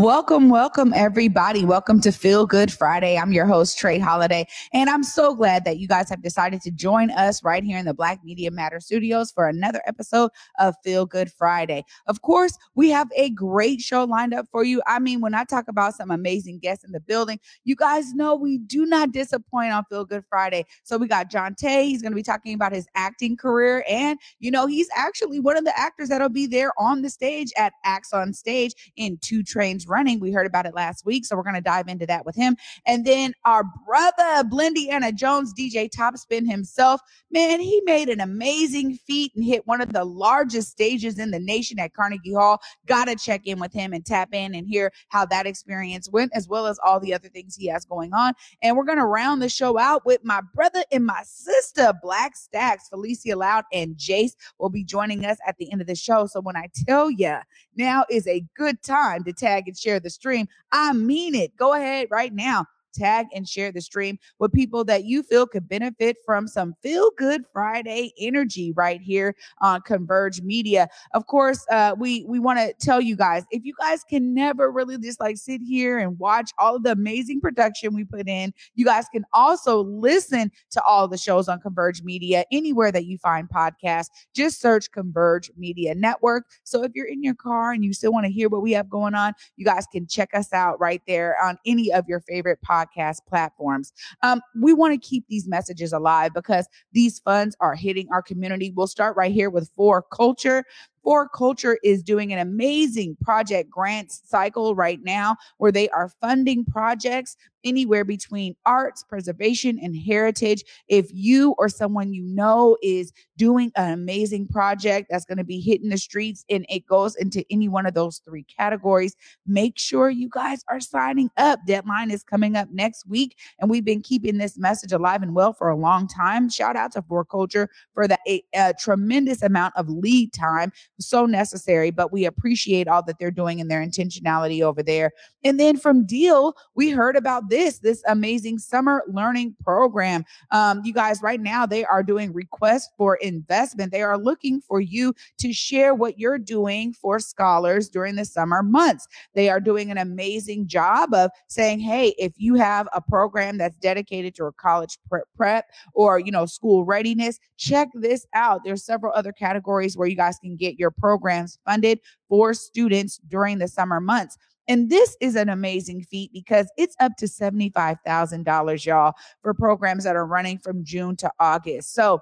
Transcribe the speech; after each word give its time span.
Welcome, 0.00 0.48
welcome, 0.48 0.94
everybody. 0.94 1.66
Welcome 1.66 2.00
to 2.00 2.10
Feel 2.10 2.46
Good 2.46 2.72
Friday. 2.72 3.18
I'm 3.18 3.32
your 3.34 3.44
host, 3.44 3.78
Trey 3.78 3.98
Holiday, 3.98 4.46
and 4.72 4.88
I'm 4.88 5.02
so 5.02 5.34
glad 5.34 5.66
that 5.66 5.78
you 5.78 5.86
guys 5.86 6.08
have 6.08 6.22
decided 6.22 6.62
to 6.62 6.70
join 6.70 7.10
us 7.10 7.44
right 7.44 7.62
here 7.62 7.76
in 7.76 7.84
the 7.84 7.92
Black 7.92 8.24
Media 8.24 8.50
Matter 8.50 8.80
studios 8.80 9.30
for 9.30 9.46
another 9.46 9.82
episode 9.86 10.30
of 10.58 10.74
Feel 10.82 11.04
Good 11.04 11.30
Friday. 11.30 11.84
Of 12.06 12.22
course, 12.22 12.56
we 12.74 12.88
have 12.88 13.08
a 13.14 13.28
great 13.28 13.82
show 13.82 14.04
lined 14.04 14.32
up 14.32 14.46
for 14.50 14.64
you. 14.64 14.80
I 14.86 15.00
mean, 15.00 15.20
when 15.20 15.34
I 15.34 15.44
talk 15.44 15.68
about 15.68 15.94
some 15.96 16.10
amazing 16.10 16.60
guests 16.60 16.82
in 16.82 16.92
the 16.92 17.00
building, 17.00 17.38
you 17.64 17.76
guys 17.76 18.14
know 18.14 18.34
we 18.34 18.56
do 18.56 18.86
not 18.86 19.12
disappoint 19.12 19.74
on 19.74 19.84
Feel 19.90 20.06
Good 20.06 20.24
Friday. 20.30 20.64
So 20.82 20.96
we 20.96 21.08
got 21.08 21.30
Jonte. 21.30 21.84
He's 21.84 22.00
going 22.00 22.12
to 22.12 22.16
be 22.16 22.22
talking 22.22 22.54
about 22.54 22.72
his 22.72 22.86
acting 22.94 23.36
career, 23.36 23.84
and 23.86 24.18
you 24.38 24.50
know, 24.50 24.66
he's 24.66 24.88
actually 24.96 25.40
one 25.40 25.58
of 25.58 25.66
the 25.66 25.78
actors 25.78 26.08
that'll 26.08 26.30
be 26.30 26.46
there 26.46 26.72
on 26.78 27.02
the 27.02 27.10
stage 27.10 27.52
at 27.58 27.74
Acts 27.84 28.14
on 28.14 28.32
Stage 28.32 28.72
in 28.96 29.18
Two 29.20 29.42
Trains 29.42 29.89
running. 29.90 30.20
We 30.20 30.32
heard 30.32 30.46
about 30.46 30.66
it 30.66 30.74
last 30.74 31.04
week, 31.04 31.24
so 31.26 31.36
we're 31.36 31.42
going 31.42 31.54
to 31.56 31.60
dive 31.60 31.88
into 31.88 32.06
that 32.06 32.24
with 32.24 32.36
him. 32.36 32.56
And 32.86 33.04
then 33.04 33.34
our 33.44 33.64
brother, 33.86 34.48
Blendiana 34.48 35.14
Jones, 35.14 35.52
DJ 35.52 35.90
Topspin 35.90 36.48
himself, 36.48 37.00
man, 37.30 37.60
he 37.60 37.82
made 37.84 38.08
an 38.08 38.20
amazing 38.20 38.94
feat 38.94 39.32
and 39.34 39.44
hit 39.44 39.66
one 39.66 39.80
of 39.80 39.92
the 39.92 40.04
largest 40.04 40.70
stages 40.70 41.18
in 41.18 41.30
the 41.30 41.40
nation 41.40 41.78
at 41.78 41.92
Carnegie 41.92 42.34
Hall. 42.34 42.60
Got 42.86 43.06
to 43.06 43.16
check 43.16 43.46
in 43.46 43.58
with 43.58 43.72
him 43.72 43.92
and 43.92 44.04
tap 44.04 44.30
in 44.32 44.54
and 44.54 44.66
hear 44.66 44.92
how 45.08 45.26
that 45.26 45.46
experience 45.46 46.08
went, 46.08 46.32
as 46.34 46.48
well 46.48 46.66
as 46.66 46.78
all 46.84 47.00
the 47.00 47.12
other 47.12 47.28
things 47.28 47.56
he 47.56 47.66
has 47.66 47.84
going 47.84 48.14
on. 48.14 48.34
And 48.62 48.76
we're 48.76 48.84
going 48.84 48.98
to 48.98 49.06
round 49.06 49.42
the 49.42 49.48
show 49.48 49.78
out 49.78 50.06
with 50.06 50.24
my 50.24 50.40
brother 50.54 50.82
and 50.92 51.04
my 51.04 51.22
sister, 51.24 51.92
Black 52.02 52.34
Stax, 52.34 52.88
Felicia 52.88 53.36
Loud, 53.36 53.64
and 53.72 53.96
Jace 53.96 54.32
will 54.58 54.70
be 54.70 54.84
joining 54.84 55.24
us 55.24 55.38
at 55.46 55.56
the 55.58 55.70
end 55.72 55.80
of 55.80 55.86
the 55.86 55.94
show. 55.94 56.26
So 56.26 56.40
when 56.40 56.56
I 56.56 56.68
tell 56.86 57.10
you 57.10 57.36
now 57.76 58.04
is 58.10 58.26
a 58.26 58.44
good 58.56 58.82
time 58.82 59.24
to 59.24 59.32
tag 59.32 59.64
and 59.66 59.76
share 59.80 60.00
the 60.00 60.10
stream. 60.10 60.48
I 60.72 60.92
mean 60.92 61.34
it. 61.34 61.56
Go 61.56 61.74
ahead 61.74 62.08
right 62.10 62.32
now 62.32 62.66
tag 62.92 63.26
and 63.34 63.48
share 63.48 63.72
the 63.72 63.80
stream 63.80 64.18
with 64.38 64.52
people 64.52 64.84
that 64.84 65.04
you 65.04 65.22
feel 65.22 65.46
could 65.46 65.68
benefit 65.68 66.16
from 66.24 66.46
some 66.46 66.74
feel 66.82 67.10
good 67.16 67.42
Friday 67.52 68.12
energy 68.18 68.72
right 68.72 69.00
here 69.00 69.34
on 69.60 69.80
Converge 69.82 70.42
Media. 70.42 70.88
Of 71.14 71.26
course, 71.26 71.64
uh, 71.70 71.94
we 71.98 72.24
we 72.28 72.38
want 72.38 72.58
to 72.58 72.72
tell 72.84 73.00
you 73.00 73.16
guys 73.16 73.44
if 73.50 73.64
you 73.64 73.74
guys 73.78 74.04
can 74.04 74.34
never 74.34 74.70
really 74.70 74.98
just 74.98 75.20
like 75.20 75.36
sit 75.36 75.60
here 75.60 75.98
and 75.98 76.18
watch 76.18 76.50
all 76.58 76.76
of 76.76 76.82
the 76.82 76.92
amazing 76.92 77.40
production 77.40 77.94
we 77.94 78.04
put 78.04 78.28
in, 78.28 78.52
you 78.74 78.84
guys 78.84 79.06
can 79.12 79.24
also 79.32 79.84
listen 79.84 80.50
to 80.70 80.82
all 80.82 81.08
the 81.08 81.18
shows 81.18 81.48
on 81.48 81.60
Converge 81.60 82.02
Media 82.02 82.44
anywhere 82.52 82.92
that 82.92 83.06
you 83.06 83.18
find 83.18 83.48
podcasts. 83.48 84.08
Just 84.34 84.60
search 84.60 84.90
Converge 84.90 85.50
Media 85.56 85.94
Network. 85.94 86.46
So 86.64 86.82
if 86.82 86.92
you're 86.94 87.06
in 87.06 87.22
your 87.22 87.34
car 87.34 87.72
and 87.72 87.84
you 87.84 87.92
still 87.92 88.12
want 88.12 88.26
to 88.26 88.32
hear 88.32 88.48
what 88.48 88.62
we 88.62 88.72
have 88.72 88.88
going 88.88 89.14
on, 89.14 89.34
you 89.56 89.64
guys 89.64 89.86
can 89.92 90.06
check 90.06 90.30
us 90.34 90.52
out 90.52 90.80
right 90.80 91.02
there 91.06 91.36
on 91.42 91.58
any 91.66 91.92
of 91.92 92.08
your 92.08 92.20
favorite 92.20 92.58
podcasts 92.68 92.79
podcast 92.80 93.18
platforms. 93.28 93.92
Um, 94.22 94.40
we 94.60 94.72
want 94.72 94.92
to 94.92 95.08
keep 95.08 95.24
these 95.28 95.46
messages 95.48 95.92
alive 95.92 96.32
because 96.34 96.68
these 96.92 97.18
funds 97.20 97.56
are 97.60 97.74
hitting 97.74 98.08
our 98.12 98.22
community. 98.22 98.72
We'll 98.74 98.86
start 98.86 99.16
right 99.16 99.32
here 99.32 99.50
with 99.50 99.70
4Culture. 99.78 100.62
4Culture 101.04 101.76
is 101.82 102.02
doing 102.02 102.32
an 102.32 102.38
amazing 102.38 103.16
project 103.22 103.70
grants 103.70 104.22
cycle 104.24 104.74
right 104.74 105.00
now 105.02 105.36
where 105.58 105.72
they 105.72 105.88
are 105.90 106.10
funding 106.20 106.64
projects 106.64 107.36
anywhere 107.64 108.04
between 108.04 108.54
arts, 108.66 109.02
preservation, 109.02 109.78
and 109.80 109.96
heritage. 109.96 110.64
If 110.88 111.10
you 111.12 111.54
or 111.58 111.68
someone 111.68 112.12
you 112.12 112.22
know 112.22 112.76
is 112.82 113.12
doing 113.36 113.72
an 113.76 113.92
amazing 113.92 114.48
project 114.48 115.08
that's 115.10 115.24
going 115.24 115.38
to 115.38 115.44
be 115.44 115.60
hitting 115.60 115.88
the 115.88 115.98
streets 115.98 116.44
and 116.50 116.66
it 116.68 116.86
goes 116.86 117.16
into 117.16 117.44
any 117.50 117.68
one 117.68 117.86
of 117.86 117.94
those 117.94 118.20
three 118.24 118.44
categories, 118.44 119.16
make 119.46 119.78
sure 119.78 120.10
you 120.10 120.28
guys 120.28 120.64
are 120.68 120.80
signing 120.80 121.30
up. 121.36 121.60
Deadline 121.66 122.10
is 122.10 122.22
coming 122.22 122.56
up 122.56 122.68
next 122.72 123.06
week, 123.08 123.36
and 123.58 123.70
we've 123.70 123.84
been 123.84 124.02
keeping 124.02 124.38
this 124.38 124.58
message 124.58 124.92
alive 124.92 125.22
and 125.22 125.34
well 125.34 125.52
for 125.52 125.68
a 125.68 125.76
long 125.76 126.08
time. 126.08 126.48
Shout 126.48 126.76
out 126.76 126.92
to 126.92 127.02
4Culture 127.02 127.68
for 127.94 128.06
the 128.06 128.18
a, 128.26 128.42
a 128.54 128.74
tremendous 128.78 129.42
amount 129.42 129.74
of 129.76 129.88
lead 129.88 130.32
time, 130.32 130.72
so 131.00 131.26
necessary, 131.26 131.90
but 131.90 132.12
we 132.12 132.24
appreciate 132.24 132.88
all 132.88 133.02
that 133.04 133.18
they're 133.18 133.30
doing 133.30 133.60
and 133.60 133.70
their 133.70 133.84
intentionality 133.84 134.62
over 134.62 134.82
there. 134.82 135.12
And 135.44 135.58
then 135.58 135.76
from 135.76 136.04
DEEL, 136.04 136.54
we 136.74 136.90
heard 136.90 137.16
about 137.16 137.48
this, 137.48 137.78
this 137.78 138.02
amazing 138.06 138.58
summer 138.58 139.02
learning 139.08 139.56
program. 139.64 140.24
Um, 140.50 140.82
you 140.84 140.92
guys, 140.92 141.22
right 141.22 141.40
now, 141.40 141.66
they 141.66 141.84
are 141.84 142.02
doing 142.02 142.32
requests 142.32 142.90
for 142.96 143.16
investment. 143.16 143.92
They 143.92 144.02
are 144.02 144.18
looking 144.18 144.60
for 144.60 144.80
you 144.80 145.14
to 145.38 145.52
share 145.52 145.94
what 145.94 146.18
you're 146.18 146.38
doing 146.38 146.92
for 146.92 147.18
scholars 147.18 147.88
during 147.88 148.16
the 148.16 148.24
summer 148.24 148.62
months. 148.62 149.06
They 149.34 149.48
are 149.48 149.60
doing 149.60 149.90
an 149.90 149.98
amazing 149.98 150.66
job 150.66 151.14
of 151.14 151.30
saying, 151.48 151.80
hey, 151.80 152.14
if 152.18 152.32
you 152.36 152.54
have 152.56 152.88
a 152.92 153.00
program 153.00 153.58
that's 153.58 153.76
dedicated 153.76 154.34
to 154.36 154.44
a 154.44 154.52
college 154.52 154.98
prep, 155.08 155.24
prep 155.36 155.64
or, 155.94 156.18
you 156.18 156.30
know, 156.30 156.46
school 156.46 156.84
readiness, 156.84 157.38
check 157.56 157.88
this 157.94 158.26
out. 158.34 158.62
There's 158.64 158.84
several 158.84 159.12
other 159.14 159.32
categories 159.32 159.96
where 159.96 160.08
you 160.08 160.16
guys 160.16 160.38
can 160.38 160.56
get 160.56 160.78
your 160.78 160.89
programs 160.96 161.58
funded 161.64 162.00
for 162.28 162.54
students 162.54 163.18
during 163.28 163.58
the 163.58 163.68
summer 163.68 164.00
months. 164.00 164.36
And 164.68 164.88
this 164.88 165.16
is 165.20 165.34
an 165.34 165.48
amazing 165.48 166.04
feat 166.04 166.30
because 166.32 166.70
it's 166.76 166.94
up 167.00 167.12
to 167.18 167.26
$75,000, 167.26 168.86
y'all, 168.86 169.14
for 169.42 169.52
programs 169.52 170.04
that 170.04 170.14
are 170.14 170.26
running 170.26 170.58
from 170.58 170.84
June 170.84 171.16
to 171.16 171.30
August. 171.40 171.92
So, 171.92 172.20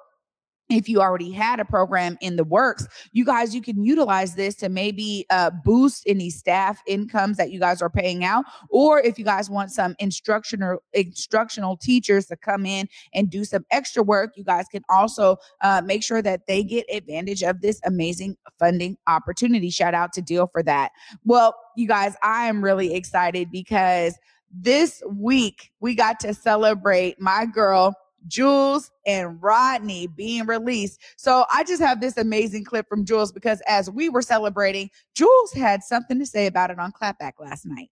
if 0.68 0.88
you 0.88 1.00
already 1.00 1.30
had 1.30 1.60
a 1.60 1.64
program 1.64 2.18
in 2.20 2.36
the 2.36 2.44
works, 2.44 2.86
you 3.12 3.24
guys, 3.24 3.54
you 3.54 3.62
can 3.62 3.82
utilize 3.82 4.34
this 4.34 4.54
to 4.56 4.68
maybe 4.68 5.24
uh, 5.30 5.50
boost 5.64 6.02
any 6.06 6.30
staff 6.30 6.80
incomes 6.86 7.36
that 7.38 7.50
you 7.50 7.58
guys 7.58 7.80
are 7.80 7.90
paying 7.90 8.24
out, 8.24 8.44
or 8.68 9.00
if 9.00 9.18
you 9.18 9.24
guys 9.24 9.48
want 9.48 9.70
some 9.70 9.94
instructional 9.98 10.82
instructional 10.92 11.76
teachers 11.76 12.26
to 12.26 12.36
come 12.36 12.66
in 12.66 12.88
and 13.14 13.30
do 13.30 13.44
some 13.44 13.64
extra 13.70 14.02
work, 14.02 14.36
you 14.36 14.44
guys 14.44 14.66
can 14.70 14.82
also 14.88 15.36
uh, 15.62 15.80
make 15.84 16.02
sure 16.02 16.22
that 16.22 16.46
they 16.46 16.62
get 16.62 16.84
advantage 16.92 17.42
of 17.42 17.60
this 17.60 17.80
amazing 17.84 18.36
funding 18.58 18.96
opportunity. 19.06 19.70
Shout 19.70 19.94
out 19.94 20.12
to 20.14 20.22
DEEL 20.22 20.48
for 20.48 20.62
that. 20.64 20.92
Well, 21.24 21.54
you 21.76 21.88
guys, 21.88 22.14
I 22.22 22.46
am 22.46 22.62
really 22.62 22.94
excited 22.94 23.50
because 23.50 24.18
this 24.50 25.02
week 25.10 25.70
we 25.80 25.94
got 25.94 26.20
to 26.20 26.34
celebrate 26.34 27.20
my 27.20 27.46
girl, 27.46 27.94
Jules 28.26 28.90
and 29.06 29.40
Rodney 29.42 30.06
being 30.06 30.46
released. 30.46 31.00
So 31.16 31.44
I 31.52 31.64
just 31.64 31.82
have 31.82 32.00
this 32.00 32.16
amazing 32.16 32.64
clip 32.64 32.88
from 32.88 33.04
Jules 33.04 33.32
because 33.32 33.62
as 33.66 33.90
we 33.90 34.08
were 34.08 34.22
celebrating, 34.22 34.90
Jules 35.14 35.52
had 35.52 35.82
something 35.82 36.18
to 36.18 36.26
say 36.26 36.46
about 36.46 36.70
it 36.70 36.78
on 36.78 36.92
Clapback 36.92 37.32
last 37.38 37.64
night. 37.64 37.90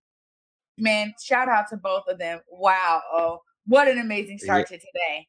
Man, 0.78 1.15
shout 1.22 1.48
out 1.48 1.69
to 1.70 1.76
both 1.76 2.04
of 2.09 2.19
them. 2.19 2.41
Wow. 2.50 3.00
Oh, 3.12 3.41
what 3.66 3.88
an 3.88 3.98
amazing 3.98 4.38
start 4.38 4.69
yeah. 4.70 4.76
to 4.76 4.84
today. 4.84 5.26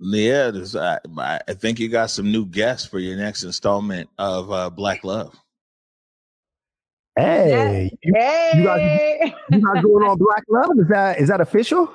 Yeah, 0.00 0.98
I, 1.18 1.40
I, 1.48 1.54
think 1.54 1.78
you 1.78 1.88
got 1.88 2.10
some 2.10 2.30
new 2.30 2.44
guests 2.44 2.86
for 2.86 2.98
your 2.98 3.16
next 3.16 3.44
installment 3.44 4.10
of 4.18 4.50
uh, 4.50 4.68
Black 4.68 5.04
Love. 5.04 5.34
Hey, 7.16 7.96
you, 8.02 8.12
hey. 8.16 8.50
You, 8.56 8.64
guys, 8.64 9.32
you 9.52 9.60
guys 9.60 9.82
going 9.84 10.04
on 10.04 10.18
Black 10.18 10.42
Love? 10.48 10.70
Is 10.78 10.88
that 10.88 11.20
is 11.20 11.28
that 11.28 11.40
official? 11.40 11.94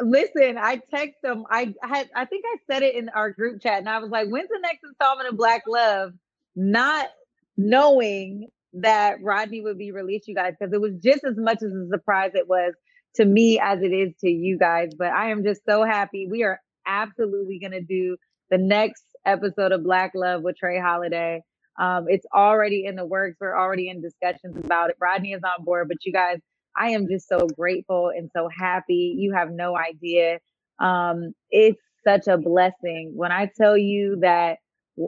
Listen, 0.00 0.56
I 0.58 0.80
text 0.94 1.20
them. 1.22 1.44
I 1.50 1.74
had, 1.82 2.08
I 2.14 2.24
think 2.26 2.44
I 2.46 2.56
said 2.70 2.82
it 2.82 2.94
in 2.94 3.08
our 3.08 3.30
group 3.30 3.60
chat, 3.60 3.78
and 3.78 3.88
I 3.88 3.98
was 3.98 4.10
like, 4.10 4.28
"When's 4.28 4.48
the 4.48 4.60
next 4.60 4.84
installment 4.84 5.28
of 5.28 5.36
Black 5.36 5.62
Love?" 5.66 6.12
Not 6.54 7.08
knowing 7.56 8.48
that 8.74 9.22
Rodney 9.22 9.60
would 9.62 9.78
be 9.78 9.92
released, 9.92 10.28
you 10.28 10.34
guys, 10.34 10.54
because 10.58 10.72
it 10.72 10.80
was 10.80 10.92
just 11.02 11.24
as 11.24 11.36
much 11.36 11.58
as 11.62 11.72
a 11.72 11.88
surprise 11.90 12.32
it 12.34 12.48
was 12.48 12.74
to 13.16 13.24
me 13.24 13.58
as 13.60 13.82
it 13.82 13.92
is 13.92 14.12
to 14.20 14.30
you 14.30 14.58
guys. 14.58 14.90
But 14.96 15.08
I 15.08 15.30
am 15.30 15.44
just 15.44 15.62
so 15.68 15.84
happy. 15.84 16.26
We 16.30 16.42
are 16.42 16.60
absolutely 16.86 17.58
going 17.58 17.72
to 17.72 17.82
do 17.82 18.16
the 18.50 18.58
next 18.58 19.04
episode 19.24 19.72
of 19.72 19.84
Black 19.84 20.12
Love 20.14 20.42
with 20.42 20.56
Trey 20.56 20.78
Holiday. 20.78 21.42
Um, 21.80 22.06
it's 22.08 22.26
already 22.34 22.84
in 22.86 22.96
the 22.96 23.04
works. 23.06 23.36
We're 23.40 23.58
already 23.58 23.88
in 23.88 24.00
discussions 24.00 24.56
about 24.56 24.90
it. 24.90 24.96
Rodney 25.00 25.32
is 25.32 25.42
on 25.42 25.64
board, 25.64 25.88
but 25.88 25.98
you 26.04 26.12
guys, 26.12 26.38
I 26.76 26.90
am 26.90 27.08
just 27.08 27.28
so 27.28 27.46
grateful 27.48 28.10
and 28.16 28.30
so 28.36 28.48
happy. 28.48 29.16
You 29.18 29.34
have 29.34 29.50
no 29.52 29.76
idea. 29.76 30.38
Um, 30.80 31.32
it's 31.50 31.80
such 32.06 32.28
a 32.28 32.38
blessing 32.38 33.12
when 33.16 33.32
I 33.32 33.50
tell 33.58 33.76
you 33.78 34.18
that 34.22 34.58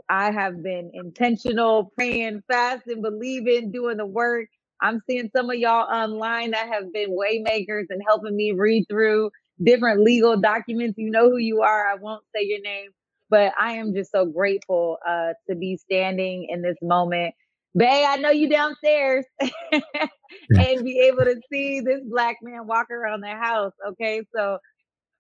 I 0.09 0.31
have 0.33 0.63
been 0.63 0.91
intentional, 0.95 1.93
praying, 1.97 2.43
fasting, 2.51 3.03
believing, 3.03 3.73
doing 3.73 3.99
the 3.99 4.07
work. 4.07 4.49
I'm 4.83 5.01
seeing 5.09 5.31
some 5.35 5.51
of 5.51 5.57
y'all 5.57 5.91
online 5.93 6.53
that 6.53 6.69
have 6.69 6.93
been 6.93 7.11
waymakers 7.17 7.87
and 7.91 8.03
helping 8.07 8.37
me 8.37 8.53
read 8.53 8.85
through 8.91 9.31
different 9.63 10.03
legal 10.03 10.39
documents. 10.41 10.99
You 10.99 11.11
know 11.11 11.31
who 11.31 11.39
you 11.39 11.63
are. 11.63 11.89
I 11.89 11.97
won't 11.97 12.25
say 12.35 12.45
your 12.45 12.61
name, 12.63 12.91
but 13.31 13.53
I 13.61 13.75
am 13.75 13.95
just 13.95 14.11
so 14.13 14.27
grateful 14.27 14.99
uh, 15.07 15.35
to 15.49 15.57
be 15.57 15.79
standing 15.79 16.49
in 16.51 16.63
this 16.63 16.77
moment. 16.83 17.35
Bay, 17.77 18.05
I 18.09 18.17
know 18.17 18.31
you 18.31 18.49
downstairs 18.49 19.27
and 19.41 20.85
be 20.85 21.01
able 21.01 21.25
to 21.25 21.39
see 21.53 21.81
this 21.81 22.01
black 22.09 22.39
man 22.43 22.67
walk 22.67 22.91
around 22.91 23.21
the 23.21 23.29
house. 23.29 23.73
Okay. 23.91 24.23
So 24.35 24.59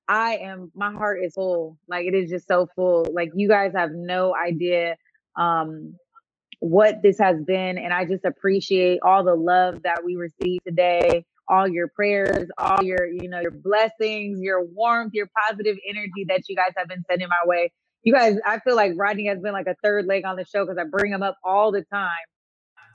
I 0.08 0.36
am 0.36 0.72
my 0.74 0.92
heart 0.92 1.18
is 1.22 1.34
full. 1.34 1.78
Like 1.88 2.06
it 2.06 2.14
is 2.14 2.30
just 2.30 2.48
so 2.48 2.68
full. 2.74 3.06
Like 3.12 3.30
you 3.34 3.48
guys 3.48 3.72
have 3.74 3.90
no 3.92 4.34
idea 4.34 4.96
um 5.36 5.96
what 6.60 7.02
this 7.02 7.18
has 7.18 7.36
been 7.44 7.76
and 7.76 7.92
I 7.92 8.06
just 8.06 8.24
appreciate 8.24 9.00
all 9.02 9.22
the 9.22 9.34
love 9.34 9.82
that 9.82 10.02
we 10.04 10.16
received 10.16 10.62
today, 10.66 11.24
all 11.48 11.68
your 11.68 11.88
prayers, 11.88 12.48
all 12.56 12.82
your, 12.82 13.06
you 13.06 13.28
know, 13.28 13.40
your 13.40 13.50
blessings, 13.50 14.40
your 14.40 14.64
warmth, 14.64 15.12
your 15.12 15.28
positive 15.46 15.76
energy 15.88 16.24
that 16.28 16.42
you 16.48 16.56
guys 16.56 16.72
have 16.76 16.88
been 16.88 17.04
sending 17.10 17.28
my 17.28 17.46
way. 17.46 17.70
You 18.02 18.14
guys, 18.14 18.36
I 18.46 18.60
feel 18.60 18.76
like 18.76 18.92
Rodney 18.96 19.26
has 19.26 19.40
been 19.40 19.52
like 19.52 19.66
a 19.66 19.76
third 19.82 20.06
leg 20.06 20.24
on 20.24 20.36
the 20.36 20.44
show 20.46 20.64
because 20.64 20.78
I 20.78 20.84
bring 20.90 21.12
him 21.12 21.22
up 21.22 21.36
all 21.44 21.72
the 21.72 21.84
time. 21.92 22.08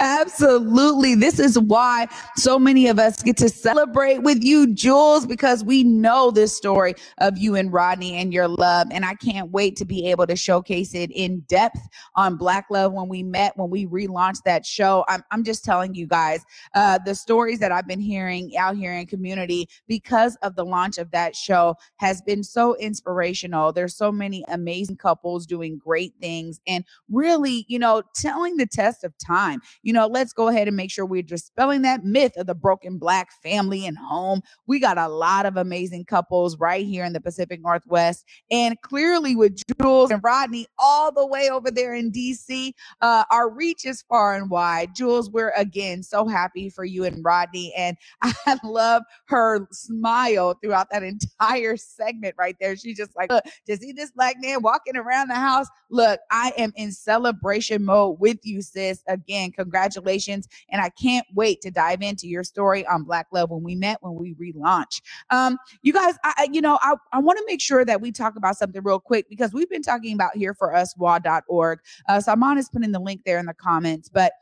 Absolutely. 0.00 1.14
This 1.14 1.38
is 1.38 1.58
why 1.58 2.08
so 2.36 2.58
many 2.58 2.88
of 2.88 2.98
us 2.98 3.22
get 3.22 3.36
to 3.38 3.48
celebrate 3.48 4.18
with 4.22 4.42
you, 4.44 4.72
Jules, 4.74 5.26
because 5.26 5.64
we 5.64 5.84
know 5.84 6.30
this 6.30 6.56
story 6.56 6.94
of 7.18 7.38
you 7.38 7.54
and 7.54 7.72
Rodney 7.72 8.14
and 8.14 8.32
your 8.32 8.48
love. 8.48 8.88
And 8.90 9.04
I 9.04 9.14
can't 9.14 9.50
wait 9.50 9.76
to 9.76 9.84
be 9.84 10.08
able 10.10 10.26
to 10.26 10.36
showcase 10.36 10.94
it 10.94 11.10
in 11.12 11.40
depth 11.40 11.80
on 12.16 12.36
Black 12.36 12.66
Love 12.70 12.92
when 12.92 13.08
we 13.08 13.22
met, 13.22 13.56
when 13.56 13.70
we 13.70 13.86
relaunched 13.86 14.42
that 14.44 14.66
show. 14.66 15.04
I'm, 15.08 15.22
I'm 15.30 15.44
just 15.44 15.64
telling 15.64 15.94
you 15.94 16.06
guys 16.06 16.44
uh, 16.74 16.98
the 17.04 17.14
stories 17.14 17.58
that 17.60 17.72
I've 17.72 17.88
been 17.88 18.00
hearing 18.00 18.56
out 18.56 18.76
here 18.76 18.92
in 18.94 19.06
community 19.06 19.68
because 19.88 20.36
of 20.42 20.56
the 20.56 20.64
launch 20.64 20.98
of 20.98 21.10
that 21.12 21.36
show 21.36 21.76
has 21.98 22.22
been 22.22 22.44
so 22.44 22.76
inspirational. 22.76 23.72
There's 23.72 23.96
so 23.96 24.12
many 24.12 24.44
amazing 24.48 24.96
couples 24.98 25.46
doing 25.46 25.78
great 25.78 26.14
things 26.20 26.60
and 26.66 26.84
really, 27.10 27.64
you 27.68 27.78
know, 27.78 28.02
telling 28.14 28.56
the 28.58 28.66
test 28.66 29.04
of 29.04 29.14
time 29.18 29.60
you 29.82 29.92
know, 29.92 30.06
let's 30.06 30.32
go 30.32 30.48
ahead 30.48 30.68
and 30.68 30.76
make 30.76 30.90
sure 30.90 31.04
we're 31.04 31.22
dispelling 31.22 31.82
that 31.82 32.04
myth 32.04 32.32
of 32.36 32.46
the 32.46 32.54
broken 32.54 32.98
black 32.98 33.30
family 33.42 33.86
and 33.86 33.98
home. 33.98 34.42
We 34.66 34.78
got 34.78 34.98
a 34.98 35.08
lot 35.08 35.46
of 35.46 35.56
amazing 35.56 36.04
couples 36.04 36.56
right 36.58 36.84
here 36.84 37.04
in 37.04 37.12
the 37.12 37.20
Pacific 37.20 37.60
Northwest. 37.62 38.24
And 38.50 38.80
clearly 38.82 39.36
with 39.36 39.60
Jules 39.80 40.10
and 40.10 40.22
Rodney 40.22 40.66
all 40.78 41.12
the 41.12 41.26
way 41.26 41.48
over 41.50 41.70
there 41.70 41.94
in 41.94 42.12
DC, 42.12 42.72
uh, 43.00 43.24
our 43.30 43.50
reach 43.50 43.84
is 43.84 44.02
far 44.02 44.34
and 44.34 44.50
wide. 44.50 44.94
Jules, 44.94 45.30
we're 45.30 45.52
again 45.56 46.02
so 46.02 46.26
happy 46.26 46.68
for 46.70 46.84
you 46.84 47.04
and 47.04 47.24
Rodney. 47.24 47.72
And 47.76 47.96
I 48.22 48.58
love 48.64 49.02
her 49.26 49.66
smile 49.70 50.54
throughout 50.62 50.88
that 50.90 51.02
entire 51.02 51.76
segment 51.76 52.34
right 52.38 52.56
there. 52.60 52.76
She's 52.76 52.96
just 52.96 53.16
like, 53.16 53.30
look, 53.30 53.44
to 53.66 53.76
see 53.76 53.92
this 53.92 54.10
black 54.10 54.36
man 54.40 54.62
walking 54.62 54.96
around 54.96 55.28
the 55.28 55.34
house. 55.34 55.66
Look, 55.90 56.20
I 56.30 56.52
am 56.56 56.72
in 56.76 56.92
celebration 56.92 57.84
mode 57.84 58.18
with 58.20 58.38
you, 58.42 58.62
sis. 58.62 59.02
Again, 59.06 59.51
congratulations. 59.54 60.48
And 60.70 60.80
I 60.80 60.90
can't 60.90 61.26
wait 61.34 61.60
to 61.62 61.70
dive 61.70 62.02
into 62.02 62.26
your 62.26 62.44
story 62.44 62.86
on 62.86 63.04
Black 63.04 63.26
Love 63.32 63.50
when 63.50 63.62
we 63.62 63.74
met, 63.74 63.98
when 64.00 64.14
we 64.14 64.34
relaunch. 64.34 65.00
Um, 65.30 65.58
you 65.82 65.92
guys, 65.92 66.14
I, 66.24 66.48
you 66.50 66.60
know, 66.60 66.78
I, 66.82 66.94
I 67.12 67.18
want 67.18 67.38
to 67.38 67.44
make 67.46 67.60
sure 67.60 67.84
that 67.84 68.00
we 68.00 68.12
talk 68.12 68.36
about 68.36 68.56
something 68.56 68.82
real 68.82 69.00
quick 69.00 69.28
because 69.28 69.52
we've 69.52 69.70
been 69.70 69.82
talking 69.82 70.14
about 70.14 70.36
here 70.36 70.54
for 70.54 70.74
us, 70.74 70.96
wa.org. 70.96 71.78
Uh, 72.08 72.20
Salman 72.20 72.58
is 72.58 72.68
putting 72.68 72.92
the 72.92 73.00
link 73.00 73.22
there 73.24 73.38
in 73.38 73.46
the 73.46 73.54
comments, 73.54 74.08
but 74.08 74.32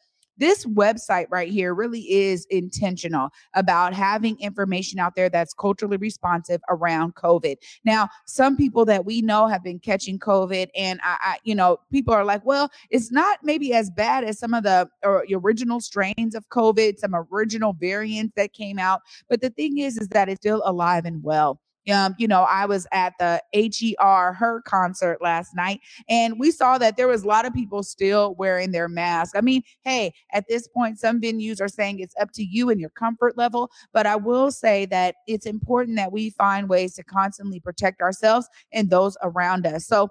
this 0.41 0.65
website 0.65 1.27
right 1.31 1.51
here 1.51 1.75
really 1.75 2.01
is 2.11 2.47
intentional 2.47 3.31
about 3.55 3.95
having 3.95 4.41
information 4.41 4.99
out 4.99 5.15
there 5.15 5.29
that's 5.29 5.55
culturally 5.55 5.99
responsive 5.99 6.61
around 6.69 7.15
COVID. 7.15 7.57
Now, 7.85 8.09
some 8.27 8.57
people 8.57 8.85
that 8.87 9.05
we 9.05 9.23
know 9.23 9.47
have 9.47 9.63
been 9.63 9.79
catching 9.79 10.19
COVID, 10.19 10.69
and 10.75 10.99
I, 11.05 11.17
I 11.21 11.37
you 11.45 11.55
know, 11.55 11.79
people 11.93 12.15
are 12.15 12.25
like, 12.25 12.45
well, 12.45 12.71
it's 12.91 13.13
not 13.13 13.39
maybe 13.45 13.75
as 13.75 13.91
bad 13.91 14.25
as 14.25 14.39
some 14.39 14.55
of 14.55 14.65
the 14.65 14.89
original 15.05 15.81
strains 15.81 16.35
of 16.35 16.49
COVID, 16.49 16.99
some 16.99 17.15
original 17.15 17.75
variants 17.75 18.33
that 18.37 18.53
came 18.53 18.79
out. 18.79 19.03
But 19.29 19.43
the 19.43 19.51
thing 19.51 19.79
is, 19.79 19.99
is 19.99 20.09
that 20.09 20.29
it's 20.29 20.41
still 20.41 20.63
alive 20.65 21.05
and 21.05 21.23
well. 21.23 21.61
Um, 21.93 22.15
you 22.19 22.29
know, 22.29 22.43
I 22.43 22.67
was 22.67 22.87
at 22.93 23.15
the 23.19 23.43
HER 23.55 24.33
her 24.35 24.63
concert 24.63 25.19
last 25.23 25.55
night, 25.55 25.81
and 26.09 26.39
we 26.39 26.51
saw 26.51 26.79
that 26.79 26.97
there 26.97 27.09
was 27.09 27.25
a 27.25 27.27
lot 27.27 27.47
of 27.47 27.55
people 27.55 27.83
still 27.83 28.35
wearing 28.35 28.73
their 28.73 28.89
mask. 28.89 29.37
I 29.37 29.41
mean, 29.41 29.63
hey, 29.83 30.13
at 30.33 30.47
this 30.49 30.69
point, 30.69 30.99
some 30.99 31.21
venues 31.21 31.61
are 31.61 31.69
saying 31.69 32.01
it's 32.01 32.15
up 32.21 32.33
to 32.35 32.43
you 32.43 32.71
and 32.71 32.81
your 32.81 32.91
comfort 32.91 33.37
level, 33.37 33.71
but 33.93 34.07
I 34.07 34.17
will 34.17 34.51
say 34.51 34.87
that 34.87 35.17
it's 35.27 35.47
important 35.47 35.97
that 35.97 36.13
we 36.13 36.31
find 36.31 36.69
ways 36.69 36.95
to 36.95 37.03
constantly 37.03 37.61
protect 37.61 38.01
ourselves 38.01 38.49
and 38.73 38.91
those 38.91 39.17
around 39.23 39.67
us. 39.67 39.87
So 39.87 40.11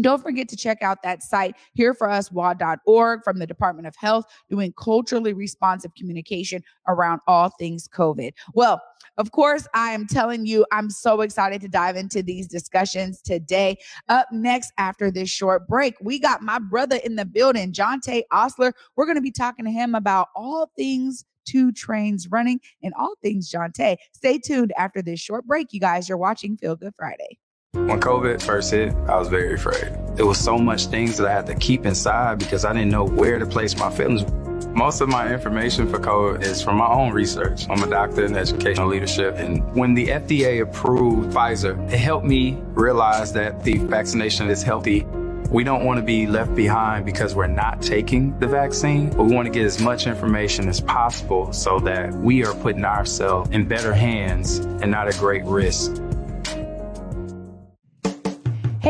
don't 0.00 0.22
forget 0.22 0.48
to 0.48 0.56
check 0.56 0.82
out 0.82 1.02
that 1.02 1.22
site 1.22 1.54
here 1.74 1.94
for 1.94 2.08
us, 2.08 2.30
wa.org 2.30 3.22
from 3.24 3.38
the 3.38 3.46
Department 3.46 3.86
of 3.86 3.94
Health, 3.96 4.24
doing 4.48 4.72
culturally 4.76 5.32
responsive 5.32 5.94
communication 5.94 6.62
around 6.88 7.20
all 7.26 7.50
things 7.58 7.88
COVID. 7.88 8.32
Well, 8.54 8.80
of 9.18 9.32
course, 9.32 9.66
I 9.74 9.90
am 9.90 10.06
telling 10.06 10.46
you, 10.46 10.64
I'm 10.72 10.88
so 10.88 11.20
excited 11.20 11.60
to 11.62 11.68
dive 11.68 11.96
into 11.96 12.22
these 12.22 12.46
discussions 12.46 13.20
today. 13.20 13.76
Up 14.08 14.26
next, 14.32 14.72
after 14.78 15.10
this 15.10 15.28
short 15.28 15.68
break, 15.68 15.94
we 16.00 16.18
got 16.18 16.42
my 16.42 16.58
brother 16.58 16.96
in 16.96 17.16
the 17.16 17.24
building, 17.24 17.72
John 17.72 18.00
Jonte 18.00 18.22
Osler. 18.30 18.72
We're 18.96 19.06
going 19.06 19.16
to 19.16 19.22
be 19.22 19.32
talking 19.32 19.64
to 19.64 19.70
him 19.70 19.94
about 19.94 20.28
all 20.34 20.70
things 20.76 21.24
two 21.46 21.72
trains 21.72 22.28
running 22.30 22.60
and 22.82 22.94
all 22.98 23.14
things 23.22 23.48
John 23.48 23.72
Jonte. 23.72 23.96
Stay 24.12 24.38
tuned 24.38 24.72
after 24.76 25.02
this 25.02 25.20
short 25.20 25.46
break, 25.46 25.72
you 25.72 25.80
guys. 25.80 26.08
You're 26.08 26.18
watching 26.18 26.56
Feel 26.56 26.76
Good 26.76 26.94
Friday. 26.96 27.38
When 27.72 28.00
COVID 28.00 28.42
first 28.42 28.72
hit, 28.72 28.94
I 29.08 29.16
was 29.16 29.28
very 29.28 29.54
afraid. 29.54 29.92
There 30.16 30.26
was 30.26 30.38
so 30.38 30.58
much 30.58 30.86
things 30.86 31.16
that 31.16 31.28
I 31.28 31.32
had 31.32 31.46
to 31.46 31.54
keep 31.54 31.86
inside 31.86 32.38
because 32.38 32.64
I 32.64 32.72
didn't 32.72 32.90
know 32.90 33.04
where 33.04 33.38
to 33.38 33.46
place 33.46 33.76
my 33.76 33.90
feelings. 33.90 34.24
Most 34.68 35.00
of 35.00 35.08
my 35.08 35.32
information 35.32 35.88
for 35.88 35.98
COVID 35.98 36.42
is 36.42 36.62
from 36.62 36.78
my 36.78 36.88
own 36.88 37.12
research. 37.12 37.68
I'm 37.68 37.82
a 37.82 37.88
doctor 37.88 38.24
in 38.24 38.36
educational 38.36 38.88
leadership. 38.88 39.36
And 39.36 39.72
when 39.74 39.94
the 39.94 40.06
FDA 40.08 40.62
approved 40.62 41.32
Pfizer, 41.32 41.76
it 41.92 41.98
helped 41.98 42.26
me 42.26 42.58
realize 42.74 43.32
that 43.34 43.62
the 43.62 43.78
vaccination 43.78 44.50
is 44.50 44.62
healthy. 44.62 45.04
We 45.50 45.62
don't 45.62 45.84
want 45.84 45.98
to 45.98 46.04
be 46.04 46.26
left 46.26 46.54
behind 46.54 47.04
because 47.06 47.34
we're 47.34 47.48
not 47.48 47.82
taking 47.82 48.38
the 48.38 48.46
vaccine, 48.46 49.10
but 49.10 49.24
we 49.24 49.34
want 49.34 49.46
to 49.46 49.52
get 49.52 49.64
as 49.64 49.80
much 49.80 50.06
information 50.06 50.68
as 50.68 50.80
possible 50.80 51.52
so 51.52 51.80
that 51.80 52.14
we 52.14 52.44
are 52.44 52.54
putting 52.54 52.84
ourselves 52.84 53.50
in 53.50 53.66
better 53.66 53.92
hands 53.92 54.58
and 54.58 54.90
not 54.90 55.08
at 55.08 55.16
great 55.18 55.44
risk. 55.44 56.00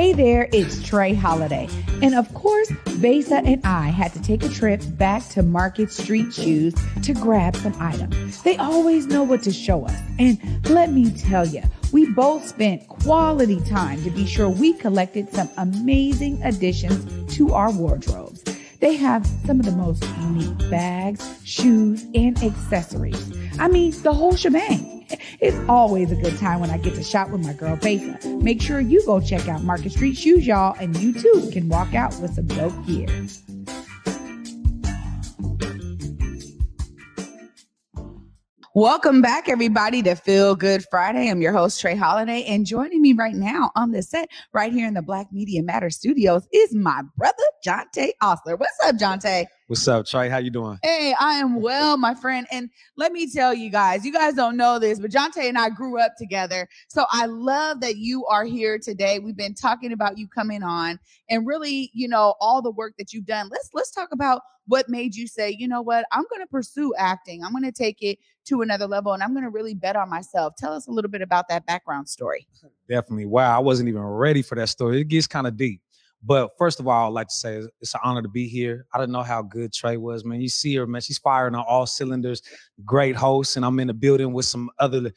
Hey 0.00 0.14
there, 0.14 0.48
it's 0.50 0.82
Trey 0.82 1.12
Holiday. 1.12 1.68
And 2.00 2.14
of 2.14 2.32
course, 2.32 2.72
Besa 3.02 3.42
and 3.44 3.60
I 3.66 3.88
had 3.88 4.14
to 4.14 4.22
take 4.22 4.42
a 4.42 4.48
trip 4.48 4.80
back 4.96 5.28
to 5.28 5.42
Market 5.42 5.92
Street 5.92 6.32
Shoes 6.32 6.74
to 7.02 7.12
grab 7.12 7.54
some 7.54 7.74
items. 7.78 8.42
They 8.42 8.56
always 8.56 9.06
know 9.08 9.22
what 9.22 9.42
to 9.42 9.52
show 9.52 9.84
us. 9.84 10.00
And 10.18 10.38
let 10.70 10.90
me 10.90 11.10
tell 11.10 11.46
you, 11.46 11.60
we 11.92 12.10
both 12.12 12.46
spent 12.46 12.88
quality 12.88 13.60
time 13.68 14.02
to 14.04 14.10
be 14.10 14.24
sure 14.24 14.48
we 14.48 14.72
collected 14.72 15.30
some 15.34 15.50
amazing 15.58 16.42
additions 16.44 17.36
to 17.36 17.52
our 17.52 17.70
wardrobes. 17.70 18.42
They 18.80 18.96
have 18.96 19.26
some 19.44 19.60
of 19.60 19.66
the 19.66 19.72
most 19.72 20.02
unique 20.22 20.70
bags, 20.70 21.28
shoes, 21.44 22.06
and 22.14 22.42
accessories. 22.42 23.36
I 23.58 23.68
mean, 23.68 23.92
the 24.00 24.14
whole 24.14 24.34
shebang. 24.34 24.99
It's 25.40 25.56
always 25.68 26.12
a 26.12 26.16
good 26.16 26.38
time 26.38 26.60
when 26.60 26.70
I 26.70 26.78
get 26.78 26.94
to 26.94 27.02
shop 27.02 27.30
with 27.30 27.44
my 27.44 27.52
girl 27.52 27.76
Besa. 27.76 28.18
Make 28.42 28.62
sure 28.62 28.80
you 28.80 29.04
go 29.06 29.20
check 29.20 29.48
out 29.48 29.62
Market 29.62 29.92
Street 29.92 30.16
Shoes, 30.16 30.46
y'all, 30.46 30.76
and 30.78 30.96
you 30.96 31.12
too 31.12 31.50
can 31.52 31.68
walk 31.68 31.94
out 31.94 32.16
with 32.20 32.34
some 32.34 32.46
dope 32.46 32.74
gear. 32.86 33.08
Welcome 38.72 39.20
back, 39.20 39.48
everybody, 39.48 40.00
to 40.04 40.14
Feel 40.14 40.54
Good 40.54 40.84
Friday. 40.92 41.28
I'm 41.28 41.42
your 41.42 41.52
host, 41.52 41.80
Trey 41.80 41.96
Holiday, 41.96 42.44
and 42.44 42.64
joining 42.64 43.02
me 43.02 43.12
right 43.14 43.34
now 43.34 43.72
on 43.74 43.90
the 43.90 44.00
set, 44.00 44.28
right 44.52 44.72
here 44.72 44.86
in 44.86 44.94
the 44.94 45.02
Black 45.02 45.26
Media 45.32 45.60
Matter 45.60 45.90
studios, 45.90 46.46
is 46.52 46.72
my 46.72 47.02
brother, 47.16 47.42
Jonte 47.66 48.10
Osler. 48.22 48.54
What's 48.54 48.78
up, 48.84 48.94
Jonte? 48.94 49.46
What's 49.70 49.86
up, 49.86 50.04
Trey? 50.04 50.28
How 50.28 50.38
you 50.38 50.50
doing? 50.50 50.80
Hey, 50.82 51.14
I 51.20 51.34
am 51.34 51.60
well, 51.60 51.96
my 51.96 52.16
friend. 52.16 52.44
And 52.50 52.70
let 52.96 53.12
me 53.12 53.30
tell 53.30 53.54
you 53.54 53.70
guys, 53.70 54.04
you 54.04 54.12
guys 54.12 54.34
don't 54.34 54.56
know 54.56 54.80
this, 54.80 54.98
but 54.98 55.12
Jonte 55.12 55.48
and 55.48 55.56
I 55.56 55.68
grew 55.68 55.96
up 56.00 56.16
together. 56.18 56.68
So 56.88 57.06
I 57.08 57.26
love 57.26 57.80
that 57.82 57.96
you 57.96 58.26
are 58.26 58.44
here 58.44 58.80
today. 58.80 59.20
We've 59.20 59.36
been 59.36 59.54
talking 59.54 59.92
about 59.92 60.18
you 60.18 60.26
coming 60.26 60.64
on 60.64 60.98
and 61.28 61.46
really, 61.46 61.88
you 61.94 62.08
know, 62.08 62.34
all 62.40 62.62
the 62.62 62.72
work 62.72 62.94
that 62.98 63.12
you've 63.12 63.26
done. 63.26 63.48
Let's 63.48 63.70
let's 63.72 63.92
talk 63.92 64.08
about 64.10 64.42
what 64.66 64.88
made 64.88 65.14
you 65.14 65.28
say, 65.28 65.54
you 65.56 65.68
know 65.68 65.82
what, 65.82 66.04
I'm 66.10 66.24
going 66.30 66.42
to 66.42 66.48
pursue 66.48 66.92
acting. 66.98 67.44
I'm 67.44 67.52
going 67.52 67.62
to 67.62 67.70
take 67.70 68.02
it 68.02 68.18
to 68.46 68.62
another 68.62 68.88
level 68.88 69.12
and 69.12 69.22
I'm 69.22 69.32
going 69.34 69.44
to 69.44 69.50
really 69.50 69.74
bet 69.74 69.94
on 69.94 70.10
myself. 70.10 70.54
Tell 70.58 70.72
us 70.72 70.88
a 70.88 70.90
little 70.90 71.10
bit 71.10 71.22
about 71.22 71.48
that 71.48 71.64
background 71.64 72.08
story. 72.08 72.48
Definitely. 72.88 73.26
Wow. 73.26 73.56
I 73.56 73.60
wasn't 73.60 73.88
even 73.88 74.02
ready 74.02 74.42
for 74.42 74.56
that 74.56 74.68
story. 74.68 75.00
It 75.00 75.04
gets 75.04 75.28
kind 75.28 75.46
of 75.46 75.56
deep. 75.56 75.80
But 76.22 76.50
first 76.58 76.80
of 76.80 76.88
all, 76.88 77.06
I'd 77.06 77.14
like 77.14 77.28
to 77.28 77.34
say 77.34 77.62
it's 77.80 77.94
an 77.94 78.00
honor 78.04 78.22
to 78.22 78.28
be 78.28 78.46
here. 78.46 78.86
I 78.92 78.98
don't 78.98 79.10
know 79.10 79.22
how 79.22 79.40
good 79.42 79.72
Trey 79.72 79.96
was, 79.96 80.24
man. 80.24 80.40
You 80.40 80.50
see 80.50 80.74
her, 80.76 80.86
man. 80.86 81.00
She's 81.00 81.18
firing 81.18 81.54
on 81.54 81.64
all 81.66 81.86
cylinders. 81.86 82.42
Great 82.84 83.16
host, 83.16 83.56
and 83.56 83.64
I'm 83.64 83.80
in 83.80 83.86
the 83.86 83.94
building 83.94 84.32
with 84.32 84.44
some 84.44 84.70
other 84.78 85.10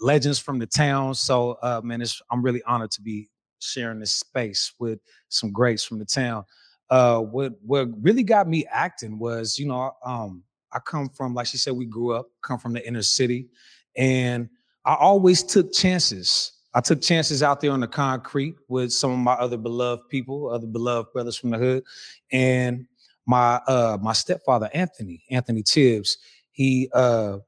legends 0.00 0.38
from 0.38 0.58
the 0.58 0.66
town. 0.66 1.14
So, 1.14 1.58
uh, 1.62 1.80
man, 1.84 2.02
I'm 2.30 2.42
really 2.42 2.62
honored 2.64 2.90
to 2.92 3.02
be 3.02 3.28
sharing 3.60 4.00
this 4.00 4.12
space 4.12 4.72
with 4.78 4.98
some 5.28 5.52
greats 5.52 5.84
from 5.84 5.98
the 5.98 6.04
town 6.04 6.44
uh, 6.90 7.20
what 7.20 7.52
what 7.62 7.88
really 8.00 8.22
got 8.22 8.48
me 8.48 8.64
acting 8.70 9.18
was, 9.18 9.58
you 9.58 9.66
know, 9.66 9.92
um, 10.04 10.42
I 10.72 10.78
come 10.80 11.08
from, 11.08 11.34
like 11.34 11.46
she 11.46 11.56
said, 11.56 11.74
we 11.74 11.86
grew 11.86 12.12
up, 12.12 12.26
come 12.42 12.58
from 12.58 12.72
the 12.72 12.86
inner 12.86 13.02
city, 13.02 13.48
and 13.96 14.48
I 14.84 14.94
always 14.94 15.42
took 15.42 15.72
chances. 15.72 16.52
I 16.78 16.80
took 16.80 17.02
chances 17.02 17.42
out 17.42 17.60
there 17.60 17.72
on 17.72 17.80
the 17.80 17.88
concrete 17.88 18.54
with 18.68 18.92
some 18.92 19.10
of 19.10 19.18
my 19.18 19.32
other 19.32 19.56
beloved 19.56 20.08
people, 20.10 20.48
other 20.48 20.68
beloved 20.68 21.12
brothers 21.12 21.36
from 21.36 21.50
the 21.50 21.58
hood, 21.58 21.82
and 22.30 22.86
my 23.26 23.56
uh 23.66 23.98
my 24.00 24.12
stepfather 24.12 24.70
Anthony, 24.72 25.24
Anthony 25.28 25.64
Tibbs, 25.64 26.18
he 26.52 26.88
uh 26.94 27.38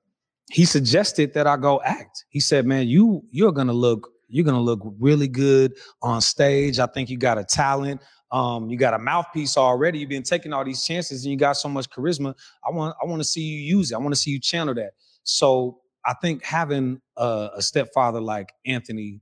he 0.51 0.65
suggested 0.65 1.33
that 1.35 1.47
I 1.47 1.57
go 1.59 1.81
act. 1.85 2.25
He 2.31 2.41
said, 2.41 2.67
"Man, 2.67 2.89
you 2.89 3.23
you're 3.31 3.53
gonna 3.53 3.73
look 3.73 4.11
you're 4.27 4.45
gonna 4.45 4.61
look 4.61 4.81
really 4.99 5.29
good 5.29 5.75
on 6.03 6.21
stage. 6.21 6.81
I 6.81 6.87
think 6.87 7.09
you 7.09 7.17
got 7.17 7.39
a 7.39 7.45
talent. 7.45 8.01
Um, 8.33 8.69
you 8.69 8.77
got 8.77 8.95
a 8.95 8.99
mouthpiece 8.99 9.57
already. 9.57 10.01
You've 10.01 10.09
been 10.09 10.25
taking 10.25 10.53
all 10.53 10.65
these 10.65 10.85
chances, 10.85 11.25
and 11.25 11.31
you 11.31 11.39
got 11.39 11.53
so 11.53 11.69
much 11.69 11.89
charisma. 11.89 12.35
I 12.67 12.73
want 12.73 12.97
I 13.01 13.07
want 13.07 13.21
to 13.21 13.29
see 13.29 13.43
you 13.43 13.77
use 13.77 13.93
it. 13.93 13.95
I 13.95 13.99
want 13.99 14.13
to 14.13 14.21
see 14.21 14.33
you 14.33 14.41
channel 14.41 14.75
that. 14.75 14.91
So 15.23 15.80
I 16.05 16.15
think 16.15 16.45
having 16.45 17.01
a, 17.17 17.51
a 17.57 17.63
stepfather 17.63 18.21
like 18.21 18.53
Anthony 18.67 19.21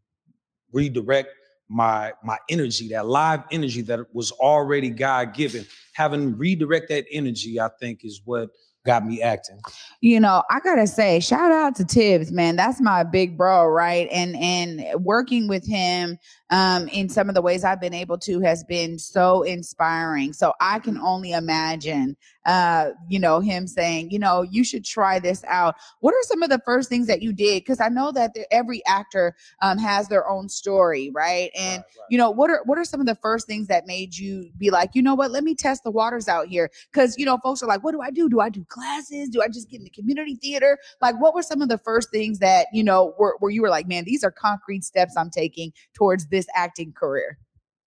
redirect 0.72 1.30
my 1.68 2.12
my 2.24 2.38
energy, 2.48 2.88
that 2.88 3.06
live 3.06 3.42
energy 3.50 3.82
that 3.82 4.00
was 4.14 4.32
already 4.32 4.90
God 4.90 5.34
given, 5.34 5.66
having 5.92 6.36
redirect 6.36 6.88
that 6.88 7.04
energy, 7.12 7.60
I 7.60 7.68
think 7.80 8.04
is 8.04 8.22
what 8.24 8.50
got 8.86 9.04
me 9.04 9.20
acting. 9.20 9.60
You 10.00 10.18
know, 10.18 10.42
I 10.50 10.60
gotta 10.60 10.86
say, 10.86 11.20
shout 11.20 11.52
out 11.52 11.76
to 11.76 11.84
Tibbs, 11.84 12.32
man. 12.32 12.56
That's 12.56 12.80
my 12.80 13.04
big 13.04 13.36
bro, 13.36 13.66
right? 13.66 14.08
And 14.10 14.34
and 14.36 15.04
working 15.04 15.46
with 15.46 15.66
him 15.66 16.18
um, 16.50 16.88
in 16.88 17.08
some 17.08 17.28
of 17.28 17.34
the 17.34 17.42
ways 17.42 17.64
I've 17.64 17.80
been 17.80 17.94
able 17.94 18.18
to 18.18 18.40
has 18.40 18.64
been 18.64 18.98
so 18.98 19.42
inspiring. 19.42 20.32
So 20.32 20.54
I 20.60 20.78
can 20.78 20.96
only 20.98 21.32
imagine, 21.32 22.16
uh, 22.46 22.90
you 23.08 23.18
know, 23.18 23.40
him 23.40 23.66
saying, 23.66 24.10
you 24.10 24.18
know, 24.18 24.42
you 24.42 24.64
should 24.64 24.84
try 24.84 25.18
this 25.18 25.44
out. 25.46 25.74
What 26.00 26.14
are 26.14 26.22
some 26.22 26.42
of 26.42 26.48
the 26.48 26.60
first 26.64 26.88
things 26.88 27.06
that 27.08 27.20
you 27.20 27.32
did? 27.32 27.60
Because 27.60 27.80
I 27.80 27.88
know 27.88 28.12
that 28.12 28.34
every 28.50 28.84
actor 28.86 29.36
um, 29.60 29.76
has 29.78 30.08
their 30.08 30.26
own 30.28 30.48
story, 30.48 31.10
right? 31.14 31.50
And 31.54 31.78
right, 31.78 31.84
right. 31.98 32.06
you 32.10 32.16
know, 32.16 32.30
what 32.30 32.50
are 32.50 32.62
what 32.64 32.78
are 32.78 32.84
some 32.84 33.00
of 33.00 33.06
the 33.06 33.16
first 33.16 33.46
things 33.46 33.68
that 33.68 33.86
made 33.86 34.16
you 34.16 34.50
be 34.56 34.70
like, 34.70 34.90
you 34.94 35.02
know 35.02 35.14
what? 35.14 35.30
Let 35.30 35.44
me 35.44 35.54
test 35.54 35.84
the 35.84 35.90
waters 35.90 36.28
out 36.28 36.48
here. 36.48 36.70
Because 36.90 37.18
you 37.18 37.26
know, 37.26 37.36
folks 37.38 37.62
are 37.62 37.66
like, 37.66 37.84
what 37.84 37.92
do 37.92 38.00
I 38.00 38.10
do? 38.10 38.28
Do 38.28 38.40
I 38.40 38.48
do 38.48 38.64
classes? 38.64 39.28
Do 39.28 39.42
I 39.42 39.48
just 39.48 39.68
get 39.68 39.78
in 39.80 39.84
the 39.84 39.90
community 39.90 40.36
theater? 40.36 40.78
Like, 41.02 41.20
what 41.20 41.34
were 41.34 41.42
some 41.42 41.60
of 41.60 41.68
the 41.68 41.78
first 41.78 42.10
things 42.10 42.38
that 42.38 42.68
you 42.72 42.82
know 42.82 43.14
were 43.18 43.36
where 43.40 43.50
you 43.50 43.60
were 43.60 43.70
like, 43.70 43.86
man, 43.86 44.04
these 44.04 44.24
are 44.24 44.30
concrete 44.30 44.84
steps 44.84 45.14
I'm 45.16 45.30
taking 45.30 45.72
towards 45.92 46.26
this 46.28 46.37
acting 46.54 46.92
career? 46.92 47.38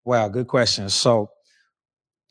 Wow, 0.04 0.28
good 0.30 0.48
question. 0.48 0.90
So 0.90 1.30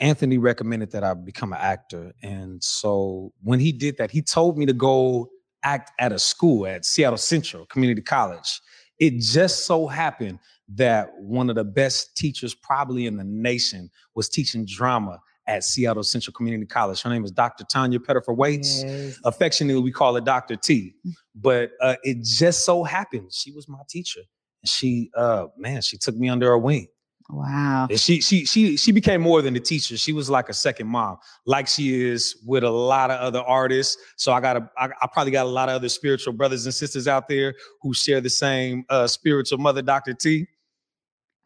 Anthony 0.00 0.38
recommended 0.38 0.90
that 0.92 1.04
I 1.04 1.14
become 1.14 1.52
an 1.52 1.60
actor. 1.60 2.12
And 2.22 2.62
so 2.62 3.32
when 3.42 3.60
he 3.60 3.70
did 3.70 3.98
that, 3.98 4.10
he 4.10 4.22
told 4.22 4.58
me 4.58 4.66
to 4.66 4.72
go 4.72 5.30
act 5.62 5.92
at 5.98 6.12
a 6.12 6.18
school 6.18 6.66
at 6.66 6.84
Seattle 6.84 7.18
Central 7.18 7.66
Community 7.66 8.02
College. 8.02 8.60
It 8.98 9.20
just 9.20 9.66
so 9.66 9.86
happened 9.86 10.38
that 10.74 11.10
one 11.18 11.50
of 11.50 11.56
the 11.56 11.64
best 11.64 12.16
teachers 12.16 12.54
probably 12.54 13.06
in 13.06 13.16
the 13.16 13.24
nation 13.24 13.90
was 14.14 14.28
teaching 14.28 14.64
drama 14.64 15.18
at 15.46 15.64
Seattle 15.64 16.02
Central 16.02 16.32
Community 16.32 16.66
College. 16.66 17.02
Her 17.02 17.10
name 17.10 17.24
is 17.24 17.32
Dr. 17.32 17.64
Tawnya 17.64 17.98
Pettiford-Wates. 17.98 18.82
Yes. 18.82 19.18
Affectionately, 19.24 19.82
we 19.82 19.90
call 19.90 20.14
her 20.14 20.20
Dr. 20.20 20.56
T. 20.56 20.94
Mm. 21.06 21.12
But 21.34 21.70
uh, 21.80 21.96
it 22.04 22.22
just 22.22 22.64
so 22.64 22.84
happened 22.84 23.32
she 23.32 23.50
was 23.52 23.68
my 23.68 23.80
teacher. 23.88 24.20
She, 24.64 25.10
uh, 25.16 25.46
man, 25.56 25.82
she 25.82 25.96
took 25.96 26.16
me 26.16 26.28
under 26.28 26.46
her 26.46 26.58
wing. 26.58 26.88
Wow. 27.32 27.86
And 27.88 28.00
she 28.00 28.20
she 28.20 28.44
she 28.44 28.76
she 28.76 28.90
became 28.90 29.20
more 29.20 29.40
than 29.40 29.54
a 29.54 29.60
teacher. 29.60 29.96
She 29.96 30.12
was 30.12 30.28
like 30.28 30.48
a 30.48 30.52
second 30.52 30.88
mom, 30.88 31.18
like 31.46 31.68
she 31.68 32.02
is 32.02 32.36
with 32.44 32.64
a 32.64 32.70
lot 32.70 33.10
of 33.10 33.20
other 33.20 33.40
artists. 33.40 33.96
So 34.16 34.32
I 34.32 34.40
got 34.40 34.56
a 34.56 34.70
I, 34.76 34.88
I 35.00 35.06
probably 35.12 35.30
got 35.30 35.46
a 35.46 35.48
lot 35.48 35.68
of 35.68 35.76
other 35.76 35.88
spiritual 35.88 36.32
brothers 36.32 36.64
and 36.66 36.74
sisters 36.74 37.06
out 37.06 37.28
there 37.28 37.54
who 37.82 37.94
share 37.94 38.20
the 38.20 38.30
same 38.30 38.84
uh, 38.88 39.06
spiritual 39.06 39.58
mother, 39.58 39.80
Dr. 39.80 40.12
T. 40.12 40.46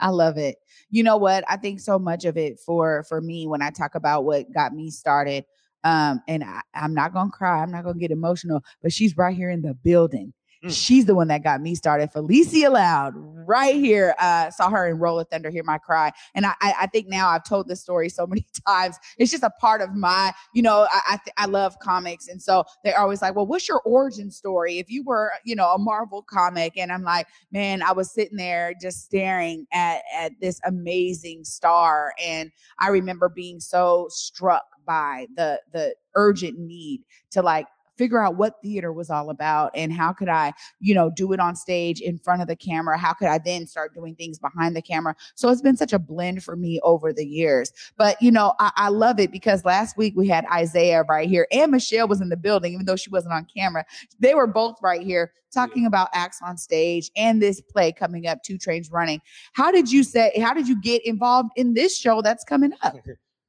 I 0.00 0.08
love 0.08 0.38
it. 0.38 0.56
You 0.88 1.02
know 1.02 1.16
what? 1.16 1.44
I 1.48 1.56
think 1.56 1.80
so 1.80 1.98
much 1.98 2.24
of 2.24 2.36
it 2.38 2.58
for 2.60 3.04
for 3.08 3.20
me 3.20 3.46
when 3.46 3.60
I 3.60 3.70
talk 3.70 3.94
about 3.94 4.24
what 4.24 4.52
got 4.52 4.72
me 4.72 4.90
started. 4.90 5.44
Um, 5.82 6.22
and 6.26 6.42
I, 6.42 6.62
I'm 6.74 6.94
not 6.94 7.12
gonna 7.12 7.30
cry. 7.30 7.62
I'm 7.62 7.70
not 7.70 7.84
gonna 7.84 7.98
get 7.98 8.10
emotional, 8.10 8.62
but 8.82 8.90
she's 8.90 9.18
right 9.18 9.36
here 9.36 9.50
in 9.50 9.60
the 9.60 9.74
building. 9.74 10.32
Mm. 10.64 10.72
She's 10.72 11.04
the 11.04 11.14
one 11.14 11.28
that 11.28 11.42
got 11.42 11.60
me 11.60 11.74
started. 11.74 12.10
Felicia 12.10 12.70
Loud, 12.70 13.12
right 13.16 13.74
here. 13.74 14.14
Uh, 14.18 14.50
saw 14.50 14.70
her 14.70 14.88
in 14.88 14.98
Roll 14.98 15.20
of 15.20 15.28
Thunder, 15.28 15.50
Hear 15.50 15.62
My 15.62 15.78
Cry. 15.78 16.10
And 16.34 16.46
I, 16.46 16.54
I 16.60 16.86
think 16.86 17.08
now 17.08 17.28
I've 17.28 17.44
told 17.44 17.68
this 17.68 17.80
story 17.80 18.08
so 18.08 18.26
many 18.28 18.46
times. 18.66 18.96
It's 19.18 19.30
just 19.30 19.42
a 19.42 19.50
part 19.60 19.82
of 19.82 19.94
my, 19.94 20.32
you 20.54 20.62
know, 20.62 20.86
I, 20.90 21.00
I, 21.10 21.16
th- 21.24 21.34
I 21.36 21.46
love 21.46 21.78
comics. 21.80 22.28
And 22.28 22.40
so 22.40 22.64
they're 22.82 22.98
always 22.98 23.20
like, 23.20 23.34
well, 23.34 23.46
what's 23.46 23.68
your 23.68 23.80
origin 23.82 24.30
story? 24.30 24.78
If 24.78 24.90
you 24.90 25.04
were, 25.04 25.32
you 25.44 25.54
know, 25.54 25.68
a 25.72 25.78
Marvel 25.78 26.22
comic. 26.22 26.78
And 26.78 26.90
I'm 26.90 27.02
like, 27.02 27.26
man, 27.52 27.82
I 27.82 27.92
was 27.92 28.12
sitting 28.12 28.38
there 28.38 28.72
just 28.80 29.04
staring 29.04 29.66
at, 29.72 30.02
at 30.16 30.32
this 30.40 30.60
amazing 30.64 31.44
star. 31.44 32.14
And 32.24 32.50
I 32.78 32.88
remember 32.88 33.28
being 33.28 33.60
so 33.60 34.06
struck 34.10 34.64
by 34.86 35.26
the 35.36 35.60
the 35.72 35.94
urgent 36.14 36.58
need 36.58 37.02
to 37.30 37.42
like 37.42 37.66
figure 37.96 38.22
out 38.22 38.36
what 38.36 38.60
theater 38.62 38.92
was 38.92 39.10
all 39.10 39.30
about 39.30 39.70
and 39.74 39.92
how 39.92 40.12
could 40.12 40.28
I, 40.28 40.52
you 40.80 40.94
know, 40.94 41.10
do 41.10 41.32
it 41.32 41.40
on 41.40 41.56
stage 41.56 42.00
in 42.00 42.18
front 42.18 42.42
of 42.42 42.48
the 42.48 42.56
camera? 42.56 42.98
How 42.98 43.12
could 43.12 43.28
I 43.28 43.38
then 43.38 43.66
start 43.66 43.94
doing 43.94 44.14
things 44.14 44.38
behind 44.38 44.76
the 44.76 44.82
camera? 44.82 45.14
So 45.34 45.48
it's 45.48 45.62
been 45.62 45.76
such 45.76 45.92
a 45.92 45.98
blend 45.98 46.42
for 46.42 46.56
me 46.56 46.80
over 46.82 47.12
the 47.12 47.26
years. 47.26 47.72
But, 47.96 48.20
you 48.20 48.30
know, 48.30 48.54
I, 48.58 48.72
I 48.76 48.88
love 48.88 49.20
it 49.20 49.30
because 49.30 49.64
last 49.64 49.96
week 49.96 50.14
we 50.16 50.28
had 50.28 50.44
Isaiah 50.52 51.02
right 51.08 51.28
here 51.28 51.46
and 51.52 51.72
Michelle 51.72 52.08
was 52.08 52.20
in 52.20 52.28
the 52.28 52.36
building, 52.36 52.72
even 52.74 52.86
though 52.86 52.96
she 52.96 53.10
wasn't 53.10 53.34
on 53.34 53.46
camera. 53.54 53.84
They 54.18 54.34
were 54.34 54.46
both 54.46 54.76
right 54.82 55.02
here 55.02 55.32
talking 55.52 55.86
about 55.86 56.08
acts 56.12 56.40
on 56.42 56.56
stage 56.56 57.10
and 57.16 57.40
this 57.40 57.60
play 57.60 57.92
coming 57.92 58.26
up, 58.26 58.42
Two 58.42 58.58
Trains 58.58 58.90
Running. 58.90 59.20
How 59.52 59.70
did 59.70 59.90
you 59.90 60.02
say, 60.02 60.32
how 60.40 60.52
did 60.52 60.66
you 60.66 60.80
get 60.80 61.06
involved 61.06 61.50
in 61.56 61.74
this 61.74 61.96
show 61.96 62.20
that's 62.22 62.44
coming 62.44 62.72
up? 62.82 62.96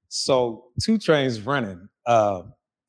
So, 0.07 0.67
Two 0.81 0.97
Trains 0.97 1.41
Running. 1.41 1.89
Uh, 2.05 2.43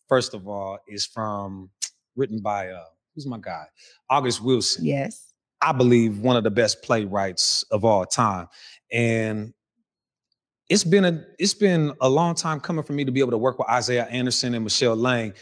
first 0.09 0.35
of 0.35 0.49
all, 0.49 0.79
is 0.89 1.07
from 1.07 1.71
written 2.17 2.41
by 2.41 2.69
uh, 2.69 2.85
who's 3.15 3.27
my 3.27 3.39
guy, 3.39 3.67
August 4.11 4.43
Wilson. 4.43 4.85
Yes, 4.85 5.33
I 5.61 5.73
believe 5.73 6.19
one 6.19 6.37
of 6.37 6.45
the 6.45 6.51
best 6.51 6.83
playwrights 6.83 7.65
of 7.71 7.85
all 7.85 8.05
time, 8.05 8.49
and 8.93 9.53
it's 10.69 10.85
been 10.85 11.05
a 11.05 11.25
it's 11.39 11.55
been 11.55 11.93
a 12.01 12.09
long 12.09 12.35
time 12.35 12.61
coming 12.61 12.85
for 12.85 12.93
me 12.93 13.05
to 13.05 13.13
be 13.13 13.21
able 13.21 13.31
to 13.31 13.39
work 13.39 13.59
with 13.59 13.69
Isaiah 13.69 14.07
Anderson 14.07 14.55
and 14.55 14.65
Michelle 14.65 14.97
Lang. 14.97 15.33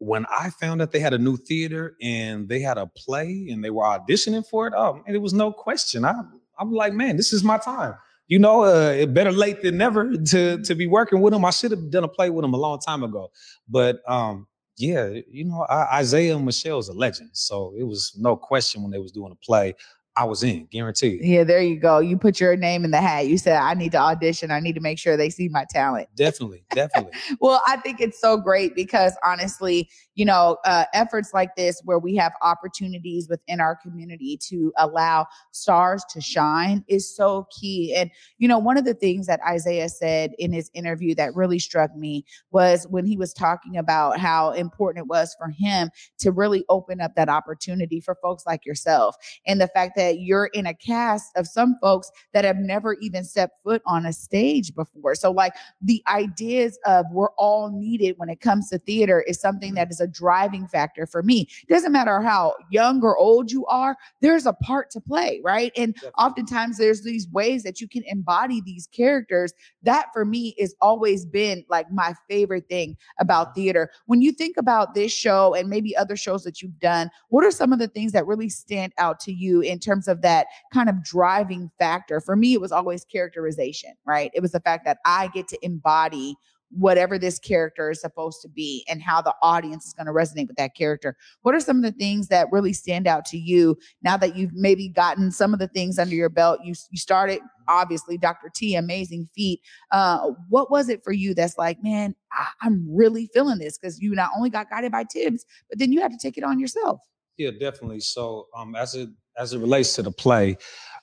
When 0.00 0.26
I 0.26 0.50
found 0.50 0.80
that 0.80 0.92
they 0.92 1.00
had 1.00 1.12
a 1.12 1.18
new 1.18 1.36
theater 1.36 1.96
and 2.00 2.48
they 2.48 2.60
had 2.60 2.78
a 2.78 2.86
play 2.86 3.48
and 3.50 3.64
they 3.64 3.70
were 3.70 3.82
auditioning 3.82 4.46
for 4.46 4.68
it, 4.68 4.74
oh 4.76 4.94
man, 4.94 5.14
it 5.14 5.20
was 5.20 5.32
no 5.32 5.52
question. 5.52 6.04
I 6.04 6.14
I'm 6.56 6.72
like, 6.72 6.92
man, 6.92 7.16
this 7.16 7.32
is 7.32 7.42
my 7.42 7.58
time 7.58 7.94
you 8.28 8.38
know, 8.38 8.62
uh, 8.62 9.06
better 9.06 9.32
late 9.32 9.62
than 9.62 9.78
never 9.78 10.12
to 10.16 10.62
to 10.62 10.74
be 10.74 10.86
working 10.86 11.20
with 11.20 11.34
him. 11.34 11.44
I 11.44 11.50
should 11.50 11.70
have 11.72 11.90
done 11.90 12.04
a 12.04 12.08
play 12.08 12.30
with 12.30 12.44
him 12.44 12.54
a 12.54 12.58
long 12.58 12.78
time 12.78 13.02
ago, 13.02 13.30
but 13.68 14.00
um, 14.08 14.46
yeah, 14.76 15.08
you 15.30 15.44
know, 15.44 15.66
I, 15.68 15.98
Isaiah 15.98 16.36
and 16.36 16.44
Michelle 16.44 16.78
is 16.78 16.88
a 16.88 16.92
legend, 16.92 17.30
so 17.32 17.74
it 17.76 17.84
was 17.84 18.14
no 18.16 18.36
question 18.36 18.82
when 18.82 18.92
they 18.92 18.98
was 18.98 19.12
doing 19.12 19.32
a 19.32 19.44
play. 19.44 19.74
I 20.18 20.24
was 20.24 20.42
in, 20.42 20.66
guaranteed. 20.72 21.20
Yeah, 21.22 21.44
there 21.44 21.62
you 21.62 21.78
go. 21.78 22.00
You 22.00 22.18
put 22.18 22.40
your 22.40 22.56
name 22.56 22.84
in 22.84 22.90
the 22.90 23.00
hat. 23.00 23.28
You 23.28 23.38
said, 23.38 23.56
I 23.56 23.74
need 23.74 23.92
to 23.92 23.98
audition. 23.98 24.50
I 24.50 24.58
need 24.58 24.74
to 24.74 24.80
make 24.80 24.98
sure 24.98 25.16
they 25.16 25.30
see 25.30 25.48
my 25.48 25.64
talent. 25.70 26.08
Definitely, 26.16 26.64
definitely. 26.74 27.12
well, 27.40 27.62
I 27.68 27.76
think 27.76 28.00
it's 28.00 28.20
so 28.20 28.36
great 28.36 28.74
because 28.74 29.16
honestly, 29.24 29.88
you 30.16 30.24
know, 30.24 30.58
uh, 30.64 30.86
efforts 30.92 31.32
like 31.32 31.54
this 31.54 31.80
where 31.84 32.00
we 32.00 32.16
have 32.16 32.32
opportunities 32.42 33.28
within 33.28 33.60
our 33.60 33.76
community 33.76 34.36
to 34.48 34.72
allow 34.76 35.24
stars 35.52 36.04
to 36.10 36.20
shine 36.20 36.84
is 36.88 37.14
so 37.14 37.46
key. 37.56 37.94
And, 37.94 38.10
you 38.38 38.48
know, 38.48 38.58
one 38.58 38.76
of 38.76 38.84
the 38.84 38.94
things 38.94 39.28
that 39.28 39.38
Isaiah 39.48 39.88
said 39.88 40.32
in 40.40 40.52
his 40.52 40.68
interview 40.74 41.14
that 41.14 41.36
really 41.36 41.60
struck 41.60 41.94
me 41.94 42.24
was 42.50 42.88
when 42.90 43.06
he 43.06 43.16
was 43.16 43.32
talking 43.32 43.76
about 43.76 44.18
how 44.18 44.50
important 44.50 45.04
it 45.04 45.08
was 45.08 45.36
for 45.38 45.48
him 45.48 45.90
to 46.18 46.32
really 46.32 46.64
open 46.68 47.00
up 47.00 47.14
that 47.14 47.28
opportunity 47.28 48.00
for 48.00 48.16
folks 48.16 48.44
like 48.44 48.66
yourself 48.66 49.14
and 49.46 49.60
the 49.60 49.68
fact 49.68 49.92
that 49.94 50.07
that 50.08 50.20
you're 50.20 50.46
in 50.54 50.64
a 50.64 50.72
cast 50.72 51.36
of 51.36 51.46
some 51.46 51.76
folks 51.82 52.10
that 52.32 52.42
have 52.42 52.56
never 52.56 52.94
even 52.94 53.24
stepped 53.24 53.62
foot 53.62 53.82
on 53.84 54.06
a 54.06 54.12
stage 54.12 54.74
before. 54.74 55.14
So, 55.14 55.30
like 55.30 55.52
the 55.82 56.02
ideas 56.08 56.78
of 56.86 57.04
we're 57.12 57.32
all 57.36 57.70
needed 57.70 58.14
when 58.16 58.30
it 58.30 58.40
comes 58.40 58.70
to 58.70 58.78
theater 58.78 59.20
is 59.26 59.38
something 59.38 59.74
that 59.74 59.90
is 59.90 60.00
a 60.00 60.06
driving 60.06 60.66
factor 60.66 61.06
for 61.06 61.22
me. 61.22 61.46
It 61.68 61.72
doesn't 61.72 61.92
matter 61.92 62.22
how 62.22 62.54
young 62.70 63.02
or 63.02 63.18
old 63.18 63.52
you 63.52 63.66
are, 63.66 63.96
there's 64.22 64.46
a 64.46 64.54
part 64.54 64.90
to 64.92 65.00
play, 65.00 65.42
right? 65.44 65.72
And 65.76 65.94
oftentimes 66.16 66.78
there's 66.78 67.02
these 67.02 67.28
ways 67.28 67.64
that 67.64 67.82
you 67.82 67.88
can 67.88 68.02
embody 68.06 68.62
these 68.62 68.86
characters. 68.86 69.52
That 69.82 70.06
for 70.14 70.24
me 70.24 70.54
is 70.56 70.74
always 70.80 71.26
been 71.26 71.66
like 71.68 71.92
my 71.92 72.14
favorite 72.30 72.66
thing 72.70 72.96
about 73.20 73.48
mm-hmm. 73.48 73.60
theater. 73.60 73.90
When 74.06 74.22
you 74.22 74.32
think 74.32 74.56
about 74.56 74.94
this 74.94 75.12
show 75.12 75.54
and 75.54 75.68
maybe 75.68 75.94
other 75.94 76.16
shows 76.16 76.44
that 76.44 76.62
you've 76.62 76.78
done, 76.78 77.10
what 77.28 77.44
are 77.44 77.50
some 77.50 77.74
of 77.74 77.78
the 77.78 77.88
things 77.88 78.12
that 78.12 78.26
really 78.26 78.48
stand 78.48 78.92
out 78.96 79.20
to 79.20 79.32
you 79.32 79.60
in 79.60 79.78
terms 79.78 79.97
terms 79.98 80.08
of 80.08 80.22
that 80.22 80.46
kind 80.72 80.88
of 80.88 81.02
driving 81.02 81.70
factor. 81.78 82.20
For 82.20 82.36
me, 82.36 82.52
it 82.52 82.60
was 82.60 82.72
always 82.72 83.04
characterization, 83.04 83.94
right? 84.06 84.30
It 84.34 84.40
was 84.40 84.52
the 84.52 84.60
fact 84.60 84.84
that 84.84 84.98
I 85.04 85.28
get 85.28 85.48
to 85.48 85.58
embody 85.62 86.36
whatever 86.70 87.18
this 87.18 87.38
character 87.38 87.90
is 87.90 87.98
supposed 87.98 88.42
to 88.42 88.48
be 88.48 88.84
and 88.90 89.00
how 89.00 89.22
the 89.22 89.34
audience 89.40 89.86
is 89.86 89.94
going 89.94 90.06
to 90.06 90.12
resonate 90.12 90.48
with 90.48 90.56
that 90.56 90.76
character. 90.76 91.16
What 91.40 91.54
are 91.54 91.60
some 91.60 91.78
of 91.78 91.82
the 91.82 91.98
things 91.98 92.28
that 92.28 92.46
really 92.52 92.74
stand 92.74 93.06
out 93.06 93.24
to 93.26 93.38
you 93.38 93.78
now 94.02 94.18
that 94.18 94.36
you've 94.36 94.52
maybe 94.52 94.86
gotten 94.86 95.30
some 95.30 95.54
of 95.54 95.60
the 95.60 95.68
things 95.68 95.98
under 95.98 96.14
your 96.14 96.28
belt? 96.28 96.60
You 96.62 96.74
you 96.90 96.98
started 96.98 97.40
obviously 97.68 98.18
Dr. 98.18 98.50
T, 98.54 98.74
amazing 98.74 99.30
feat. 99.34 99.60
Uh, 99.92 100.32
what 100.50 100.70
was 100.70 100.90
it 100.90 101.02
for 101.02 101.12
you 101.12 101.32
that's 101.32 101.56
like, 101.56 101.82
man, 101.82 102.14
I, 102.32 102.48
I'm 102.60 102.86
really 102.94 103.30
feeling 103.32 103.58
this 103.58 103.78
because 103.78 103.98
you 103.98 104.14
not 104.14 104.30
only 104.36 104.50
got 104.50 104.68
guided 104.68 104.92
by 104.92 105.04
Tibbs, 105.04 105.46
but 105.70 105.78
then 105.78 105.90
you 105.90 106.02
had 106.02 106.12
to 106.12 106.18
take 106.18 106.36
it 106.36 106.44
on 106.44 106.60
yourself. 106.60 107.00
Yeah, 107.38 107.52
definitely. 107.58 108.00
So 108.00 108.48
um, 108.54 108.74
as 108.74 108.94
it 108.94 109.08
as 109.38 109.52
it 109.52 109.58
relates 109.58 109.94
to 109.94 110.02
the 110.02 110.10
play, 110.10 110.56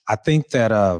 I 0.07 0.15
think 0.15 0.49
that 0.49 0.71
uh, 0.71 0.99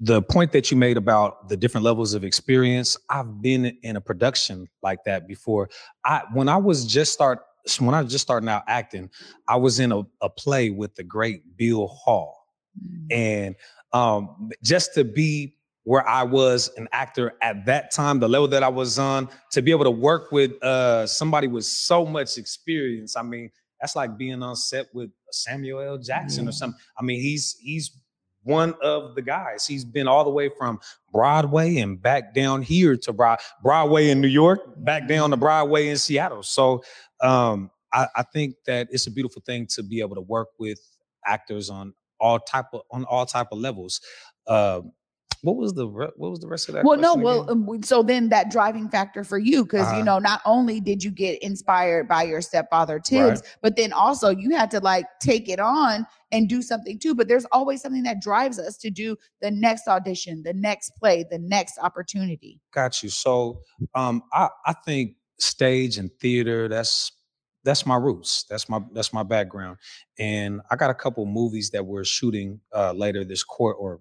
the 0.00 0.22
point 0.22 0.52
that 0.52 0.70
you 0.70 0.76
made 0.76 0.96
about 0.96 1.48
the 1.48 1.56
different 1.56 1.84
levels 1.84 2.14
of 2.14 2.24
experience, 2.24 2.96
I've 3.10 3.40
been 3.42 3.76
in 3.82 3.96
a 3.96 4.00
production 4.00 4.68
like 4.82 5.04
that 5.04 5.26
before. 5.26 5.68
I 6.04 6.22
when 6.32 6.48
I 6.48 6.56
was 6.56 6.86
just 6.86 7.12
start 7.12 7.40
when 7.78 7.94
I 7.94 8.02
was 8.02 8.12
just 8.12 8.22
starting 8.22 8.48
out 8.48 8.62
acting, 8.66 9.10
I 9.48 9.56
was 9.56 9.80
in 9.80 9.92
a, 9.92 10.02
a 10.20 10.28
play 10.28 10.70
with 10.70 10.94
the 10.94 11.04
great 11.04 11.56
Bill 11.56 11.86
Hall. 11.86 12.46
Mm-hmm. 12.78 13.06
And 13.12 13.56
um, 13.92 14.50
just 14.62 14.94
to 14.94 15.04
be 15.04 15.56
where 15.84 16.06
I 16.06 16.22
was 16.22 16.70
an 16.76 16.88
actor 16.92 17.34
at 17.42 17.66
that 17.66 17.90
time, 17.90 18.18
the 18.18 18.28
level 18.28 18.48
that 18.48 18.62
I 18.62 18.68
was 18.68 18.98
on, 18.98 19.28
to 19.52 19.62
be 19.62 19.70
able 19.70 19.84
to 19.84 19.90
work 19.90 20.32
with 20.32 20.62
uh, 20.62 21.06
somebody 21.06 21.46
with 21.46 21.64
so 21.64 22.04
much 22.04 22.36
experience. 22.38 23.16
I 23.16 23.22
mean, 23.22 23.50
that's 23.84 23.96
like 23.96 24.16
being 24.16 24.42
on 24.42 24.56
set 24.56 24.86
with 24.94 25.10
Samuel 25.30 25.80
L. 25.80 25.98
Jackson 25.98 26.44
mm-hmm. 26.44 26.48
or 26.48 26.52
something. 26.52 26.80
I 26.98 27.02
mean, 27.02 27.20
he's 27.20 27.54
he's 27.60 27.90
one 28.42 28.72
of 28.80 29.14
the 29.14 29.20
guys. 29.20 29.66
He's 29.66 29.84
been 29.84 30.08
all 30.08 30.24
the 30.24 30.30
way 30.30 30.48
from 30.48 30.80
Broadway 31.12 31.76
and 31.76 32.00
back 32.00 32.32
down 32.32 32.62
here 32.62 32.96
to 32.96 33.12
Broad- 33.12 33.40
Broadway 33.62 34.08
in 34.08 34.22
New 34.22 34.28
York, 34.28 34.60
back 34.78 35.06
down 35.06 35.28
to 35.32 35.36
Broadway 35.36 35.88
in 35.88 35.98
Seattle. 35.98 36.42
So 36.42 36.82
um, 37.20 37.70
I, 37.92 38.06
I, 38.16 38.22
think 38.22 38.54
that 38.64 38.88
it's 38.90 39.06
a 39.06 39.10
beautiful 39.10 39.42
thing 39.44 39.66
to 39.74 39.82
be 39.82 40.00
able 40.00 40.14
to 40.14 40.22
work 40.22 40.48
with 40.58 40.80
actors 41.26 41.68
on 41.68 41.92
all 42.18 42.38
type 42.38 42.66
of 42.72 42.80
on 42.90 43.04
all 43.04 43.26
type 43.26 43.48
of 43.52 43.58
levels. 43.58 44.00
Uh, 44.46 44.80
what 45.44 45.56
was 45.56 45.74
the 45.74 45.86
what 45.86 46.16
was 46.16 46.40
the 46.40 46.48
rest 46.48 46.70
of 46.70 46.74
that? 46.74 46.84
Well, 46.84 46.98
no, 46.98 47.14
well, 47.14 47.50
um, 47.50 47.82
so 47.82 48.02
then 48.02 48.30
that 48.30 48.50
driving 48.50 48.88
factor 48.88 49.24
for 49.24 49.36
you, 49.36 49.64
because 49.64 49.86
uh-huh. 49.86 49.98
you 49.98 50.02
know, 50.02 50.18
not 50.18 50.40
only 50.46 50.80
did 50.80 51.04
you 51.04 51.10
get 51.10 51.42
inspired 51.42 52.08
by 52.08 52.22
your 52.22 52.40
stepfather 52.40 52.98
Tibbs, 52.98 53.42
right. 53.42 53.56
but 53.60 53.76
then 53.76 53.92
also 53.92 54.30
you 54.30 54.56
had 54.56 54.70
to 54.70 54.80
like 54.80 55.04
take 55.20 55.50
it 55.50 55.60
on 55.60 56.06
and 56.32 56.48
do 56.48 56.62
something 56.62 56.98
too. 56.98 57.14
But 57.14 57.28
there's 57.28 57.44
always 57.52 57.82
something 57.82 58.04
that 58.04 58.22
drives 58.22 58.58
us 58.58 58.78
to 58.78 58.90
do 58.90 59.16
the 59.42 59.50
next 59.50 59.86
audition, 59.86 60.42
the 60.42 60.54
next 60.54 60.92
play, 60.98 61.26
the 61.30 61.38
next 61.38 61.78
opportunity. 61.78 62.58
Got 62.72 63.02
you. 63.02 63.10
So, 63.10 63.60
um, 63.94 64.22
I 64.32 64.48
I 64.64 64.72
think 64.72 65.16
stage 65.38 65.98
and 65.98 66.10
theater 66.20 66.68
that's 66.68 67.12
that's 67.64 67.84
my 67.84 67.96
roots. 67.96 68.46
That's 68.48 68.70
my 68.70 68.80
that's 68.94 69.12
my 69.12 69.24
background. 69.24 69.76
And 70.18 70.62
I 70.70 70.76
got 70.76 70.88
a 70.88 70.94
couple 70.94 71.26
movies 71.26 71.68
that 71.70 71.84
we're 71.84 72.04
shooting 72.04 72.60
uh, 72.74 72.92
later 72.92 73.24
this 73.24 73.44
quarter 73.44 73.76
or 73.76 74.00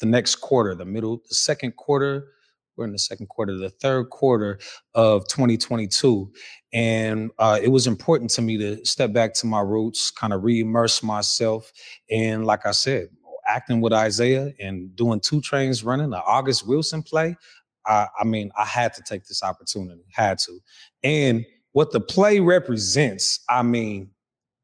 the 0.00 0.06
next 0.06 0.36
quarter, 0.36 0.74
the 0.74 0.84
middle, 0.84 1.22
the 1.28 1.34
second 1.34 1.76
quarter. 1.76 2.32
We're 2.76 2.86
in 2.86 2.92
the 2.92 2.98
second 2.98 3.28
quarter, 3.28 3.56
the 3.56 3.68
third 3.68 4.08
quarter 4.08 4.58
of 4.94 5.28
2022. 5.28 6.32
And 6.72 7.30
uh, 7.38 7.58
it 7.62 7.68
was 7.68 7.86
important 7.86 8.30
to 8.30 8.42
me 8.42 8.56
to 8.58 8.84
step 8.86 9.12
back 9.12 9.34
to 9.34 9.46
my 9.46 9.60
roots, 9.60 10.10
kind 10.10 10.32
of 10.32 10.44
re-immerse 10.44 11.02
myself. 11.02 11.70
And 12.10 12.46
like 12.46 12.64
I 12.64 12.70
said, 12.70 13.08
acting 13.46 13.80
with 13.80 13.92
Isaiah 13.92 14.52
and 14.60 14.94
doing 14.96 15.20
two 15.20 15.40
trains 15.40 15.84
running, 15.84 16.10
the 16.10 16.22
August 16.22 16.66
Wilson 16.66 17.02
play. 17.02 17.36
I, 17.86 18.06
I 18.18 18.24
mean, 18.24 18.50
I 18.56 18.64
had 18.64 18.94
to 18.94 19.02
take 19.02 19.24
this 19.24 19.42
opportunity, 19.42 20.04
had 20.12 20.38
to. 20.38 20.58
And 21.02 21.44
what 21.72 21.92
the 21.92 22.00
play 22.00 22.40
represents, 22.40 23.40
I 23.48 23.62
mean, 23.62 24.10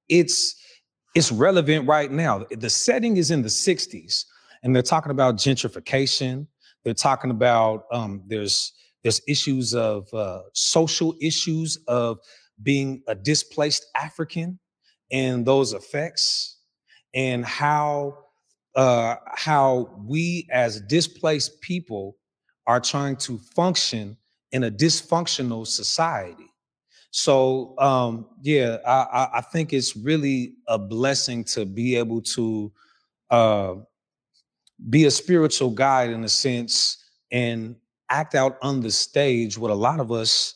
it's 0.08 0.54
it's 1.14 1.32
relevant 1.32 1.88
right 1.88 2.12
now. 2.12 2.44
The 2.50 2.68
setting 2.68 3.16
is 3.16 3.30
in 3.30 3.40
the 3.40 3.48
60s, 3.48 4.24
and 4.66 4.74
they're 4.74 4.82
talking 4.82 5.12
about 5.12 5.36
gentrification. 5.36 6.48
They're 6.84 6.92
talking 6.92 7.30
about 7.30 7.84
um, 7.92 8.24
there's 8.26 8.72
there's 9.04 9.20
issues 9.28 9.74
of 9.74 10.12
uh, 10.12 10.40
social 10.54 11.14
issues 11.22 11.78
of 11.86 12.18
being 12.64 13.00
a 13.06 13.14
displaced 13.14 13.86
African 13.94 14.58
and 15.12 15.46
those 15.46 15.72
effects, 15.72 16.58
and 17.14 17.44
how 17.44 18.18
uh, 18.74 19.14
how 19.36 19.88
we 20.04 20.48
as 20.50 20.80
displaced 20.80 21.60
people 21.60 22.16
are 22.66 22.80
trying 22.80 23.14
to 23.18 23.38
function 23.54 24.16
in 24.50 24.64
a 24.64 24.70
dysfunctional 24.70 25.64
society. 25.64 26.50
So 27.12 27.78
um, 27.78 28.26
yeah, 28.42 28.78
I, 28.84 29.28
I, 29.34 29.40
think 29.40 29.72
it's 29.72 29.96
really 29.96 30.54
a 30.66 30.76
blessing 30.76 31.44
to 31.44 31.64
be 31.64 31.94
able 31.94 32.20
to 32.22 32.72
uh, 33.30 33.74
be 34.90 35.06
a 35.06 35.10
spiritual 35.10 35.70
guide 35.70 36.10
in 36.10 36.24
a 36.24 36.28
sense 36.28 37.04
and 37.32 37.76
act 38.10 38.34
out 38.34 38.56
on 38.62 38.80
the 38.80 38.90
stage 38.90 39.58
what 39.58 39.70
a 39.70 39.74
lot 39.74 40.00
of 40.00 40.12
us 40.12 40.54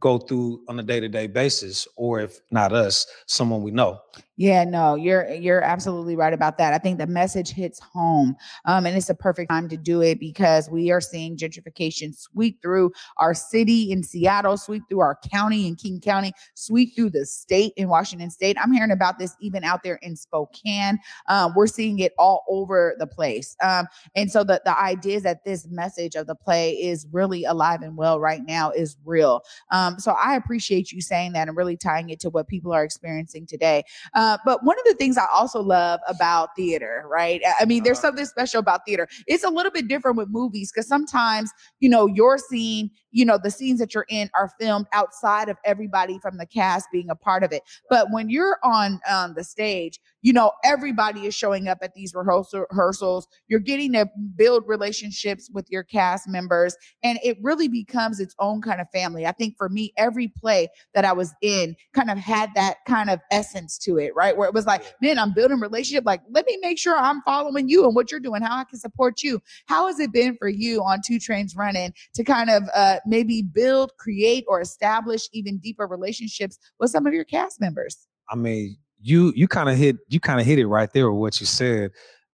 go 0.00 0.18
through 0.18 0.62
on 0.68 0.78
a 0.78 0.82
day-to-day 0.82 1.26
basis 1.26 1.86
or 1.96 2.20
if 2.20 2.40
not 2.50 2.72
us 2.72 3.06
someone 3.26 3.62
we 3.62 3.70
know 3.70 3.98
yeah, 4.36 4.64
no, 4.64 4.96
you're 4.96 5.32
you're 5.32 5.62
absolutely 5.62 6.14
right 6.14 6.34
about 6.34 6.58
that. 6.58 6.74
I 6.74 6.78
think 6.78 6.98
the 6.98 7.06
message 7.06 7.50
hits 7.50 7.80
home, 7.80 8.36
um, 8.66 8.84
and 8.84 8.94
it's 8.94 9.08
a 9.08 9.14
perfect 9.14 9.50
time 9.50 9.66
to 9.70 9.78
do 9.78 10.02
it 10.02 10.20
because 10.20 10.68
we 10.68 10.90
are 10.90 11.00
seeing 11.00 11.38
gentrification 11.38 12.14
sweep 12.14 12.60
through 12.60 12.92
our 13.16 13.32
city 13.32 13.90
in 13.90 14.02
Seattle, 14.02 14.58
sweep 14.58 14.82
through 14.90 15.00
our 15.00 15.18
county 15.32 15.66
in 15.66 15.74
King 15.74 16.00
County, 16.00 16.32
sweep 16.54 16.94
through 16.94 17.10
the 17.10 17.24
state 17.24 17.72
in 17.76 17.88
Washington 17.88 18.30
State. 18.30 18.58
I'm 18.62 18.72
hearing 18.72 18.90
about 18.90 19.18
this 19.18 19.34
even 19.40 19.64
out 19.64 19.82
there 19.82 19.98
in 20.02 20.16
Spokane. 20.16 20.98
Um, 21.28 21.54
we're 21.56 21.66
seeing 21.66 21.98
it 22.00 22.12
all 22.18 22.44
over 22.46 22.94
the 22.98 23.06
place, 23.06 23.56
um, 23.62 23.86
and 24.14 24.30
so 24.30 24.44
the 24.44 24.60
the 24.66 24.78
idea 24.78 25.16
is 25.16 25.22
that 25.22 25.44
this 25.46 25.66
message 25.68 26.14
of 26.14 26.26
the 26.26 26.34
play 26.34 26.72
is 26.72 27.06
really 27.10 27.44
alive 27.44 27.80
and 27.80 27.96
well 27.96 28.20
right 28.20 28.42
now 28.46 28.70
is 28.70 28.98
real. 29.06 29.40
Um, 29.70 29.98
so 29.98 30.12
I 30.12 30.36
appreciate 30.36 30.92
you 30.92 31.00
saying 31.00 31.32
that 31.32 31.48
and 31.48 31.56
really 31.56 31.78
tying 31.78 32.10
it 32.10 32.20
to 32.20 32.28
what 32.28 32.48
people 32.48 32.74
are 32.74 32.84
experiencing 32.84 33.46
today. 33.46 33.82
Um, 34.14 34.25
uh, 34.26 34.38
but 34.44 34.64
one 34.64 34.76
of 34.76 34.84
the 34.84 34.94
things 34.94 35.16
I 35.16 35.26
also 35.32 35.62
love 35.62 36.00
about 36.08 36.48
theater, 36.56 37.04
right? 37.08 37.40
I 37.60 37.64
mean, 37.64 37.84
there's 37.84 37.98
uh-huh. 37.98 38.08
something 38.08 38.24
special 38.24 38.58
about 38.58 38.80
theater. 38.84 39.06
It's 39.28 39.44
a 39.44 39.50
little 39.50 39.70
bit 39.70 39.86
different 39.86 40.16
with 40.16 40.28
movies 40.30 40.72
because 40.72 40.88
sometimes, 40.88 41.52
you 41.78 41.88
know, 41.88 42.06
your 42.06 42.36
scene, 42.36 42.90
you 43.12 43.24
know, 43.24 43.38
the 43.40 43.52
scenes 43.52 43.78
that 43.78 43.94
you're 43.94 44.06
in 44.08 44.28
are 44.36 44.50
filmed 44.58 44.86
outside 44.92 45.48
of 45.48 45.58
everybody 45.64 46.18
from 46.18 46.38
the 46.38 46.46
cast 46.46 46.88
being 46.90 47.08
a 47.08 47.14
part 47.14 47.44
of 47.44 47.52
it. 47.52 47.62
But 47.88 48.08
when 48.10 48.28
you're 48.28 48.58
on 48.64 49.00
um, 49.08 49.34
the 49.36 49.44
stage, 49.44 50.00
you 50.22 50.32
know, 50.32 50.50
everybody 50.64 51.24
is 51.26 51.36
showing 51.36 51.68
up 51.68 51.78
at 51.82 51.94
these 51.94 52.12
rehearsal, 52.12 52.66
rehearsals. 52.68 53.28
You're 53.46 53.60
getting 53.60 53.92
to 53.92 54.10
build 54.34 54.64
relationships 54.66 55.48
with 55.54 55.70
your 55.70 55.84
cast 55.84 56.28
members, 56.28 56.76
and 57.04 57.20
it 57.22 57.38
really 57.40 57.68
becomes 57.68 58.18
its 58.18 58.34
own 58.40 58.60
kind 58.60 58.80
of 58.80 58.88
family. 58.92 59.24
I 59.24 59.30
think 59.30 59.54
for 59.56 59.68
me, 59.68 59.92
every 59.96 60.26
play 60.26 60.66
that 60.94 61.04
I 61.04 61.12
was 61.12 61.32
in 61.42 61.76
kind 61.94 62.10
of 62.10 62.18
had 62.18 62.50
that 62.56 62.78
kind 62.88 63.08
of 63.08 63.20
essence 63.30 63.78
to 63.78 63.98
it, 63.98 64.15
right? 64.16 64.36
Where 64.36 64.48
it 64.48 64.54
was 64.54 64.66
like, 64.66 64.94
man, 65.02 65.18
I'm 65.18 65.32
building 65.32 65.60
relationship. 65.60 66.04
Like, 66.06 66.22
let 66.30 66.46
me 66.46 66.58
make 66.62 66.78
sure 66.78 66.96
I'm 66.96 67.20
following 67.22 67.68
you 67.68 67.84
and 67.84 67.94
what 67.94 68.10
you're 68.10 68.18
doing, 68.18 68.42
how 68.42 68.56
I 68.56 68.64
can 68.64 68.78
support 68.78 69.22
you. 69.22 69.40
How 69.66 69.86
has 69.86 70.00
it 70.00 70.12
been 70.12 70.36
for 70.38 70.48
you 70.48 70.80
on 70.80 71.00
Two 71.06 71.20
Trains 71.20 71.54
Running 71.54 71.92
to 72.14 72.24
kind 72.24 72.48
of 72.50 72.64
uh, 72.74 72.96
maybe 73.06 73.42
build, 73.42 73.92
create, 73.98 74.44
or 74.48 74.60
establish 74.60 75.28
even 75.32 75.58
deeper 75.58 75.86
relationships 75.86 76.58
with 76.80 76.90
some 76.90 77.06
of 77.06 77.12
your 77.12 77.24
cast 77.24 77.60
members? 77.60 78.08
I 78.30 78.34
mean, 78.34 78.78
you 79.00 79.32
you 79.36 79.46
kind 79.46 79.68
of 79.68 79.76
hit 79.76 79.96
you 80.08 80.18
kind 80.18 80.40
of 80.40 80.46
hit 80.46 80.58
it 80.58 80.66
right 80.66 80.90
there 80.92 81.12
with 81.12 81.20
what 81.20 81.40
you 81.40 81.46
said. 81.46 81.90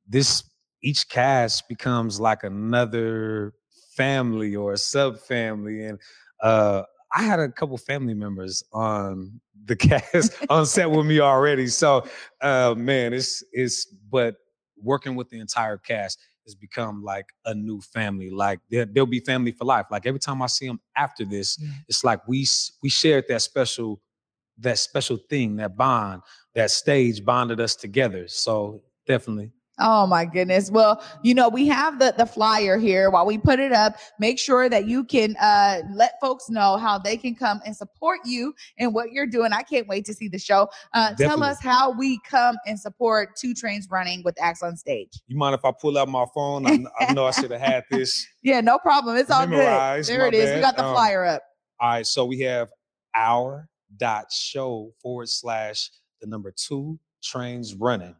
This 0.09 0.45
each 0.83 1.09
cast 1.09 1.69
becomes 1.69 2.21
like 2.21 2.45
another 2.45 3.53
family 3.97 4.55
or 4.55 4.73
a 4.73 4.79
sub 4.79 5.19
family, 5.19 5.85
and 5.85 5.99
uh, 6.43 6.85
I 7.15 7.23
had 7.23 7.41
a 7.41 7.49
couple 7.49 7.77
family 7.79 8.15
members 8.15 8.63
on 8.73 9.41
the 9.65 9.77
cast 9.77 10.35
on 10.49 10.67
set 10.67 10.91
with 10.91 11.07
me 11.07 11.21
already. 11.21 11.67
So, 11.67 12.07
uh, 12.41 12.75
man, 12.77 13.13
it's 13.13 13.45
it's 13.53 13.87
but 13.87 14.37
working 14.77 15.15
with 15.15 15.29
the 15.31 15.39
entire 15.39 15.79
cast 15.79 16.19
has 16.45 16.55
become 16.55 17.03
like 17.03 17.27
a 17.45 17.55
new 17.55 17.81
family. 17.81 18.31
Like 18.31 18.61
they'll 18.71 19.07
be 19.07 19.21
family 19.21 19.53
for 19.53 19.65
life. 19.65 19.87
Like 19.91 20.07
every 20.07 20.21
time 20.21 20.43
I 20.43 20.47
see 20.47 20.67
them 20.67 20.81
after 20.97 21.25
this, 21.25 21.59
yeah. 21.61 21.69
it's 21.89 22.05
like 22.05 22.27
we 22.27 22.47
we 22.83 22.89
shared 22.89 23.27
that 23.29 23.43
special 23.43 24.01
that 24.59 24.79
special 24.79 25.19
thing, 25.29 25.57
that 25.57 25.77
bond, 25.77 26.23
that 26.55 26.71
stage 26.71 27.25
bonded 27.25 27.61
us 27.61 27.75
together. 27.75 28.29
So 28.29 28.83
definitely. 29.07 29.51
Oh 29.79 30.07
my 30.07 30.27
goodness. 30.27 30.71
Well, 30.71 31.03
you 31.23 31.35
know, 31.35 31.49
we 31.49 31.67
have 31.69 31.99
the 31.99 32.15
the 32.17 32.27
flyer 32.27 32.77
here 32.79 33.11
while 33.11 33.25
we 33.25 33.39
put 33.39 33.59
it 33.59 33.73
up. 33.73 33.97
Make 34.19 34.39
sure 34.39 34.69
that 34.69 34.87
you 34.87 35.03
can 35.03 35.35
uh 35.41 35.81
let 35.95 36.21
folks 36.21 36.51
know 36.51 36.77
how 36.77 36.99
they 36.99 37.17
can 37.17 37.35
come 37.35 37.61
and 37.65 37.75
support 37.75 38.21
you 38.27 38.55
and 38.79 38.93
what 38.93 39.13
you're 39.13 39.27
doing. 39.27 39.53
I 39.53 39.63
can't 39.63 39.89
wait 39.89 40.05
to 40.05 40.15
see 40.15 40.29
the 40.29 40.39
show. 40.39 40.69
Uh 40.93 41.15
tell 41.15 41.43
us 41.43 41.61
how 41.63 41.91
we 41.91 42.21
come 42.29 42.57
and 42.67 42.79
support 42.79 43.35
Two 43.37 43.55
Trains 43.55 43.89
Running 43.91 44.23
with 44.25 44.41
Acts 44.41 44.63
on 44.63 44.77
Stage. 44.77 45.21
You 45.27 45.39
mind 45.39 45.55
if 45.55 45.65
I 45.65 45.73
pull 45.73 45.97
out 45.97 46.09
my 46.09 46.27
phone? 46.35 46.67
I, 46.67 46.85
I 47.01 47.13
know 47.15 47.27
I 47.27 47.31
should 47.31 47.51
have 47.51 47.61
had 47.61 47.85
this. 47.91 48.27
Yeah, 48.45 48.61
no 48.61 48.77
problem. 48.77 49.17
It's 49.17 49.31
all 49.31 49.47
good. 49.47 50.05
There 50.07 50.19
my 50.19 50.27
it 50.27 50.35
is. 50.35 50.55
We 50.57 50.61
got 50.61 50.77
the 50.77 50.85
Um, 50.85 50.95
flyer 50.95 51.25
up. 51.25 51.43
All 51.81 51.91
right, 51.91 52.07
so 52.07 52.25
we 52.25 52.41
have 52.41 52.71
our 53.15 53.69
dot 53.97 54.33
show 54.33 54.93
forward 55.01 55.29
slash 55.29 55.91
the 56.21 56.27
number 56.27 56.53
two 56.55 56.99
trains 57.23 57.75
running. 57.75 58.17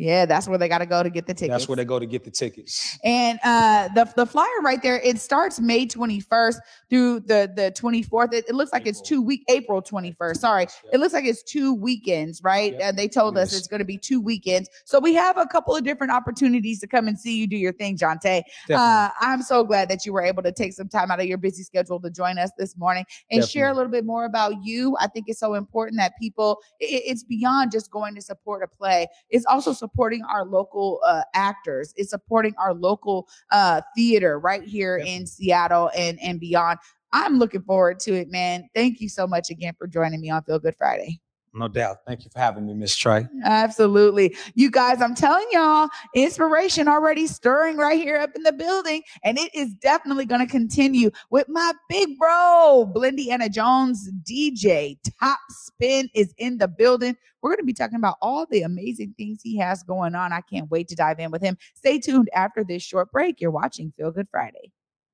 Yeah, 0.00 0.24
that's 0.24 0.48
where 0.48 0.56
they 0.56 0.68
got 0.68 0.78
to 0.78 0.86
go 0.86 1.02
to 1.02 1.10
get 1.10 1.26
the 1.26 1.34
tickets. 1.34 1.50
That's 1.50 1.68
where 1.68 1.76
they 1.76 1.84
go 1.84 1.98
to 1.98 2.06
get 2.06 2.24
the 2.24 2.30
tickets. 2.30 2.98
And 3.04 3.38
uh, 3.44 3.88
the 3.94 4.10
the 4.16 4.24
flyer 4.26 4.46
right 4.62 4.82
there, 4.82 4.98
it 5.00 5.20
starts 5.20 5.60
May 5.60 5.86
21st 5.86 6.56
through 6.88 7.20
the 7.20 7.52
the 7.54 7.70
24th. 7.76 8.32
It, 8.32 8.46
it 8.48 8.54
looks 8.54 8.72
like 8.72 8.86
it's 8.86 9.00
two 9.02 9.20
week 9.20 9.44
April 9.50 9.82
21st. 9.82 10.36
Sorry, 10.38 10.66
it 10.90 10.98
looks 11.00 11.12
like 11.12 11.26
it's 11.26 11.42
two 11.42 11.74
weekends, 11.74 12.42
right? 12.42 12.72
Yep. 12.72 12.80
And 12.82 12.98
they 12.98 13.08
told 13.08 13.36
us 13.36 13.52
it's 13.58 13.66
going 13.68 13.80
to 13.80 13.84
be 13.84 13.98
two 13.98 14.22
weekends. 14.22 14.70
So 14.86 14.98
we 15.00 15.12
have 15.14 15.36
a 15.36 15.44
couple 15.46 15.76
of 15.76 15.84
different 15.84 16.12
opportunities 16.14 16.80
to 16.80 16.86
come 16.86 17.06
and 17.06 17.18
see 17.18 17.36
you 17.36 17.46
do 17.46 17.56
your 17.58 17.72
thing, 17.74 17.98
Jonte. 17.98 18.42
Uh, 18.78 19.10
I'm 19.20 19.42
so 19.42 19.64
glad 19.64 19.90
that 19.90 20.06
you 20.06 20.14
were 20.14 20.22
able 20.22 20.42
to 20.44 20.52
take 20.52 20.72
some 20.72 20.88
time 20.88 21.10
out 21.10 21.20
of 21.20 21.26
your 21.26 21.36
busy 21.38 21.62
schedule 21.62 22.00
to 22.00 22.08
join 22.10 22.38
us 22.38 22.50
this 22.56 22.74
morning 22.78 23.04
and 23.30 23.40
share 23.50 23.68
a 23.68 23.74
little 23.74 23.92
bit 23.92 24.06
more 24.06 24.24
about 24.24 24.54
you. 24.64 24.96
I 24.98 25.08
think 25.08 25.26
it's 25.28 25.40
so 25.40 25.52
important 25.54 25.98
that 25.98 26.12
people, 26.18 26.58
i- 26.80 26.86
i- 26.86 27.02
it's 27.04 27.22
beyond 27.22 27.70
just 27.70 27.90
going 27.90 28.14
to 28.14 28.22
support 28.22 28.62
a 28.62 28.66
play, 28.66 29.06
it's 29.28 29.44
also 29.44 29.72
supporting 29.74 29.89
our 29.98 30.44
local 30.44 31.00
uh, 31.06 31.22
actors, 31.34 31.92
it's 31.96 32.10
supporting 32.10 32.54
our 32.58 32.74
local 32.74 33.28
uh, 33.50 33.80
theater 33.96 34.38
right 34.38 34.64
here 34.64 34.98
in 34.98 35.26
Seattle 35.26 35.90
and, 35.96 36.18
and 36.22 36.40
beyond. 36.40 36.78
I'm 37.12 37.38
looking 37.38 37.62
forward 37.62 38.00
to 38.00 38.14
it, 38.14 38.30
man. 38.30 38.68
Thank 38.74 39.00
you 39.00 39.08
so 39.08 39.26
much 39.26 39.50
again 39.50 39.74
for 39.78 39.86
joining 39.86 40.20
me 40.20 40.30
on 40.30 40.42
Feel 40.44 40.58
Good 40.58 40.76
Friday. 40.76 41.20
No 41.52 41.66
doubt. 41.66 41.98
Thank 42.06 42.24
you 42.24 42.30
for 42.32 42.38
having 42.38 42.64
me, 42.66 42.74
Miss 42.74 42.94
Trey. 42.94 43.26
Absolutely. 43.44 44.36
You 44.54 44.70
guys, 44.70 45.02
I'm 45.02 45.16
telling 45.16 45.46
y'all, 45.50 45.88
inspiration 46.14 46.86
already 46.86 47.26
stirring 47.26 47.76
right 47.76 47.98
here 47.98 48.18
up 48.18 48.30
in 48.36 48.44
the 48.44 48.52
building. 48.52 49.02
And 49.24 49.36
it 49.36 49.52
is 49.52 49.74
definitely 49.74 50.26
going 50.26 50.46
to 50.46 50.50
continue 50.50 51.10
with 51.30 51.48
my 51.48 51.72
big 51.88 52.16
bro, 52.18 52.90
Blendiana 52.94 53.50
Jones, 53.50 54.10
DJ. 54.22 54.96
Top 55.20 55.40
Spin 55.48 56.08
is 56.14 56.32
in 56.38 56.58
the 56.58 56.68
building. 56.68 57.16
We're 57.42 57.50
going 57.50 57.58
to 57.58 57.64
be 57.64 57.72
talking 57.72 57.96
about 57.96 58.16
all 58.22 58.46
the 58.48 58.62
amazing 58.62 59.14
things 59.16 59.40
he 59.42 59.56
has 59.58 59.82
going 59.82 60.14
on. 60.14 60.32
I 60.32 60.42
can't 60.42 60.70
wait 60.70 60.86
to 60.88 60.94
dive 60.94 61.18
in 61.18 61.32
with 61.32 61.42
him. 61.42 61.56
Stay 61.74 61.98
tuned 61.98 62.28
after 62.32 62.62
this 62.62 62.82
short 62.82 63.10
break. 63.10 63.40
You're 63.40 63.50
watching 63.50 63.92
Feel 63.96 64.12
Good 64.12 64.28
Friday. 64.30 64.70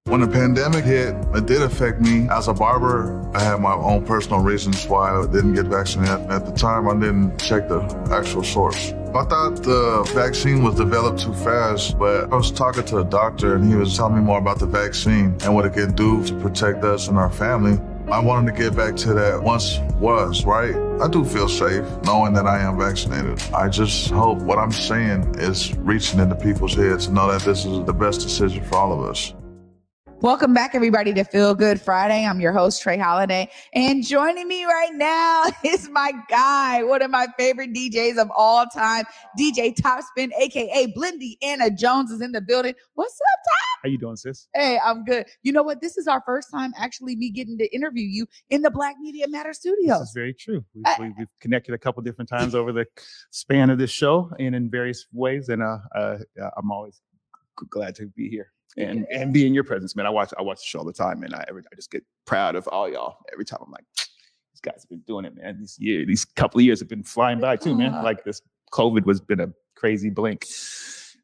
When 0.06 0.20
the 0.20 0.28
pandemic 0.28 0.84
hit, 0.84 1.16
it 1.34 1.46
did 1.46 1.62
affect 1.62 2.00
me. 2.00 2.28
As 2.30 2.46
a 2.46 2.54
barber, 2.54 3.28
I 3.34 3.42
had 3.42 3.60
my 3.60 3.74
own 3.74 4.06
personal 4.06 4.38
reasons 4.38 4.86
why 4.86 5.10
I 5.10 5.26
didn't 5.26 5.54
get 5.54 5.66
vaccinated. 5.66 6.30
At 6.30 6.46
the 6.46 6.52
time, 6.52 6.88
I 6.88 6.94
didn't 6.94 7.40
check 7.40 7.68
the 7.68 7.80
actual 8.12 8.44
source. 8.44 8.92
I 9.16 9.24
thought 9.24 9.64
the 9.64 10.08
vaccine 10.14 10.62
was 10.62 10.76
developed 10.76 11.22
too 11.22 11.34
fast, 11.34 11.98
but 11.98 12.32
I 12.32 12.36
was 12.36 12.52
talking 12.52 12.84
to 12.84 12.98
a 12.98 13.04
doctor 13.04 13.56
and 13.56 13.68
he 13.68 13.74
was 13.74 13.96
telling 13.96 14.14
me 14.14 14.20
more 14.20 14.38
about 14.38 14.60
the 14.60 14.66
vaccine 14.66 15.36
and 15.42 15.52
what 15.52 15.66
it 15.66 15.72
can 15.72 15.92
do 15.96 16.24
to 16.24 16.34
protect 16.38 16.84
us 16.84 17.08
and 17.08 17.18
our 17.18 17.30
family. 17.30 17.76
I 18.08 18.20
wanted 18.20 18.54
to 18.54 18.62
get 18.62 18.76
back 18.76 18.94
to 18.98 19.12
that 19.14 19.42
once 19.42 19.80
was, 19.98 20.44
right? 20.44 20.76
I 21.02 21.08
do 21.08 21.24
feel 21.24 21.48
safe 21.48 21.84
knowing 22.04 22.32
that 22.34 22.46
I 22.46 22.60
am 22.60 22.78
vaccinated. 22.78 23.42
I 23.52 23.68
just 23.68 24.10
hope 24.10 24.38
what 24.38 24.58
I'm 24.58 24.70
saying 24.70 25.34
is 25.38 25.76
reaching 25.78 26.20
into 26.20 26.36
people's 26.36 26.76
heads 26.76 27.08
to 27.08 27.12
know 27.12 27.26
that 27.32 27.42
this 27.42 27.64
is 27.64 27.84
the 27.84 27.92
best 27.92 28.20
decision 28.20 28.62
for 28.62 28.76
all 28.76 28.92
of 28.92 29.10
us. 29.10 29.34
Welcome 30.22 30.54
back, 30.54 30.74
everybody, 30.74 31.12
to 31.12 31.24
Feel 31.24 31.54
Good 31.54 31.78
Friday. 31.78 32.24
I'm 32.24 32.40
your 32.40 32.54
host, 32.54 32.80
Trey 32.80 32.96
Holiday. 32.96 33.50
And 33.74 34.02
joining 34.02 34.48
me 34.48 34.64
right 34.64 34.94
now 34.94 35.44
is 35.64 35.90
my 35.90 36.10
guy, 36.30 36.82
one 36.82 37.02
of 37.02 37.10
my 37.10 37.26
favorite 37.38 37.74
DJs 37.74 38.16
of 38.16 38.30
all 38.34 38.64
time, 38.64 39.04
DJ 39.38 39.78
Topspin, 39.78 40.30
aka 40.40 40.86
Blendiana 40.96 41.76
Jones, 41.76 42.10
is 42.10 42.22
in 42.22 42.32
the 42.32 42.40
building. 42.40 42.74
What's 42.94 43.12
up, 43.12 43.40
Top? 43.44 43.80
How 43.84 43.88
you 43.90 43.98
doing, 43.98 44.16
sis? 44.16 44.48
Hey, 44.54 44.80
I'm 44.82 45.04
good. 45.04 45.26
You 45.42 45.52
know 45.52 45.62
what? 45.62 45.82
This 45.82 45.98
is 45.98 46.08
our 46.08 46.22
first 46.24 46.48
time 46.50 46.72
actually 46.78 47.14
me 47.14 47.30
getting 47.30 47.58
to 47.58 47.66
interview 47.74 48.06
you 48.06 48.26
in 48.48 48.62
the 48.62 48.70
Black 48.70 48.96
Media 48.98 49.28
Matter 49.28 49.50
This 49.50 49.58
studios. 49.58 50.00
is 50.00 50.12
very 50.14 50.32
true. 50.32 50.64
We've, 50.74 50.84
we, 50.98 51.14
we've 51.18 51.28
connected 51.42 51.74
a 51.74 51.78
couple 51.78 52.02
different 52.02 52.30
times 52.30 52.54
over 52.54 52.72
the 52.72 52.86
span 53.30 53.68
of 53.68 53.76
this 53.78 53.90
show 53.90 54.30
and 54.38 54.54
in 54.54 54.70
various 54.70 55.06
ways, 55.12 55.50
and 55.50 55.62
uh, 55.62 55.76
uh, 55.94 56.18
uh, 56.42 56.50
I'm 56.56 56.72
always 56.72 57.02
glad 57.70 57.94
to 57.96 58.06
be 58.06 58.30
here 58.30 58.50
and 58.76 59.06
and 59.10 59.32
be 59.32 59.46
in 59.46 59.54
your 59.54 59.64
presence, 59.64 59.96
man. 59.96 60.06
I 60.06 60.10
watch 60.10 60.32
I 60.38 60.42
watch 60.42 60.58
the 60.58 60.66
show 60.66 60.80
all 60.80 60.84
the 60.84 60.92
time, 60.92 61.22
and 61.22 61.34
I 61.34 61.44
every, 61.48 61.62
I 61.72 61.74
just 61.74 61.90
get 61.90 62.04
proud 62.26 62.56
of 62.56 62.68
all 62.68 62.88
y'all 62.88 63.18
every 63.32 63.44
time. 63.44 63.60
I'm 63.64 63.70
like, 63.70 63.84
these 63.96 64.60
guys 64.62 64.82
have 64.82 64.88
been 64.88 65.02
doing 65.06 65.24
it, 65.24 65.34
man. 65.36 65.58
These 65.58 65.76
year, 65.78 66.04
these 66.04 66.24
couple 66.24 66.58
of 66.58 66.64
years 66.64 66.80
have 66.80 66.88
been 66.88 67.02
flying 67.02 67.40
by 67.40 67.56
too, 67.56 67.76
man. 67.76 68.02
Like 68.02 68.24
this 68.24 68.42
COVID 68.72 69.04
was 69.04 69.20
been 69.20 69.40
a 69.40 69.48
crazy 69.74 70.10
blink. 70.10 70.46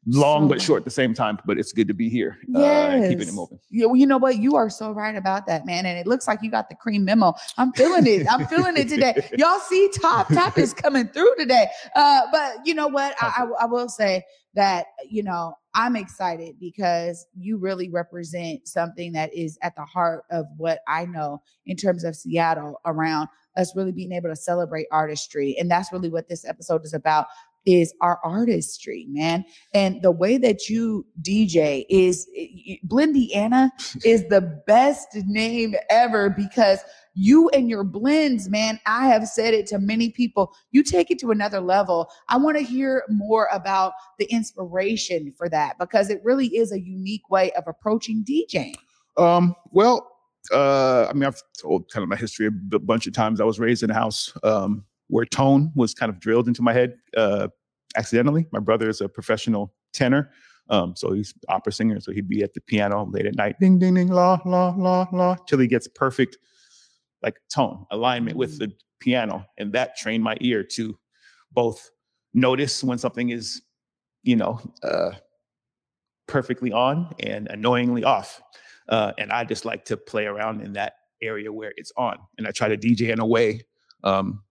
Long 0.05 0.47
but 0.47 0.61
short 0.61 0.81
at 0.81 0.85
the 0.85 0.91
same 0.91 1.13
time, 1.13 1.39
but 1.45 1.57
it's 1.57 1.71
good 1.71 1.87
to 1.87 1.93
be 1.93 2.09
here. 2.09 2.37
uh, 2.53 2.59
and 2.61 3.09
keeping 3.09 3.27
it 3.27 3.33
moving. 3.33 3.59
Yeah, 3.69 3.85
well, 3.85 3.95
you 3.95 4.05
know 4.05 4.17
what? 4.17 4.37
You 4.37 4.55
are 4.55 4.69
so 4.69 4.91
right 4.91 5.15
about 5.15 5.47
that, 5.47 5.65
man. 5.65 5.85
And 5.85 5.97
it 5.97 6.05
looks 6.05 6.27
like 6.27 6.39
you 6.41 6.51
got 6.51 6.67
the 6.67 6.75
cream 6.75 7.05
memo. 7.05 7.33
I'm 7.57 7.71
feeling 7.71 8.05
it. 8.05 8.27
I'm 8.29 8.45
feeling 8.47 8.75
it 8.75 8.89
today. 8.89 9.29
Y'all 9.37 9.59
see, 9.59 9.89
top 10.01 10.27
top 10.27 10.57
is 10.57 10.73
coming 10.73 11.07
through 11.07 11.33
today. 11.37 11.67
Uh, 11.95 12.21
but 12.31 12.57
you 12.65 12.73
know 12.73 12.87
what? 12.87 13.15
I, 13.21 13.43
I, 13.43 13.63
I 13.63 13.65
will 13.65 13.87
say 13.87 14.23
that 14.55 14.87
you 15.09 15.23
know 15.23 15.55
I'm 15.73 15.95
excited 15.95 16.59
because 16.59 17.25
you 17.35 17.57
really 17.57 17.89
represent 17.89 18.67
something 18.67 19.13
that 19.13 19.33
is 19.33 19.57
at 19.61 19.75
the 19.75 19.85
heart 19.85 20.25
of 20.29 20.45
what 20.57 20.79
I 20.87 21.05
know 21.05 21.41
in 21.65 21.77
terms 21.77 22.03
of 22.03 22.15
Seattle 22.15 22.79
around 22.85 23.29
us 23.57 23.75
really 23.75 23.91
being 23.91 24.11
able 24.11 24.29
to 24.29 24.35
celebrate 24.35 24.87
artistry, 24.91 25.55
and 25.59 25.69
that's 25.69 25.91
really 25.91 26.09
what 26.09 26.27
this 26.27 26.45
episode 26.45 26.83
is 26.83 26.93
about. 26.93 27.27
Is 27.65 27.93
our 28.01 28.19
artistry, 28.23 29.05
man. 29.09 29.45
And 29.73 30.01
the 30.01 30.11
way 30.11 30.37
that 30.37 30.69
you 30.69 31.05
DJ 31.21 31.85
is 31.89 32.27
Blendiana 32.87 33.69
is 34.03 34.27
the 34.27 34.41
best 34.67 35.07
name 35.25 35.75
ever 35.89 36.29
because 36.29 36.79
you 37.15 37.49
and 37.49 37.69
your 37.69 37.83
blends, 37.83 38.49
man. 38.49 38.79
I 38.85 39.07
have 39.07 39.27
said 39.27 39.53
it 39.53 39.67
to 39.67 39.79
many 39.79 40.09
people. 40.09 40.53
You 40.71 40.83
take 40.83 41.11
it 41.11 41.19
to 41.19 41.31
another 41.31 41.61
level. 41.61 42.09
I 42.29 42.37
want 42.37 42.57
to 42.57 42.63
hear 42.63 43.03
more 43.09 43.47
about 43.51 43.93
the 44.19 44.25
inspiration 44.25 45.33
for 45.37 45.49
that 45.49 45.77
because 45.79 46.09
it 46.09 46.21
really 46.23 46.47
is 46.47 46.71
a 46.71 46.79
unique 46.79 47.29
way 47.29 47.51
of 47.51 47.63
approaching 47.67 48.25
DJing. 48.25 48.75
Um, 49.17 49.55
well, 49.71 50.09
uh, 50.51 51.07
I 51.09 51.13
mean, 51.13 51.23
I've 51.23 51.41
told 51.59 51.89
kind 51.91 52.03
of 52.03 52.09
my 52.09 52.15
history 52.15 52.47
a 52.47 52.79
bunch 52.79 53.07
of 53.07 53.13
times. 53.13 53.39
I 53.39 53.45
was 53.45 53.59
raised 53.59 53.83
in 53.83 53.91
a 53.91 53.93
house 53.93 54.33
um, 54.43 54.83
where 55.13 55.25
tone 55.25 55.71
was 55.75 55.93
kind 55.93 56.09
of 56.09 56.19
drilled 56.19 56.47
into 56.47 56.63
my 56.63 56.73
head 56.73 56.95
uh, 57.15 57.47
accidentally. 57.95 58.47
My 58.51 58.59
brother 58.59 58.89
is 58.89 58.99
a 58.99 59.07
professional 59.07 59.71
tenor, 59.93 60.31
um, 60.71 60.95
so 60.95 61.11
he's 61.11 61.35
opera 61.49 61.71
singer. 61.71 61.99
So 61.99 62.11
he'd 62.11 62.27
be 62.27 62.41
at 62.41 62.55
the 62.55 62.61
piano 62.61 63.07
late 63.11 63.27
at 63.27 63.35
night, 63.35 63.59
ding, 63.59 63.77
ding, 63.77 63.93
ding, 63.93 64.07
la, 64.07 64.39
la, 64.43 64.73
la, 64.75 65.05
la, 65.13 65.35
till 65.47 65.59
he 65.59 65.67
gets 65.67 65.87
perfect 65.87 66.39
like 67.21 67.35
tone 67.53 67.85
alignment 67.91 68.37
with 68.37 68.57
the 68.57 68.71
piano, 68.99 69.45
and 69.59 69.71
that 69.73 69.95
trained 69.95 70.23
my 70.23 70.35
ear 70.41 70.63
to 70.63 70.97
both 71.51 71.91
notice 72.33 72.83
when 72.83 72.97
something 72.97 73.29
is, 73.29 73.61
you 74.23 74.35
know, 74.35 74.59
uh, 74.81 75.11
perfectly 76.27 76.71
on 76.71 77.13
and 77.19 77.47
annoyingly 77.49 78.03
off. 78.03 78.41
Uh, 78.89 79.11
and 79.19 79.31
I 79.31 79.43
just 79.43 79.63
like 79.63 79.85
to 79.85 79.95
play 79.95 80.25
around 80.25 80.61
in 80.61 80.73
that 80.73 80.93
area 81.21 81.53
where 81.53 81.71
it's 81.77 81.91
on. 81.97 82.17
And 82.39 82.47
I 82.47 82.51
try 82.51 82.67
to 82.67 82.77
DJ 82.77 83.11
in 83.11 83.19
a 83.19 83.25
way. 83.27 83.61
Um, 84.03 84.41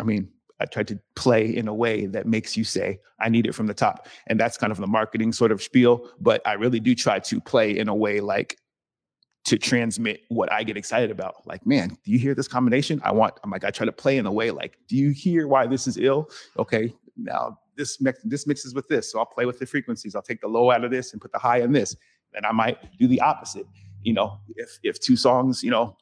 I 0.00 0.02
mean, 0.04 0.28
I 0.60 0.64
try 0.66 0.84
to 0.84 0.98
play 1.16 1.54
in 1.56 1.66
a 1.68 1.74
way 1.74 2.06
that 2.06 2.26
makes 2.26 2.56
you 2.56 2.64
say, 2.64 3.00
I 3.18 3.28
need 3.28 3.46
it 3.46 3.54
from 3.54 3.66
the 3.66 3.74
top. 3.74 4.06
And 4.28 4.38
that's 4.38 4.56
kind 4.56 4.70
of 4.70 4.78
the 4.78 4.86
marketing 4.86 5.32
sort 5.32 5.50
of 5.50 5.62
spiel. 5.62 6.08
But 6.20 6.40
I 6.46 6.52
really 6.54 6.80
do 6.80 6.94
try 6.94 7.18
to 7.18 7.40
play 7.40 7.76
in 7.76 7.88
a 7.88 7.94
way 7.94 8.20
like 8.20 8.58
to 9.44 9.58
transmit 9.58 10.20
what 10.28 10.52
I 10.52 10.62
get 10.62 10.76
excited 10.76 11.10
about. 11.10 11.46
Like, 11.46 11.66
man, 11.66 11.96
do 12.04 12.12
you 12.12 12.18
hear 12.18 12.34
this 12.34 12.46
combination? 12.46 13.00
I 13.04 13.12
want, 13.12 13.34
I'm 13.42 13.50
like, 13.50 13.64
I 13.64 13.70
try 13.70 13.86
to 13.86 13.92
play 13.92 14.18
in 14.18 14.26
a 14.26 14.32
way 14.32 14.52
like, 14.52 14.78
do 14.88 14.96
you 14.96 15.10
hear 15.10 15.48
why 15.48 15.66
this 15.66 15.88
is 15.88 15.98
ill? 15.98 16.30
Okay, 16.58 16.94
now 17.16 17.58
this 17.76 18.00
mix, 18.00 18.20
this 18.22 18.46
mixes 18.46 18.72
with 18.74 18.86
this. 18.86 19.10
So 19.10 19.18
I'll 19.18 19.26
play 19.26 19.46
with 19.46 19.58
the 19.58 19.66
frequencies. 19.66 20.14
I'll 20.14 20.22
take 20.22 20.40
the 20.40 20.48
low 20.48 20.70
out 20.70 20.84
of 20.84 20.92
this 20.92 21.12
and 21.12 21.20
put 21.20 21.32
the 21.32 21.38
high 21.38 21.58
in 21.58 21.72
this. 21.72 21.96
Then 22.32 22.44
I 22.44 22.52
might 22.52 22.78
do 22.98 23.08
the 23.08 23.20
opposite. 23.20 23.66
You 24.02 24.14
know, 24.14 24.38
if 24.56 24.78
if 24.82 25.00
two 25.00 25.16
songs, 25.16 25.62
you 25.62 25.70
know, 25.70 25.96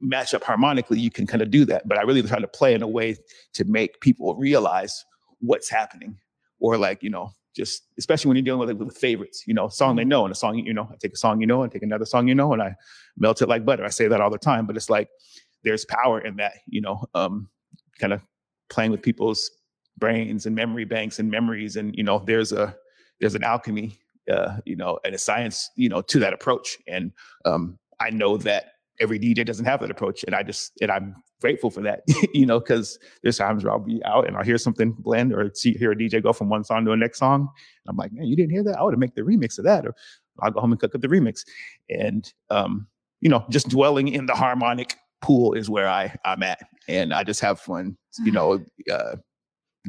match 0.00 0.34
up 0.34 0.44
harmonically, 0.44 0.98
you 0.98 1.10
can 1.10 1.26
kind 1.26 1.42
of 1.42 1.50
do 1.50 1.64
that. 1.66 1.88
But 1.88 1.98
I 1.98 2.02
really 2.02 2.22
try 2.22 2.38
to 2.38 2.48
play 2.48 2.74
in 2.74 2.82
a 2.82 2.88
way 2.88 3.16
to 3.54 3.64
make 3.64 4.00
people 4.00 4.34
realize 4.36 5.04
what's 5.40 5.68
happening. 5.68 6.18
Or 6.58 6.78
like, 6.78 7.02
you 7.02 7.10
know, 7.10 7.32
just 7.54 7.82
especially 7.98 8.28
when 8.28 8.36
you're 8.36 8.44
dealing 8.44 8.66
with 8.66 8.76
with 8.76 8.96
favorites, 8.96 9.44
you 9.46 9.54
know, 9.54 9.68
song 9.68 9.96
they 9.96 10.04
know 10.04 10.24
and 10.24 10.32
a 10.32 10.34
song 10.34 10.58
you 10.58 10.74
know, 10.74 10.88
I 10.90 10.96
take 11.00 11.12
a 11.12 11.16
song 11.16 11.40
you 11.40 11.46
know 11.46 11.62
and 11.62 11.72
take 11.72 11.82
another 11.82 12.06
song 12.06 12.28
you 12.28 12.34
know, 12.34 12.52
and 12.52 12.62
I 12.62 12.74
melt 13.16 13.42
it 13.42 13.48
like 13.48 13.64
butter. 13.64 13.84
I 13.84 13.90
say 13.90 14.08
that 14.08 14.20
all 14.20 14.30
the 14.30 14.38
time, 14.38 14.66
but 14.66 14.76
it's 14.76 14.90
like 14.90 15.08
there's 15.64 15.84
power 15.84 16.20
in 16.20 16.36
that, 16.36 16.52
you 16.66 16.80
know, 16.80 17.04
um, 17.14 17.48
kind 17.98 18.12
of 18.12 18.22
playing 18.68 18.90
with 18.90 19.02
people's 19.02 19.50
brains 19.98 20.46
and 20.46 20.54
memory 20.54 20.84
banks 20.84 21.18
and 21.18 21.30
memories 21.30 21.76
and 21.76 21.94
you 21.96 22.02
know 22.02 22.22
there's 22.26 22.52
a 22.52 22.74
there's 23.20 23.34
an 23.34 23.44
alchemy 23.44 23.98
uh, 24.30 24.58
you 24.64 24.76
know 24.76 24.98
and 25.04 25.14
a 25.14 25.18
science 25.18 25.70
you 25.76 25.88
know 25.88 26.02
to 26.02 26.18
that 26.18 26.32
approach 26.32 26.76
and 26.86 27.12
um, 27.44 27.78
i 28.00 28.10
know 28.10 28.36
that 28.36 28.72
every 29.00 29.18
dj 29.18 29.44
doesn't 29.44 29.64
have 29.64 29.80
that 29.80 29.90
approach 29.90 30.24
and 30.24 30.34
i 30.34 30.42
just 30.42 30.72
and 30.80 30.90
i'm 30.90 31.14
grateful 31.40 31.70
for 31.70 31.80
that 31.80 32.02
you 32.34 32.46
know 32.46 32.58
because 32.58 32.98
there's 33.22 33.38
times 33.38 33.64
where 33.64 33.72
i'll 33.72 33.78
be 33.78 34.00
out 34.04 34.26
and 34.26 34.36
i'll 34.36 34.44
hear 34.44 34.58
something 34.58 34.92
blend 34.92 35.32
or 35.32 35.50
see 35.54 35.72
hear 35.72 35.92
a 35.92 35.96
dj 35.96 36.22
go 36.22 36.32
from 36.32 36.48
one 36.48 36.64
song 36.64 36.84
to 36.84 36.90
the 36.90 36.96
next 36.96 37.18
song 37.18 37.40
and 37.40 37.90
i'm 37.90 37.96
like 37.96 38.12
man 38.12 38.26
you 38.26 38.36
didn't 38.36 38.52
hear 38.52 38.62
that? 38.62 38.78
I 38.78 38.82
would 38.82 38.94
have 38.94 39.00
make 39.00 39.14
the 39.14 39.22
remix 39.22 39.58
of 39.58 39.64
that 39.64 39.86
or 39.86 39.94
i'll 40.40 40.50
go 40.50 40.60
home 40.60 40.72
and 40.72 40.80
cook 40.80 40.94
up 40.94 41.00
the 41.00 41.08
remix 41.08 41.44
and 41.90 42.32
um, 42.50 42.86
you 43.20 43.28
know 43.28 43.44
just 43.50 43.68
dwelling 43.68 44.08
in 44.08 44.26
the 44.26 44.34
harmonic 44.34 44.96
pool 45.22 45.52
is 45.54 45.68
where 45.70 45.88
i 45.88 46.14
i'm 46.24 46.42
at 46.42 46.60
and 46.88 47.12
i 47.12 47.24
just 47.24 47.40
have 47.40 47.60
fun 47.60 47.96
you 48.24 48.32
know 48.32 48.64
uh, 48.90 49.16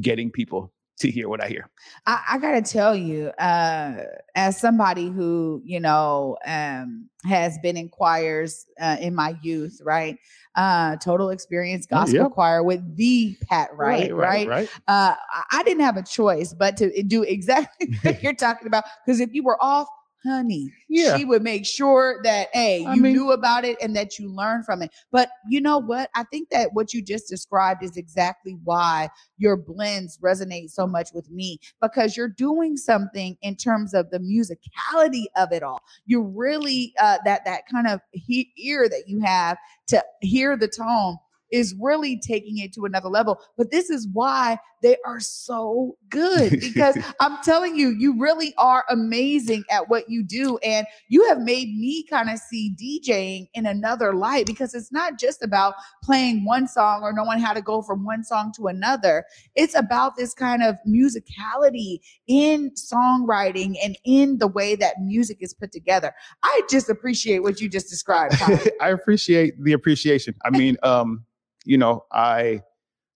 getting 0.01 0.31
people 0.31 0.73
to 0.99 1.11
hear 1.11 1.29
what 1.29 1.43
I 1.43 1.47
hear. 1.47 1.69
I, 2.05 2.23
I 2.31 2.37
gotta 2.39 2.61
tell 2.61 2.95
you, 2.95 3.27
uh, 3.39 4.03
as 4.35 4.59
somebody 4.59 5.09
who 5.09 5.61
you 5.65 5.79
know 5.79 6.37
um, 6.45 7.09
has 7.23 7.57
been 7.59 7.77
in 7.77 7.89
choirs 7.89 8.65
uh, 8.79 8.97
in 8.99 9.13
my 9.15 9.35
youth, 9.41 9.79
right? 9.83 10.17
Uh, 10.55 10.95
total 10.95 11.29
experience 11.29 11.85
gospel 11.85 12.15
yep. 12.23 12.31
choir 12.31 12.63
with 12.63 12.95
the 12.95 13.37
Pat 13.47 13.69
Wright, 13.75 14.13
right? 14.15 14.47
right, 14.47 14.47
right. 14.47 14.69
Uh, 14.87 15.13
I- 15.33 15.43
I 15.51 15.63
didn't 15.63 15.83
have 15.83 15.97
a 15.97 16.03
choice 16.03 16.53
but 16.53 16.77
to 16.77 17.03
do 17.03 17.21
exactly 17.23 17.95
what 18.01 18.23
you're 18.23 18.33
talking 18.33 18.67
about. 18.67 18.83
Because 19.05 19.19
if 19.19 19.33
you 19.33 19.43
were 19.43 19.61
off, 19.63 19.87
honey, 20.27 20.71
Yeah. 20.89 21.17
she 21.17 21.25
would 21.25 21.41
make 21.41 21.65
sure 21.65 22.19
that 22.23 22.49
hey, 22.53 22.79
you 22.81 22.87
I 22.87 22.95
mean- 22.95 23.13
knew 23.13 23.31
about 23.31 23.63
it 23.65 23.77
and 23.81 23.95
that 23.95 24.19
you 24.19 24.29
learned 24.29 24.65
from 24.65 24.81
it. 24.81 24.91
But 25.11 25.29
you 25.49 25.61
know 25.61 25.77
what? 25.77 26.09
I 26.15 26.23
think 26.25 26.49
that 26.49 26.73
what 26.73 26.93
you 26.93 27.01
just 27.01 27.27
described 27.29 27.83
is 27.83 27.95
exactly 27.97 28.57
why 28.63 29.09
your 29.37 29.55
blends 29.55 30.17
resonate 30.17 30.71
so 30.71 30.85
much 30.85 31.09
with 31.13 31.29
me 31.31 31.59
because 31.81 32.17
you're 32.17 32.27
doing 32.27 32.75
something 32.77 33.37
in 33.41 33.55
terms 33.55 33.93
of 33.93 34.09
the 34.11 34.19
musicality 34.19 35.25
of 35.35 35.51
it 35.51 35.63
all. 35.63 35.81
You 36.05 36.21
really 36.23 36.93
uh, 36.99 37.17
that 37.25 37.45
that 37.45 37.61
kind 37.71 37.87
of 37.87 38.01
he- 38.11 38.51
ear 38.57 38.87
that 38.89 39.03
you 39.07 39.19
have 39.21 39.57
to 39.87 40.03
hear 40.21 40.57
the 40.57 40.67
tone 40.67 41.17
is 41.51 41.75
really 41.79 42.19
taking 42.19 42.57
it 42.57 42.73
to 42.73 42.85
another 42.85 43.09
level. 43.09 43.39
But 43.57 43.71
this 43.71 43.89
is 43.89 44.07
why 44.11 44.59
they 44.81 44.95
are 45.05 45.19
so 45.19 45.97
good 46.09 46.51
because 46.59 46.97
I'm 47.19 47.37
telling 47.43 47.75
you, 47.75 47.89
you 47.97 48.19
really 48.19 48.53
are 48.57 48.85
amazing 48.89 49.63
at 49.71 49.89
what 49.89 50.09
you 50.09 50.23
do. 50.23 50.57
And 50.59 50.85
you 51.09 51.27
have 51.29 51.39
made 51.39 51.69
me 51.77 52.05
kind 52.09 52.29
of 52.29 52.39
see 52.39 52.75
DJing 52.75 53.47
in 53.53 53.65
another 53.65 54.13
light 54.13 54.45
because 54.45 54.73
it's 54.73 54.91
not 54.91 55.17
just 55.17 55.43
about 55.43 55.75
playing 56.03 56.45
one 56.45 56.67
song 56.67 57.01
or 57.03 57.13
knowing 57.13 57.39
how 57.39 57.53
to 57.53 57.61
go 57.61 57.81
from 57.81 58.05
one 58.05 58.23
song 58.23 58.51
to 58.57 58.67
another. 58.67 59.25
It's 59.55 59.75
about 59.75 60.15
this 60.15 60.33
kind 60.33 60.63
of 60.63 60.75
musicality 60.87 61.99
in 62.27 62.71
songwriting 62.71 63.75
and 63.83 63.97
in 64.05 64.37
the 64.37 64.47
way 64.47 64.75
that 64.75 65.01
music 65.01 65.37
is 65.41 65.53
put 65.53 65.71
together. 65.71 66.13
I 66.43 66.61
just 66.69 66.89
appreciate 66.89 67.39
what 67.39 67.59
you 67.61 67.69
just 67.69 67.89
described. 67.89 68.35
I 68.81 68.89
appreciate 68.89 69.61
the 69.63 69.73
appreciation. 69.73 70.35
I 70.45 70.49
mean, 70.51 70.77
um, 70.83 71.25
you 71.67 71.77
know, 71.77 72.05
I, 72.11 72.61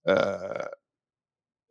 uh, 0.06 0.66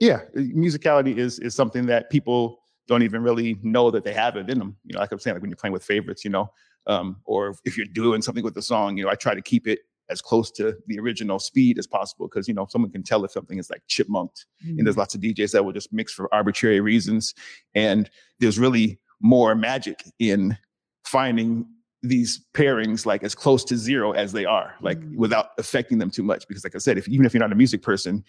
yeah, 0.00 0.20
musicality 0.34 1.18
is 1.18 1.38
is 1.38 1.54
something 1.54 1.86
that 1.86 2.08
people 2.10 2.62
don't 2.88 3.02
even 3.02 3.22
really 3.22 3.58
know 3.62 3.90
that 3.90 4.02
they 4.02 4.14
have 4.14 4.36
it 4.36 4.48
in 4.48 4.58
them. 4.58 4.76
You 4.84 4.94
know, 4.94 5.00
like 5.00 5.12
I'm 5.12 5.18
saying, 5.18 5.34
like 5.34 5.42
when 5.42 5.50
you're 5.50 5.58
playing 5.58 5.74
with 5.74 5.84
favorites, 5.84 6.24
you 6.24 6.30
know, 6.30 6.50
um, 6.86 7.16
or 7.26 7.54
if 7.66 7.76
you're 7.76 7.86
doing 7.86 8.22
something 8.22 8.42
with 8.42 8.54
the 8.54 8.62
song, 8.62 8.96
you 8.96 9.04
know, 9.04 9.10
I 9.10 9.14
try 9.14 9.34
to 9.34 9.42
keep 9.42 9.68
it 9.68 9.80
as 10.08 10.22
close 10.22 10.50
to 10.52 10.76
the 10.86 10.98
original 10.98 11.38
speed 11.38 11.78
as 11.78 11.86
possible 11.86 12.26
because 12.26 12.48
you 12.48 12.54
know 12.54 12.66
someone 12.68 12.90
can 12.90 13.02
tell 13.02 13.24
if 13.24 13.30
something 13.30 13.58
is 13.58 13.70
like 13.70 13.82
chipmunked 13.88 14.44
and 14.66 14.84
there's 14.84 14.96
lots 14.96 15.14
of 15.14 15.20
DJs 15.20 15.52
that 15.52 15.64
will 15.64 15.72
just 15.72 15.92
mix 15.92 16.12
for 16.12 16.32
arbitrary 16.34 16.80
reasons. 16.80 17.34
And 17.74 18.10
there's 18.40 18.58
really 18.58 18.98
more 19.20 19.54
magic 19.54 20.02
in 20.18 20.56
finding 21.04 21.66
these 22.02 22.40
pairings 22.54 23.04
like 23.04 23.22
as 23.22 23.34
close 23.34 23.64
to 23.64 23.76
zero 23.76 24.12
as 24.12 24.32
they 24.32 24.44
are, 24.44 24.74
like 24.80 24.98
Mm. 25.00 25.16
without 25.16 25.50
affecting 25.58 25.98
them 25.98 26.10
too 26.10 26.22
much. 26.22 26.48
Because 26.48 26.64
like 26.64 26.74
I 26.74 26.78
said, 26.78 26.96
if 26.98 27.08
even 27.08 27.26
if 27.26 27.34
you're 27.34 27.40
not 27.40 27.52
a 27.52 27.56
music 27.56 27.82
person, 27.82 28.24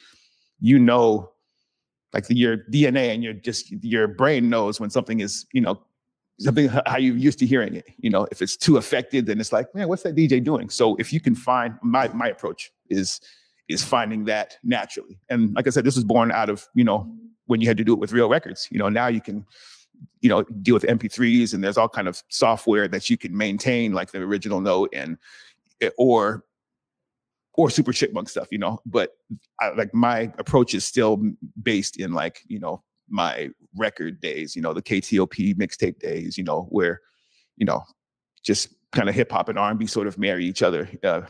you 0.60 0.78
know, 0.78 1.32
like 2.14 2.28
the, 2.28 2.36
your 2.36 2.58
DNA 2.58 3.14
and 3.14 3.24
your 3.24 3.34
just 3.34 3.72
your 3.84 4.08
brain 4.08 4.50
knows 4.50 4.80
when 4.80 4.90
something 4.90 5.22
is, 5.22 5.46
you 5.54 5.62
know, 5.62 5.82
something 6.40 6.68
how 6.86 6.98
you 6.98 7.14
used 7.14 7.40
to 7.40 7.46
hearing 7.46 7.74
it. 7.76 7.86
You 7.98 8.10
know, 8.10 8.28
if 8.32 8.42
it's 8.42 8.58
too 8.58 8.78
affected, 8.78 9.26
then 9.26 9.40
it's 9.40 9.54
like, 9.54 9.74
man, 9.74 9.88
what's 9.88 10.04
that 10.04 10.16
DJ 10.16 10.44
doing? 10.44 10.70
So 10.70 10.96
if 10.98 11.14
you 11.14 11.22
can 11.22 11.36
find 11.36 11.76
my 11.82 12.10
my 12.10 12.28
approach 12.28 12.72
is 12.90 13.22
is 13.70 13.84
finding 13.84 14.26
that 14.26 14.58
naturally. 14.64 15.18
And 15.30 15.54
like 15.56 15.66
I 15.66 15.70
said, 15.70 15.86
this 15.86 15.96
was 15.96 16.04
born 16.04 16.32
out 16.32 16.50
of, 16.50 16.68
you 16.74 16.84
know, 16.84 17.10
when 17.46 17.62
you 17.62 17.68
had 17.68 17.78
to 17.78 17.86
do 17.86 17.94
it 17.94 18.00
with 18.00 18.12
real 18.12 18.28
records. 18.28 18.68
You 18.70 18.80
know, 18.80 18.90
now 18.90 19.08
you 19.08 19.22
can, 19.22 19.46
you 20.22 20.30
know, 20.30 20.44
deal 20.44 20.74
with 20.74 20.84
MP3s 20.84 21.54
and 21.54 21.64
there's 21.64 21.78
all 21.78 21.90
kind 21.90 22.08
of 22.08 22.22
software 22.30 22.88
that 22.88 23.10
you 23.10 23.18
can 23.18 23.36
maintain 23.36 23.94
like 23.94 24.12
the 24.12 24.20
original 24.20 24.62
note 24.62 24.90
and 24.94 25.18
eh, 25.82 25.90
or 25.98 26.46
or 27.56 27.70
super 27.70 27.92
chipmunk 27.92 28.30
stuff, 28.30 28.48
you 28.52 28.58
know. 28.58 28.80
But 28.86 29.12
I, 29.60 29.70
like 29.72 29.94
my 29.94 30.32
approach 30.38 30.74
is 30.74 30.86
still 30.86 31.22
based 31.62 32.00
in 32.00 32.14
like, 32.14 32.42
you 32.48 32.60
know, 32.60 32.84
my 33.10 33.50
record 33.76 34.22
days, 34.22 34.56
you 34.56 34.62
know, 34.62 34.74
the 34.74 34.82
KTOP 34.82 35.56
mixtape 35.56 36.00
days, 36.00 36.38
you 36.38 36.44
know, 36.44 36.68
where, 36.70 37.02
you 37.58 37.66
know, 37.66 37.84
just 38.44 38.70
kind 38.92 39.10
of 39.10 39.16
hip 39.16 39.32
hop 39.32 39.50
and 39.50 39.60
R&B 39.60 39.88
sort 39.88 40.08
of 40.08 40.18
marry 40.18 40.46
each 40.46 40.64
other 40.64 40.90
uh, 41.04 41.22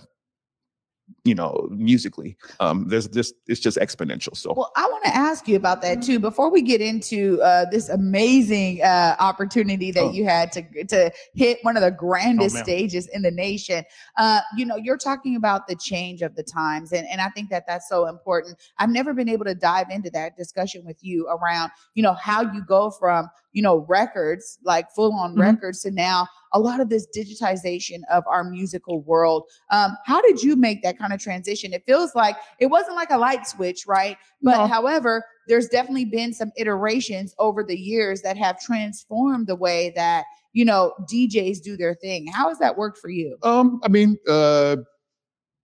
you 1.23 1.35
know, 1.35 1.67
musically. 1.71 2.35
Um, 2.59 2.87
there's 2.87 3.07
just 3.07 3.35
it's 3.47 3.59
just 3.59 3.77
exponential. 3.77 4.35
So 4.35 4.53
Well, 4.55 4.71
I 4.75 4.87
want 4.87 5.03
to 5.03 5.15
ask 5.15 5.47
you 5.47 5.55
about 5.55 5.81
that 5.83 6.01
too 6.01 6.19
before 6.19 6.49
we 6.49 6.63
get 6.63 6.81
into 6.81 7.39
uh, 7.43 7.65
this 7.69 7.89
amazing 7.89 8.81
uh, 8.81 9.15
opportunity 9.19 9.91
that 9.91 10.01
Oh. 10.01 10.11
you 10.11 10.25
had 10.25 10.51
to 10.53 10.63
to 10.85 11.11
hit 11.35 11.59
one 11.61 11.77
of 11.77 11.83
the 11.83 11.91
grandest 11.91 12.55
ma'am. 12.55 12.63
stages 12.63 13.07
in 13.07 13.21
the 13.21 13.29
nation. 13.31 13.83
Uh, 14.17 14.39
you 14.57 14.65
know, 14.65 14.75
you're 14.77 14.97
talking 14.97 15.35
about 15.35 15.67
the 15.67 15.75
change 15.75 16.23
of 16.23 16.35
the 16.35 16.43
times, 16.43 16.91
and 16.91 17.07
and 17.07 17.21
I 17.21 17.29
think 17.29 17.49
that 17.51 17.65
that's 17.67 17.87
so 17.87 18.07
important. 18.07 18.57
I've 18.79 18.89
never 18.89 19.13
been 19.13 19.29
able 19.29 19.45
to 19.45 19.53
dive 19.55 19.91
into 19.91 20.09
that 20.11 20.35
discussion 20.37 20.83
with 20.85 20.97
you 21.03 21.27
around 21.27 21.71
you 21.93 22.01
know 22.01 22.13
how 22.13 22.41
you 22.41 22.63
go 22.65 22.89
from 22.89 23.29
you 23.51 23.61
know 23.61 23.85
records 23.87 24.57
like 24.63 24.89
full 24.91 25.13
on 25.13 25.35
Mhm. 25.35 25.41
records 25.41 25.81
to 25.81 25.91
now 25.91 26.27
a 26.53 26.59
lot 26.59 26.79
of 26.81 26.89
this 26.89 27.07
digitization 27.15 27.99
of 28.11 28.23
our 28.27 28.43
musical 28.43 29.01
world. 29.03 29.43
Um, 29.71 29.95
how 30.05 30.21
did 30.21 30.41
you 30.43 30.55
make 30.57 30.83
that 30.83 30.97
kind 30.97 31.10
of 31.13 31.19
transition? 31.21 31.73
It 31.73 31.83
feels 31.85 32.15
like 32.15 32.35
it 32.59 32.67
wasn't 32.67 32.95
like 32.95 33.09
a 33.11 33.17
light 33.17 33.47
switch, 33.47 33.85
right? 33.87 34.17
But 34.41 34.57
No. 34.57 34.67
however, 34.67 35.23
there's 35.47 35.67
definitely 35.67 36.05
been 36.05 36.33
some 36.33 36.51
iterations 36.57 37.33
over 37.39 37.63
the 37.63 37.77
years 37.77 38.21
that 38.21 38.37
have 38.37 38.59
transformed 38.59 39.47
the 39.47 39.55
way 39.55 39.91
that 39.95 40.25
you 40.53 40.65
know 40.65 40.93
DJs 41.11 41.61
do 41.61 41.77
their 41.77 41.95
thing. 41.95 42.27
How 42.27 42.49
has 42.49 42.59
that 42.59 42.77
worked 42.77 42.97
for 42.97 43.09
you? 43.09 43.37
Um, 43.43 43.79
I 43.83 43.87
mean, 43.87 44.17
uh, 44.27 44.77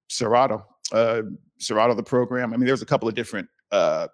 Serato, 0.10 0.66
uh, 0.92 1.22
Serato, 1.60 1.94
the 1.94 2.04
program. 2.04 2.54
I 2.54 2.58
mean, 2.58 2.66
there's 2.66 2.82
a 2.82 2.86
couple 2.86 3.08
of 3.10 3.16
different 3.16 3.48
uh, 3.72 4.08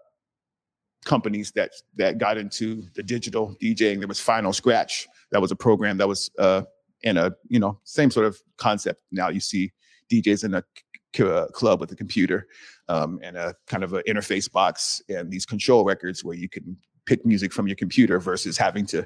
companies 1.06 1.52
that 1.52 1.72
that 1.96 2.17
got 2.17 2.38
into 2.38 2.84
the 2.96 3.04
digital 3.04 3.56
DJing. 3.62 4.00
There 4.00 4.08
was 4.08 4.19
Final 4.19 4.54
Scratch. 4.54 5.08
That 5.32 5.41
was 5.41 5.52
a 5.52 5.56
program 5.56 5.98
that 5.98 6.08
was 6.08 6.30
uh, 6.39 6.63
in 7.02 7.17
a 7.17 7.32
you 7.50 7.60
know 7.60 7.80
same 7.84 8.10
sort 8.12 8.26
of 8.26 8.41
concept. 8.58 9.02
Now 9.12 9.30
you 9.30 9.39
see 9.39 9.72
DJs 10.12 10.46
in 10.46 10.54
a 10.56 10.63
c- 10.76 10.84
uh, 11.19 11.47
club 11.47 11.80
with 11.80 11.91
a 11.91 11.95
computer 11.95 12.47
um, 12.89 13.19
and 13.23 13.38
a 13.38 13.56
kind 13.67 13.84
of 13.84 13.93
an 13.93 14.04
interface 14.08 14.52
box 14.52 15.02
and 15.10 15.32
these 15.32 15.45
control 15.45 15.84
records 15.84 16.23
where 16.23 16.36
you 16.36 16.49
can 16.49 16.78
pick 17.06 17.26
music 17.26 17.52
from 17.52 17.67
your 17.67 17.76
computer 17.76 18.19
versus 18.19 18.58
having 18.58 18.86
to 18.88 19.06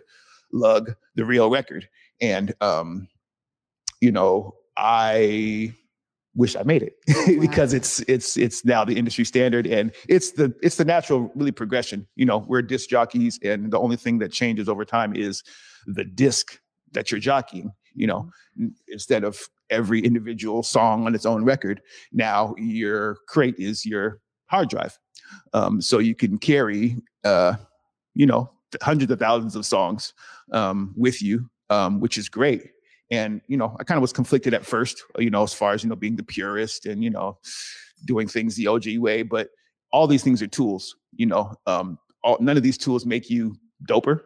lug 0.51 0.93
the 1.15 1.25
real 1.25 1.49
record. 1.49 1.87
And 2.21 2.53
um, 2.61 3.07
you 4.01 4.11
know, 4.11 4.55
I 4.75 5.73
wish 6.35 6.55
I 6.55 6.63
made 6.63 6.83
it 6.83 6.93
because 7.41 7.73
it's 7.73 7.99
it's 8.01 8.37
it's 8.37 8.63
now 8.63 8.85
the 8.85 8.95
industry 8.95 9.25
standard 9.25 9.65
and 9.65 9.91
it's 10.07 10.31
the 10.31 10.53
it's 10.61 10.77
the 10.77 10.85
natural 10.85 11.31
really 11.35 11.51
progression. 11.51 12.07
You 12.15 12.25
know, 12.25 12.45
we're 12.47 12.61
disc 12.61 12.89
jockeys 12.89 13.39
and 13.43 13.71
the 13.71 13.79
only 13.79 13.97
thing 13.97 14.19
that 14.19 14.31
changes 14.31 14.69
over 14.69 14.85
time 14.85 15.15
is 15.15 15.43
the 15.87 16.05
disc 16.05 16.59
that 16.93 17.11
you're 17.11 17.19
jockeying, 17.19 17.71
you 17.93 18.07
know, 18.07 18.29
n- 18.59 18.75
instead 18.87 19.23
of 19.23 19.39
every 19.69 19.99
individual 20.01 20.63
song 20.63 21.06
on 21.06 21.15
its 21.15 21.25
own 21.25 21.43
record. 21.43 21.82
Now 22.12 22.56
your 22.58 23.17
crate 23.27 23.56
is 23.58 23.86
your 23.86 24.19
hard 24.47 24.69
drive. 24.69 24.97
Um, 25.53 25.82
so 25.82 25.99
you 25.99 26.15
can 26.15 26.38
carry 26.38 26.97
uh, 27.23 27.56
you 28.15 28.25
know, 28.25 28.49
hundreds 28.82 29.12
of 29.12 29.19
thousands 29.19 29.56
of 29.56 29.65
songs 29.65 30.13
um, 30.51 30.93
with 30.97 31.21
you, 31.21 31.49
um, 31.69 31.99
which 31.99 32.17
is 32.17 32.30
great 32.30 32.71
and 33.12 33.41
you 33.47 33.58
know 33.58 33.75
i 33.80 33.84
kind 33.84 33.97
of 33.97 34.01
was 34.01 34.13
conflicted 34.13 34.53
at 34.53 34.65
first 34.65 35.03
you 35.17 35.30
know 35.30 35.43
as 35.43 35.53
far 35.53 35.73
as 35.73 35.84
you 35.84 35.89
know 35.89 35.95
being 35.95 36.15
the 36.15 36.23
purist 36.23 36.86
and 36.86 37.03
you 37.03 37.10
know 37.10 37.38
doing 38.06 38.27
things 38.27 38.56
the 38.56 38.67
og 38.67 38.86
way 38.97 39.23
but 39.23 39.49
all 39.91 40.08
these 40.08 40.23
things 40.23 40.41
are 40.41 40.47
tools 40.47 40.95
you 41.15 41.25
know 41.25 41.53
um 41.65 41.97
all, 42.23 42.38
none 42.39 42.58
of 42.58 42.63
these 42.63 42.77
tools 42.77 43.06
make 43.06 43.30
you 43.30 43.56
doper 43.88 44.21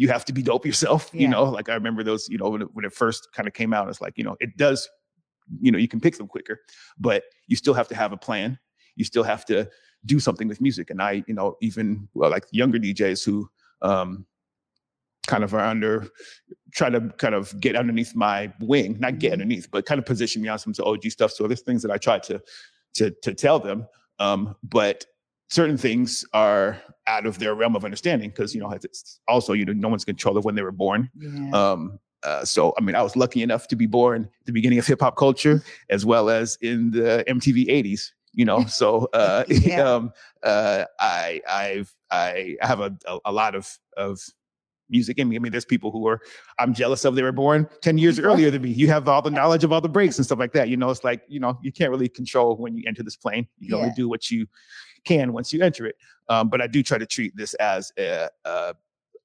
you 0.00 0.08
have 0.08 0.24
to 0.24 0.32
be 0.32 0.42
dope 0.42 0.64
yourself 0.70 1.10
you 1.22 1.28
know 1.28 1.44
like 1.44 1.68
i 1.68 1.74
remember 1.74 2.02
those 2.02 2.22
you 2.32 2.38
know 2.40 2.48
when 2.52 2.62
it, 2.62 2.68
when 2.74 2.84
it 2.84 2.92
first 3.02 3.28
kind 3.36 3.46
of 3.48 3.54
came 3.60 3.72
out 3.76 3.88
it's 3.88 4.00
like 4.00 4.16
you 4.18 4.24
know 4.24 4.36
it 4.40 4.56
does 4.56 4.88
you 5.60 5.70
know 5.72 5.78
you 5.84 5.88
can 5.92 6.00
pick 6.00 6.16
them 6.16 6.28
quicker 6.34 6.56
but 6.98 7.24
you 7.50 7.56
still 7.56 7.74
have 7.74 7.88
to 7.88 7.96
have 8.02 8.12
a 8.12 8.16
plan 8.16 8.58
you 8.96 9.04
still 9.04 9.26
have 9.32 9.44
to 9.44 9.68
do 10.04 10.18
something 10.18 10.48
with 10.48 10.60
music. 10.60 10.90
And 10.90 11.02
I, 11.02 11.22
you 11.26 11.34
know, 11.34 11.56
even 11.60 12.08
well, 12.14 12.30
like 12.30 12.44
younger 12.52 12.78
DJs 12.78 13.24
who 13.24 13.48
um, 13.82 14.26
kind 15.26 15.44
of 15.44 15.54
are 15.54 15.60
under, 15.60 16.08
try 16.72 16.90
to 16.90 17.00
kind 17.18 17.34
of 17.34 17.58
get 17.60 17.76
underneath 17.76 18.14
my 18.14 18.52
wing, 18.60 18.98
not 18.98 19.18
get 19.18 19.30
Mhm. 19.30 19.34
underneath, 19.34 19.70
but 19.70 19.86
kind 19.86 19.98
of 19.98 20.06
position 20.06 20.42
me 20.42 20.48
on 20.48 20.58
some 20.58 20.70
of 20.70 20.76
the 20.76 20.84
OG 20.84 21.10
stuff. 21.10 21.32
So 21.32 21.46
there's 21.46 21.62
things 21.62 21.82
that 21.82 21.90
I 21.90 21.98
try 21.98 22.18
to 22.20 22.40
to 22.94 23.10
to 23.22 23.34
tell 23.34 23.60
them, 23.60 23.86
um, 24.18 24.56
but 24.62 25.06
certain 25.48 25.76
things 25.76 26.24
are 26.32 26.82
out 27.10 27.26
of 27.26 27.38
their 27.38 27.54
realm 27.54 27.74
of 27.76 27.84
understanding 27.84 28.30
because 28.30 28.54
you 28.54 28.60
know 28.60 28.70
it's 28.70 29.20
also 29.26 29.52
you 29.52 29.64
know 29.64 29.72
no 29.72 29.88
one's 29.88 30.04
control 30.04 30.36
of 30.38 30.44
when 30.44 30.54
they 30.54 30.62
were 30.62 30.72
born. 30.72 31.10
Yeah. 31.18 31.50
Um, 31.52 31.98
uh, 32.22 32.44
so 32.44 32.74
I 32.78 32.82
mean, 32.82 32.94
I 32.94 33.02
was 33.02 33.16
lucky 33.16 33.42
enough 33.42 33.66
to 33.68 33.76
be 33.76 33.86
born 33.86 34.24
at 34.40 34.46
the 34.46 34.52
beginning 34.52 34.78
of 34.78 34.86
hip 34.86 35.00
hop 35.00 35.16
culture 35.16 35.62
as 35.90 36.06
well 36.06 36.30
as 36.30 36.56
in 36.60 36.90
the 36.92 37.24
MTV 37.28 37.66
'80s. 37.68 38.10
You 38.32 38.44
know, 38.44 38.64
so 38.66 39.08
uh, 39.12 39.44
Yeah. 39.48 39.82
um, 39.94 40.12
uh, 40.42 40.84
I 41.00 41.40
I've 41.48 41.94
I 42.10 42.56
have 42.60 42.80
a, 42.80 42.96
a 43.06 43.18
a 43.26 43.32
lot 43.32 43.54
of 43.54 43.66
of 43.96 44.20
music 44.92 45.18
in 45.18 45.28
me. 45.28 45.36
I 45.36 45.38
mean, 45.38 45.52
there's 45.52 45.64
people 45.64 45.90
who 45.92 46.06
are 46.08 46.20
I'm 46.58 46.74
jealous 46.74 47.04
of. 47.04 47.14
They 47.14 47.22
were 47.22 47.32
born 47.32 47.68
ten 47.80 47.96
years 47.98 48.18
earlier 48.18 48.50
than 48.50 48.62
me. 48.62 48.70
You 48.70 48.88
have 48.88 49.08
all 49.08 49.22
the 49.22 49.30
knowledge 49.30 49.64
of 49.64 49.72
all 49.72 49.80
the 49.80 49.88
breaks 49.88 50.16
and 50.18 50.24
stuff 50.26 50.38
like 50.38 50.52
that. 50.52 50.68
You 50.68 50.76
know, 50.76 50.90
it's 50.90 51.04
like 51.04 51.22
you 51.28 51.40
know 51.40 51.58
you 51.62 51.72
can't 51.72 51.90
really 51.90 52.08
control 52.08 52.56
when 52.56 52.76
you 52.76 52.84
enter 52.86 53.02
this 53.02 53.16
plane. 53.16 53.46
You 53.58 53.68
can 53.68 53.78
only 53.82 53.94
do 53.96 54.08
what 54.08 54.30
you 54.30 54.46
can 55.04 55.32
once 55.32 55.52
you 55.52 55.62
enter 55.62 55.86
it. 55.86 55.96
Um, 56.28 56.48
but 56.48 56.60
I 56.60 56.66
do 56.66 56.82
try 56.82 56.98
to 56.98 57.06
treat 57.06 57.36
this 57.36 57.54
as 57.54 57.92
a, 57.98 58.28
a 58.44 58.74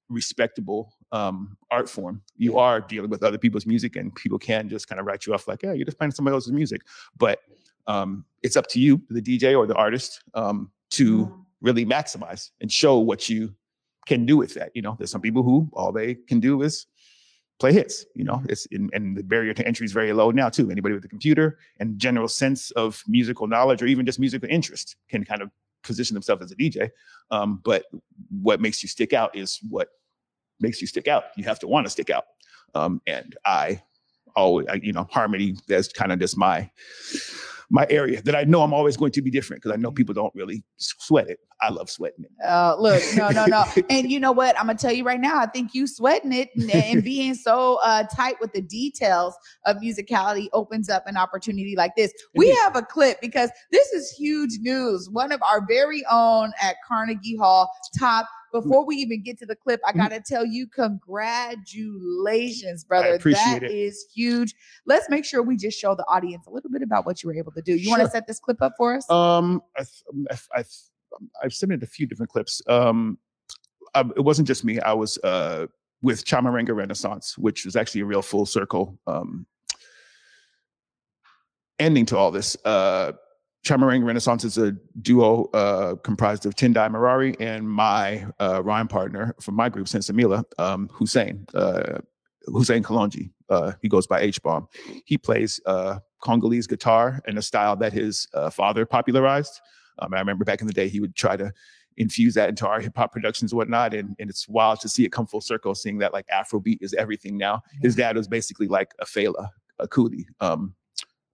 respectable 0.10 0.94
um, 1.12 1.58
art 1.72 1.90
form. 1.90 2.22
You 2.38 2.58
are 2.58 2.82
dealing 2.82 3.10
with 3.10 3.24
other 3.24 3.38
people's 3.38 3.66
music, 3.66 3.96
and 3.96 4.14
people 4.16 4.40
can 4.40 4.70
just 4.70 4.88
kind 4.88 5.00
of 5.00 5.06
write 5.06 5.26
you 5.26 5.34
off 5.34 5.48
like, 5.48 5.64
"Yeah, 5.64 5.74
you're 5.74 5.86
just 5.86 5.98
playing 5.98 6.12
somebody 6.12 6.34
else's 6.34 6.52
music." 6.52 6.82
But 7.18 7.40
um, 7.88 8.26
it's 8.44 8.58
up 8.58 8.68
to 8.68 8.80
you, 8.80 9.02
the 9.10 9.22
DJ 9.22 9.58
or 9.58 9.68
the 9.68 9.76
artist, 9.76 10.24
um, 10.34 10.72
to 10.92 11.46
really 11.62 11.86
maximize 11.86 12.52
and 12.62 12.72
show 12.72 13.00
what 13.00 13.30
you 13.30 13.54
can 14.06 14.26
do 14.26 14.38
with 14.38 14.54
that. 14.56 14.72
You 14.76 14.82
know, 14.82 14.96
there's 14.98 15.12
some 15.12 15.22
people 15.22 15.44
who 15.44 15.70
all 15.74 15.92
they 15.92 16.16
can 16.16 16.40
do 16.40 16.62
is 16.62 16.86
play 17.60 17.74
hits. 17.74 18.06
You 18.16 18.24
know, 18.24 18.44
it's 18.50 18.66
in, 18.68 18.90
and 18.94 19.16
the 19.16 19.24
barrier 19.24 19.54
to 19.54 19.68
entry 19.68 19.86
is 19.86 19.92
very 19.92 20.14
low 20.14 20.32
now 20.32 20.50
too. 20.50 20.70
Anybody 20.70 20.96
with 20.96 21.06
a 21.06 21.10
computer 21.10 21.58
and 21.80 21.98
general 21.98 22.28
sense 22.28 22.72
of 22.72 23.02
musical 23.08 23.48
knowledge 23.48 23.82
or 23.82 23.88
even 23.88 24.06
just 24.06 24.20
musical 24.20 24.50
interest 24.50 24.96
can 25.10 25.24
kind 25.24 25.42
of 25.42 25.50
position 25.86 26.14
themselves 26.14 26.44
as 26.44 26.52
a 26.52 26.56
DJ. 26.56 26.90
Um, 27.32 27.62
but 27.64 27.86
what 28.30 28.62
makes 28.62 28.84
you 28.84 28.90
stick 28.90 29.14
out 29.14 29.36
is 29.36 29.60
what 29.70 29.90
makes 30.60 30.82
you 30.82 30.88
stick 30.88 31.08
out. 31.08 31.26
You 31.36 31.44
have 31.46 31.60
to 31.60 31.68
want 31.68 31.86
to 31.86 31.90
stick 31.90 32.10
out. 32.10 32.26
Um, 32.74 33.02
and 33.08 33.36
I 33.46 33.82
always, 34.36 34.68
I, 34.68 34.76
you 34.76 34.94
know, 34.94 35.08
harmony. 35.12 35.56
That's 35.68 35.88
kind 35.88 36.12
of 36.12 36.20
just 36.20 36.38
my 36.38 36.70
my 37.70 37.86
area 37.90 38.22
that 38.24 38.36
I 38.36 38.44
know 38.44 38.62
I'm 38.62 38.74
always 38.74 38.98
going 38.98 39.12
to 39.14 39.22
be 39.22 39.32
different 39.32 39.62
because 39.62 39.76
I 39.76 39.80
know 39.80 39.92
people 39.92 40.14
don't 40.14 40.34
really 40.36 40.64
sweat 40.78 41.30
it. 41.30 41.40
I 41.62 41.70
love 41.70 41.90
sweating 41.90 42.26
it. 42.26 42.32
Uh, 42.46 42.76
look, 42.78 43.02
no, 43.16 43.30
no, 43.30 43.46
no. 43.46 43.64
And 43.90 44.12
you 44.12 44.20
know 44.20 44.32
what? 44.32 44.60
I'm 44.60 44.68
gonna 44.68 44.78
tell 44.78 44.92
you 44.92 45.04
right 45.04 45.20
now. 45.20 45.40
I 45.40 45.46
think 45.46 45.74
you 45.74 45.88
sweating 45.88 46.34
it 46.34 46.50
and, 46.56 46.70
and 46.74 47.04
being 47.04 47.34
so 47.34 47.80
uh, 47.84 48.04
tight 48.04 48.36
with 48.42 48.54
the 48.54 48.62
details 48.62 49.36
of 49.66 49.78
musicality 49.78 50.48
opens 50.54 50.90
up 50.90 51.08
an 51.08 51.18
opportunity 51.18 51.76
like 51.78 51.96
this. 51.96 52.14
We 52.36 52.50
have 52.64 52.76
a 52.76 52.82
clip 52.82 53.22
because 53.22 53.52
this 53.72 53.88
is 53.94 54.12
huge 54.12 54.60
news. 54.60 55.10
One 55.10 55.32
of 55.32 55.42
our 55.50 55.66
very 55.66 56.04
own 56.12 56.52
at 56.62 56.76
Carnegie 56.88 57.38
Hall 57.38 57.72
top. 57.98 58.28
Before 58.52 58.86
we 58.86 58.96
even 58.98 59.24
get 59.24 59.38
to 59.40 59.46
the 59.46 59.56
clip, 59.56 59.80
I 59.86 59.94
gotta 59.94 60.22
tell 60.26 60.46
you, 60.46 60.68
congratulations, 60.68 62.84
brother. 62.84 63.16
appreciate 63.16 63.62
That 63.62 63.64
it. 63.64 63.72
is 63.72 64.06
huge. 64.14 64.54
Let's 64.86 65.10
make 65.10 65.26
sure 65.26 65.42
we 65.44 65.58
just 65.58 65.80
show 65.80 65.96
the 65.96 66.06
audience 66.06 66.48
a 66.48 66.52
little 66.52 66.70
bit 66.70 66.82
about 66.82 67.06
what 67.06 67.24
you 67.24 67.28
were 67.28 67.36
able 67.36 67.52
to 67.54 67.62
do. 67.62 67.76
You 67.76 67.90
want 67.90 68.02
to 68.02 68.10
set 68.10 68.28
this 68.28 68.40
clip 68.40 68.62
up 68.62 68.74
for 68.78 68.96
us? 68.96 69.10
Um, 69.10 69.62
I've, 69.78 69.90
I've, 70.32 70.48
I've, 70.56 70.70
I've 71.44 71.54
submitted 71.54 71.84
a 71.84 71.88
few 71.88 72.06
different 72.08 72.32
clips. 72.32 72.62
Um, 72.68 73.18
um, 73.94 74.14
it 74.16 74.22
wasn't 74.22 74.48
just 74.48 74.64
me. 74.64 74.80
I 74.80 74.94
was 74.94 75.18
uh, 75.20 75.68
with 76.02 76.26
Chimurenga 76.26 76.76
Renaissance, 76.76 77.38
which 77.38 77.66
was 77.66 77.76
actually 77.76 78.02
a 78.02 78.06
real 78.06 78.22
full 78.22 78.46
circle 78.46 78.98
um, 79.08 79.46
ending 81.80 82.06
to 82.08 82.18
all 82.18 82.32
this. 82.32 82.58
Uh, 82.66 83.14
Chimurenga 83.66 84.06
Renaissance 84.06 84.44
is 84.44 84.60
a 84.60 84.74
duo 85.02 85.46
uh, 85.46 85.96
comprised 85.96 86.46
of 86.46 86.56
Tendai 86.56 86.88
Maraire 86.88 87.36
and 87.40 87.68
my 87.68 88.28
uh, 88.40 88.62
rhyme 88.64 88.88
partner 88.88 89.36
from 89.42 89.56
my 89.56 89.70
group, 89.70 89.88
Sensimila, 89.88 90.44
um, 90.60 90.88
Hussein, 90.94 91.48
uh, 91.56 91.98
Hussein 92.46 92.84
Kalonji. 92.84 93.32
Uh, 93.50 93.72
he 93.82 93.90
goes 93.90 94.06
by 94.06 94.20
H 94.20 94.42
Bomb. 94.44 94.68
He 95.06 95.18
plays 95.18 95.60
uh, 95.66 95.98
Congolese 96.22 96.68
guitar 96.68 97.20
in 97.28 97.40
a 97.40 97.42
style 97.42 97.76
that 97.78 97.92
his 97.92 98.28
uh, 98.36 98.52
father 98.52 98.86
popularized. 98.86 99.60
Um, 99.98 100.14
I 100.14 100.20
remember 100.20 100.46
back 100.46 100.62
in 100.62 100.68
the 100.68 100.74
day, 100.74 100.88
he 100.88 101.00
would 101.00 101.16
try 101.16 101.36
to 101.36 101.52
infuse 101.98 102.36
that 102.36 102.50
into 102.50 102.68
our 102.68 102.80
hip 102.80 102.96
hop 102.96 103.14
productions 103.14 103.52
and 103.52 103.58
whatnot. 103.58 103.96
And, 103.96 104.16
and 104.20 104.30
it's 104.30 104.48
wild 104.48 104.80
to 104.82 104.90
see 104.90 105.06
it 105.06 105.12
come 105.12 105.26
full 105.26 105.42
circle, 105.42 105.74
seeing 105.74 105.98
that 106.00 106.14
like 106.14 106.28
Afrobeat 106.28 106.78
is 106.82 106.94
everything 106.94 107.36
now. 107.36 107.64
His 107.82 107.96
dad 107.96 108.16
was 108.16 108.28
basically 108.28 108.68
like 108.68 108.92
a 109.00 109.06
Fela, 109.06 109.50
a 109.80 109.88
Cooley, 109.88 110.28
um, 110.40 110.76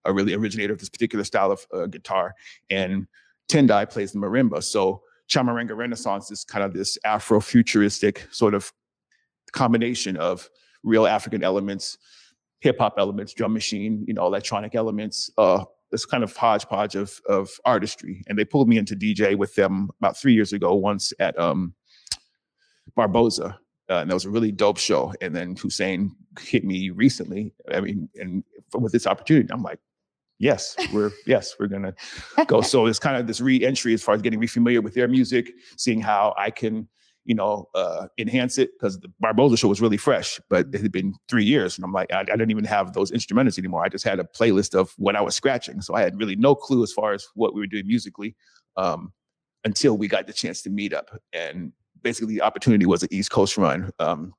a 0.06 0.14
really 0.14 0.34
originator 0.34 0.74
of 0.74 0.80
this 0.80 0.90
particular 0.90 1.24
style 1.24 1.52
of 1.52 1.66
uh, 1.74 1.86
guitar. 1.86 2.36
And 2.70 3.08
Tendai 3.50 3.90
plays 3.90 4.12
the 4.12 4.20
marimba. 4.20 4.64
So 4.64 5.04
Chimurenga 5.30 5.76
Renaissance 5.76 6.32
is 6.32 6.44
kind 6.44 6.64
of 6.64 6.74
this 6.74 6.98
Afro-futuristic 7.06 8.28
sort 8.32 8.54
of 8.54 8.72
combination 9.52 10.18
of 10.18 10.50
real 10.84 11.08
African 11.08 11.44
elements, 11.44 11.98
hip 12.60 12.78
hop 12.80 12.96
elements, 12.98 13.34
drum 13.34 13.54
machine, 13.54 14.04
you 14.08 14.14
know, 14.14 14.26
electronic 14.26 14.76
elements, 14.76 15.30
uh, 15.38 15.64
this 15.92 16.06
kind 16.06 16.24
of 16.24 16.36
hodgepodge 16.36 16.96
of 16.96 17.20
of 17.28 17.50
artistry. 17.66 18.24
And 18.28 18.38
they 18.38 18.46
pulled 18.46 18.70
me 18.70 18.78
into 18.78 18.96
DJ 18.96 19.38
with 19.38 19.56
them 19.56 19.90
about 20.00 20.18
three 20.18 20.34
years 20.34 20.54
ago, 20.54 20.74
once 20.76 21.14
at 21.20 21.38
um, 21.40 21.74
Barboza. 22.96 23.60
Uh, 23.90 23.96
and 23.96 24.10
that 24.10 24.14
was 24.14 24.26
a 24.26 24.30
really 24.30 24.54
dope 24.54 24.78
show. 24.78 25.14
And 25.22 25.36
then 25.36 25.56
Hussein 25.58 26.16
hit 26.40 26.64
me 26.64 26.92
recently. 26.92 27.54
I 27.74 27.82
mean, 27.82 28.08
and 28.16 28.44
with 28.74 28.94
this 28.94 29.06
opportunity, 29.06 29.50
I'm 29.52 29.64
like, 29.64 29.80
yes, 30.41 30.75
we're 30.91 31.12
yes, 31.25 31.56
we're 31.60 31.67
gonna 31.67 31.93
go. 32.47 32.62
So 32.71 32.88
it's 32.88 32.99
kind 32.99 33.15
of 33.15 33.27
this 33.27 33.39
re-entry 33.39 33.93
as 33.93 34.04
far 34.04 34.15
as 34.15 34.21
getting 34.21 34.39
re-familiar 34.39 34.82
with 34.82 34.93
their 34.93 35.08
music, 35.08 35.51
seeing 35.77 36.01
how 36.01 36.34
I 36.38 36.49
can, 36.49 36.88
you 37.25 37.36
know, 37.36 37.69
uh, 37.75 38.08
enhance 38.17 38.58
it 38.58 38.71
because 38.73 38.99
the 38.99 39.12
Barboza 39.19 39.58
show 39.58 39.67
was 39.67 39.82
really 39.82 39.97
fresh, 39.97 40.39
but 40.49 40.67
it 40.73 40.82
had 40.82 40.91
been 40.91 41.13
three 41.30 41.45
years, 41.45 41.77
and 41.77 41.86
I'm 41.86 41.93
like, 41.93 42.12
I, 42.12 42.21
I 42.21 42.23
didn't 42.23 42.51
even 42.51 42.65
have 42.65 42.93
those 42.93 43.12
instrumentals 43.12 43.58
anymore. 43.60 43.84
I 43.86 43.89
just 43.89 44.04
had 44.04 44.19
a 44.19 44.23
playlist 44.23 44.73
of 44.73 44.93
what 44.97 45.15
I 45.15 45.21
was 45.21 45.36
scratching, 45.36 45.82
so 45.82 45.93
I 45.93 46.01
had 46.01 46.17
really 46.17 46.36
no 46.36 46.56
clue 46.56 46.84
as 46.84 46.91
far 46.91 47.13
as 47.13 47.27
what 47.36 47.54
we 47.54 47.62
were 47.62 47.67
doing 47.67 47.88
musically 47.88 48.36
um, 48.77 49.13
until 49.63 49.97
we 49.97 50.08
got 50.08 50.27
the 50.27 50.34
chance 50.34 50.62
to 50.63 50.69
meet 50.69 50.93
up. 50.93 51.17
And 51.34 51.71
basically, 52.01 52.34
the 52.34 52.41
opportunity 52.41 52.86
was 52.86 53.04
an 53.04 53.10
East 53.12 53.30
Coast 53.32 53.58
run. 53.58 53.91
Um, 53.99 54.34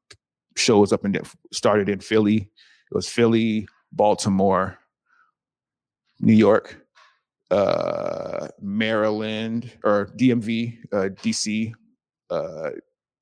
shows 0.54 0.92
up 0.92 1.02
and 1.04 1.18
started 1.50 1.88
in 1.88 2.00
Philly. 2.00 2.36
It 2.90 2.94
was 2.94 3.08
Philly, 3.08 3.66
Baltimore, 3.90 4.78
New 6.22 6.32
York, 6.32 6.86
uh, 7.50 8.48
Maryland, 8.60 9.70
or 9.84 10.06
DMV, 10.16 10.78
uh, 10.92 11.08
DC, 11.22 11.72
uh, 12.30 12.70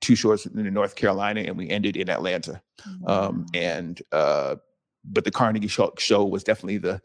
two 0.01 0.15
shores 0.15 0.47
in 0.47 0.73
North 0.73 0.95
Carolina, 0.95 1.41
and 1.41 1.57
we 1.57 1.69
ended 1.69 1.97
in 1.97 2.09
Atlanta. 2.09 2.63
Um, 3.07 3.47
and 3.55 4.01
uh, 4.13 4.57
but 5.05 5.25
the 5.25 5.31
Carnegie 5.31 5.67
show, 5.67 5.93
show 5.99 6.25
was 6.25 6.45
definitely 6.45 6.79
the, 6.79 7.01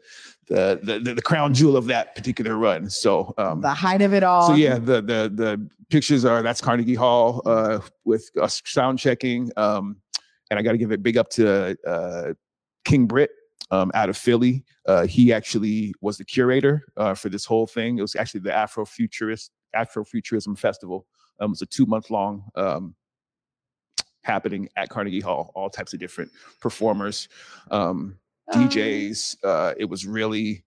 the 0.48 0.78
the 0.82 0.98
the 0.98 1.14
the 1.14 1.22
crown 1.22 1.54
jewel 1.54 1.76
of 1.76 1.86
that 1.86 2.14
particular 2.14 2.56
run. 2.56 2.90
So 2.90 3.34
um, 3.38 3.62
the 3.62 3.74
height 3.74 4.02
of 4.02 4.12
it 4.12 4.22
all. 4.22 4.48
so 4.48 4.54
yeah, 4.54 4.74
the 4.74 5.00
the 5.00 5.32
the 5.34 5.70
pictures 5.90 6.24
are 6.24 6.42
that's 6.42 6.60
Carnegie 6.60 6.94
Hall 6.94 7.42
uh, 7.46 7.80
with 8.04 8.30
us 8.40 8.62
sound 8.66 8.98
checking, 8.98 9.50
um, 9.56 9.96
and 10.50 10.58
I 10.58 10.62
got 10.62 10.72
to 10.72 10.78
give 10.78 10.92
it 10.92 11.02
big 11.02 11.16
up 11.16 11.30
to 11.30 11.76
uh, 11.86 12.34
King 12.84 13.06
Britt 13.06 13.30
um, 13.70 13.90
out 13.94 14.08
of 14.08 14.16
Philly. 14.16 14.64
Uh, 14.86 15.06
he 15.06 15.32
actually 15.32 15.94
was 16.00 16.18
the 16.18 16.24
curator 16.24 16.84
uh, 16.96 17.14
for 17.14 17.28
this 17.28 17.44
whole 17.44 17.66
thing. 17.66 17.98
It 17.98 18.02
was 18.02 18.16
actually 18.16 18.40
the 18.40 18.50
Afrofuturist 18.50 19.50
Afrofuturism 19.74 20.58
Festival. 20.58 21.06
Um, 21.40 21.50
it 21.50 21.50
was 21.50 21.62
a 21.62 21.66
two 21.66 21.86
month 21.86 22.10
long 22.10 22.44
um, 22.54 22.94
happening 24.22 24.68
at 24.76 24.88
Carnegie 24.88 25.20
Hall. 25.20 25.52
All 25.54 25.68
types 25.70 25.92
of 25.92 26.00
different 26.00 26.30
performers, 26.60 27.28
um, 27.70 28.18
Oh. 28.48 28.58
DJs. 28.58 29.36
Uh, 29.42 29.74
it 29.76 29.86
was 29.86 30.06
really 30.06 30.64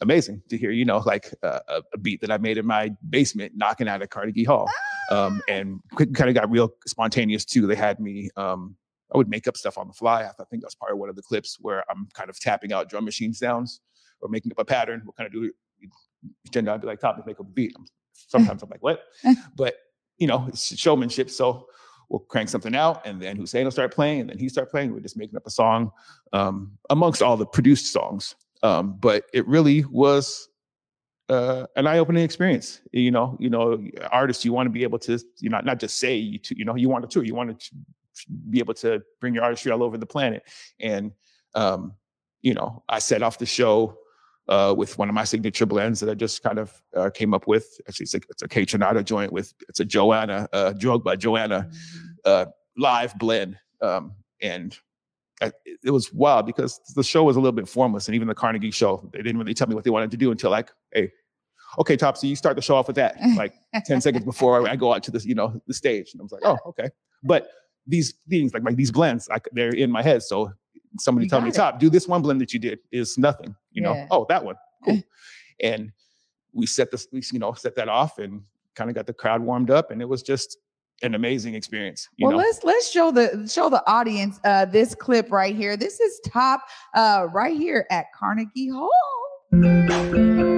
amazing 0.00 0.42
to 0.48 0.56
hear, 0.58 0.70
you 0.70 0.84
know, 0.84 0.98
like 0.98 1.32
uh, 1.42 1.60
a, 1.68 1.82
a 1.94 1.98
beat 1.98 2.20
that 2.22 2.30
I 2.30 2.38
made 2.38 2.58
in 2.58 2.66
my 2.66 2.90
basement 3.08 3.52
knocking 3.54 3.88
out 3.88 4.02
at 4.02 4.10
Carnegie 4.10 4.44
Hall. 4.44 4.68
Um, 5.10 5.40
and 5.48 5.80
kind 5.96 6.28
of 6.28 6.34
got 6.34 6.50
real 6.50 6.72
spontaneous 6.86 7.44
too. 7.44 7.66
They 7.66 7.74
had 7.74 7.98
me, 8.00 8.30
um, 8.36 8.76
I 9.12 9.16
would 9.16 9.28
make 9.28 9.46
up 9.48 9.56
stuff 9.56 9.78
on 9.78 9.88
the 9.88 9.92
fly. 9.92 10.22
I 10.22 10.44
think 10.44 10.62
that's 10.62 10.74
part 10.74 10.92
of 10.92 10.98
one 10.98 11.08
of 11.08 11.16
the 11.16 11.22
clips 11.22 11.58
where 11.60 11.84
I'm 11.90 12.08
kind 12.14 12.30
of 12.30 12.38
tapping 12.38 12.72
out 12.72 12.88
drum 12.88 13.04
machine 13.04 13.32
sounds 13.32 13.80
or 14.20 14.28
making 14.28 14.52
up 14.52 14.58
a 14.58 14.64
pattern. 14.64 15.02
We'll 15.04 15.14
kind 15.14 15.26
of 15.26 15.32
do 15.32 15.44
it. 15.44 15.52
Then 16.52 16.68
I'd 16.68 16.80
be 16.80 16.86
like, 16.86 17.00
top, 17.00 17.16
make 17.26 17.40
up 17.40 17.46
a 17.46 17.50
beat. 17.50 17.74
Sometimes 18.12 18.62
I'm 18.62 18.70
like, 18.70 18.82
what? 18.82 19.04
But, 19.56 19.74
you 20.18 20.26
know, 20.26 20.46
it's 20.48 20.76
showmanship. 20.76 21.30
So 21.30 21.66
we'll 22.08 22.20
crank 22.20 22.48
something 22.48 22.74
out 22.74 23.06
and 23.06 23.20
then 23.20 23.36
Hussein 23.36 23.64
will 23.64 23.70
start 23.70 23.94
playing 23.94 24.20
and 24.20 24.30
then 24.30 24.38
he 24.38 24.48
start 24.48 24.70
playing. 24.70 24.92
We're 24.92 25.00
just 25.00 25.16
making 25.16 25.36
up 25.36 25.46
a 25.46 25.50
song 25.50 25.90
um, 26.32 26.72
amongst 26.90 27.22
all 27.22 27.36
the 27.36 27.46
produced 27.46 27.92
songs. 27.92 28.34
Um, 28.62 28.96
but 29.00 29.24
it 29.32 29.46
really 29.46 29.84
was 29.84 30.48
uh, 31.30 31.66
an 31.76 31.86
eye-opening 31.86 32.22
experience. 32.22 32.80
You 32.92 33.10
know, 33.10 33.36
you 33.40 33.48
know, 33.48 33.82
artists, 34.10 34.44
you 34.44 34.52
want 34.52 34.66
to 34.66 34.70
be 34.70 34.82
able 34.82 34.98
to, 35.00 35.18
you 35.38 35.48
know, 35.48 35.60
not 35.60 35.78
just 35.78 35.98
say 35.98 36.16
you, 36.16 36.38
to, 36.40 36.58
you 36.58 36.64
know, 36.64 36.74
you 36.74 36.88
want 36.88 37.08
to 37.08 37.08
tour, 37.08 37.24
you 37.24 37.34
want 37.34 37.58
to 37.58 37.70
be 38.50 38.58
able 38.58 38.74
to 38.74 39.02
bring 39.20 39.34
your 39.34 39.44
artistry 39.44 39.72
all 39.72 39.82
over 39.82 39.96
the 39.98 40.06
planet. 40.06 40.42
And, 40.78 41.12
um, 41.54 41.94
you 42.42 42.54
know, 42.54 42.82
I 42.88 42.98
set 42.98 43.22
off 43.22 43.38
the 43.38 43.46
show 43.46 43.98
uh, 44.48 44.74
with 44.76 44.98
one 44.98 45.08
of 45.08 45.14
my 45.14 45.24
signature 45.24 45.66
blends 45.66 46.00
that 46.00 46.10
I 46.10 46.14
just 46.14 46.42
kind 46.42 46.58
of 46.58 46.82
uh, 46.96 47.10
came 47.10 47.34
up 47.34 47.46
with. 47.46 47.80
Actually, 47.88 48.04
it's 48.04 48.14
a, 48.14 48.20
it's 48.28 48.42
a 48.42 49.02
joint 49.02 49.32
with 49.32 49.54
it's 49.68 49.80
a 49.80 49.84
Joanna, 49.84 50.48
uh, 50.52 50.72
drug 50.72 51.04
by 51.04 51.16
Joanna 51.16 51.68
Mm-hmm. 51.70 52.06
uh, 52.24 52.46
live 52.76 53.18
blend. 53.18 53.58
Um, 53.82 54.14
and 54.42 54.76
I, 55.42 55.52
it 55.84 55.90
was 55.90 56.12
wild 56.12 56.46
because 56.46 56.80
the 56.94 57.02
show 57.02 57.24
was 57.24 57.36
a 57.36 57.40
little 57.40 57.52
bit 57.52 57.68
formless, 57.68 58.08
and 58.08 58.14
even 58.14 58.28
the 58.28 58.34
Carnegie 58.34 58.70
show, 58.70 59.08
they 59.12 59.22
didn't 59.22 59.38
really 59.38 59.54
tell 59.54 59.66
me 59.68 59.74
what 59.74 59.84
they 59.84 59.90
wanted 59.90 60.10
to 60.10 60.16
do 60.16 60.30
until 60.30 60.50
like, 60.50 60.70
hey, 60.92 61.10
okay, 61.78 61.96
Topsy, 61.96 62.28
you 62.28 62.36
start 62.36 62.56
the 62.56 62.62
show 62.62 62.74
off 62.76 62.86
with 62.88 62.96
that, 62.96 63.16
like 63.36 63.54
ten 63.84 64.00
seconds 64.00 64.24
before 64.32 64.68
I 64.68 64.76
go 64.76 64.92
out 64.92 65.02
to 65.04 65.10
this, 65.10 65.24
you 65.24 65.34
know, 65.34 65.60
the 65.66 65.74
stage. 65.74 66.10
And 66.12 66.20
I 66.20 66.24
was 66.24 66.32
like, 66.32 66.42
oh, 66.44 66.58
okay. 66.66 66.90
But 67.22 67.48
these 67.86 68.14
things, 68.28 68.54
like 68.54 68.62
like 68.62 68.76
these 68.76 68.90
blends, 68.90 69.28
like 69.28 69.48
they're 69.52 69.74
in 69.74 69.90
my 69.90 70.02
head. 70.02 70.22
So 70.22 70.52
somebody 70.98 71.26
You 71.26 71.30
tell 71.30 71.40
me, 71.40 71.50
it. 71.50 71.54
Top, 71.54 71.78
do 71.78 71.90
this 71.90 72.08
one 72.08 72.22
blend 72.22 72.40
that 72.40 72.52
you 72.52 72.58
did 72.58 72.80
is 72.92 73.18
nothing. 73.18 73.54
You 73.72 73.82
know, 73.82 74.06
oh, 74.10 74.26
that 74.28 74.44
one, 74.44 74.56
cool. 74.84 75.02
and 75.62 75.92
we 76.52 76.66
set 76.66 76.90
this, 76.90 77.06
we, 77.12 77.22
you 77.32 77.38
know, 77.38 77.52
set 77.52 77.76
that 77.76 77.88
off 77.88 78.18
and 78.18 78.42
kind 78.74 78.90
of 78.90 78.96
got 78.96 79.06
the 79.06 79.12
crowd 79.12 79.40
warmed 79.42 79.70
up, 79.70 79.90
and 79.90 80.02
it 80.02 80.08
was 80.08 80.22
just 80.22 80.56
an 81.02 81.14
amazing 81.14 81.54
experience. 81.54 82.08
You 82.16 82.26
well, 82.26 82.36
know, 82.36 82.44
let's 82.44 82.64
let's 82.64 82.90
show 82.90 83.10
the 83.10 83.48
show 83.50 83.70
the 83.70 83.82
audience 83.90 84.40
uh, 84.44 84.66
this 84.66 84.94
clip 84.94 85.30
right 85.30 85.54
here. 85.54 85.76
This 85.76 86.00
is 86.00 86.20
top 86.26 86.62
uh, 86.94 87.28
right 87.32 87.56
here 87.56 87.86
at 87.90 88.06
Carnegie 88.18 88.70
Hall. 88.70 90.49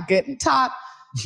My 0.00 0.06
goodness, 0.06 0.38
top. 0.42 0.72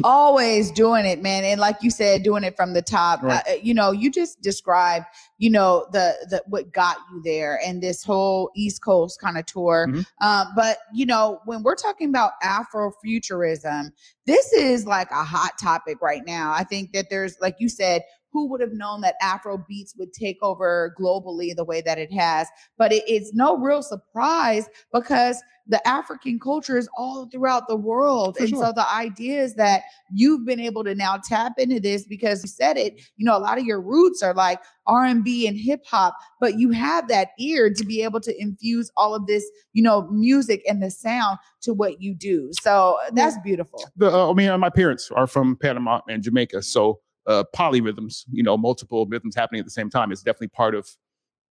always 0.05 0.71
doing 0.71 1.07
it, 1.07 1.23
man, 1.23 1.45
and 1.45 1.59
like 1.61 1.77
you 1.81 1.91
said, 1.91 2.23
doing 2.23 2.45
it 2.45 2.55
from 2.57 2.75
the 2.75 2.83
top. 2.83 3.23
Right. 3.23 3.43
Uh, 3.49 3.55
you 3.63 3.73
know, 3.73 3.91
you 3.91 4.11
just 4.11 4.43
described, 4.43 5.07
you 5.39 5.49
know, 5.49 5.87
the 5.93 6.15
the 6.29 6.43
what 6.47 6.73
got 6.73 6.99
you 7.11 7.23
there, 7.25 7.59
and 7.65 7.83
this 7.83 8.05
whole 8.05 8.51
East 8.55 8.83
Coast 8.83 9.19
kind 9.19 9.39
of 9.39 9.47
tour. 9.47 9.87
Mhm. 9.89 10.05
Um, 10.21 10.49
but 10.55 10.79
you 10.93 11.07
know, 11.07 11.41
when 11.47 11.63
we're 11.63 11.75
talking 11.75 12.11
about 12.11 12.33
Afrofuturism, 12.43 13.91
this 14.27 14.53
is 14.53 14.85
like 14.87 15.11
a 15.11 15.25
hot 15.25 15.53
topic 15.59 16.03
right 16.03 16.23
now. 16.27 16.53
I 16.53 16.65
think 16.65 16.93
that 16.93 17.07
there's, 17.09 17.39
like 17.41 17.57
you 17.59 17.71
said, 17.71 18.03
who 18.33 18.49
would 18.49 18.61
have 18.61 18.73
known 18.73 19.01
that 19.03 19.17
Afro 19.21 19.59
beats 19.69 19.95
would 19.97 20.13
take 20.13 20.39
over 20.43 20.95
globally 20.99 21.55
the 21.55 21.65
way 21.65 21.81
that 21.83 21.99
it 21.99 22.13
has? 22.13 22.49
But 22.77 22.93
it, 22.93 23.05
it's 23.07 23.35
no 23.35 23.57
real 23.57 23.83
surprise 23.83 24.69
because 24.93 25.43
the 25.69 25.87
African 25.87 26.41
culture 26.41 26.79
is 26.79 26.89
all 26.97 27.29
throughout 27.31 27.69
the 27.69 27.77
world. 27.77 28.37
For 28.37 28.45
and 28.45 28.51
sure. 28.51 28.65
so 28.65 28.73
the 28.73 28.91
idea 28.91 29.43
is 29.43 29.55
that 29.55 29.83
you've 30.11 30.47
been 30.47 30.61
able 30.61 30.83
to 30.85 30.95
now 30.95 31.19
tap 31.23 31.53
into 31.59 31.79
this 31.79 32.07
because 32.07 32.43
you 32.43 32.49
said 32.49 32.79
it, 32.79 33.01
you 33.17 33.25
know, 33.25 33.37
a 33.37 33.39
lot 33.39 33.59
of 33.59 33.65
your 33.65 33.81
roots 33.81 34.23
are 34.23 34.35
like 34.35 34.61
R&B 34.87 35.47
and 35.47 35.59
hip 35.59 35.85
hop, 35.87 36.17
but 36.41 36.59
you 36.59 36.71
have 36.71 37.09
that 37.09 37.31
ear 37.39 37.71
to 37.73 37.85
be 37.85 38.03
able 38.03 38.21
to 38.21 38.41
infuse 38.41 38.91
all 38.97 39.15
of 39.15 39.27
this, 39.27 39.45
you 39.75 39.83
know, 39.83 40.09
music 40.11 40.63
and 40.67 40.83
the 40.83 40.91
sound 40.91 41.39
to 41.61 41.75
what 41.75 42.01
you 42.01 42.15
do. 42.15 42.51
So 42.63 42.97
that's 43.13 43.37
beautiful. 43.45 43.85
the 43.97 44.11
uh, 44.11 44.31
I 44.31 44.33
mean, 44.33 44.49
uh, 44.49 44.57
my 44.57 44.71
parents 44.71 45.11
are 45.11 45.27
from 45.27 45.57
Panama 45.57 46.01
and 46.09 46.23
Jamaica, 46.23 46.63
so 46.63 47.01
uh, 47.29 47.45
polyrhythms, 47.55 48.25
you 48.33 48.43
know, 48.43 48.57
multiple 48.57 49.07
rhythms 49.07 49.37
happening 49.37 49.61
at 49.61 49.65
the 49.65 49.71
same 49.71 49.89
time 49.91 50.11
is 50.11 50.23
definitely 50.23 50.49
part 50.49 50.75
of, 50.75 50.89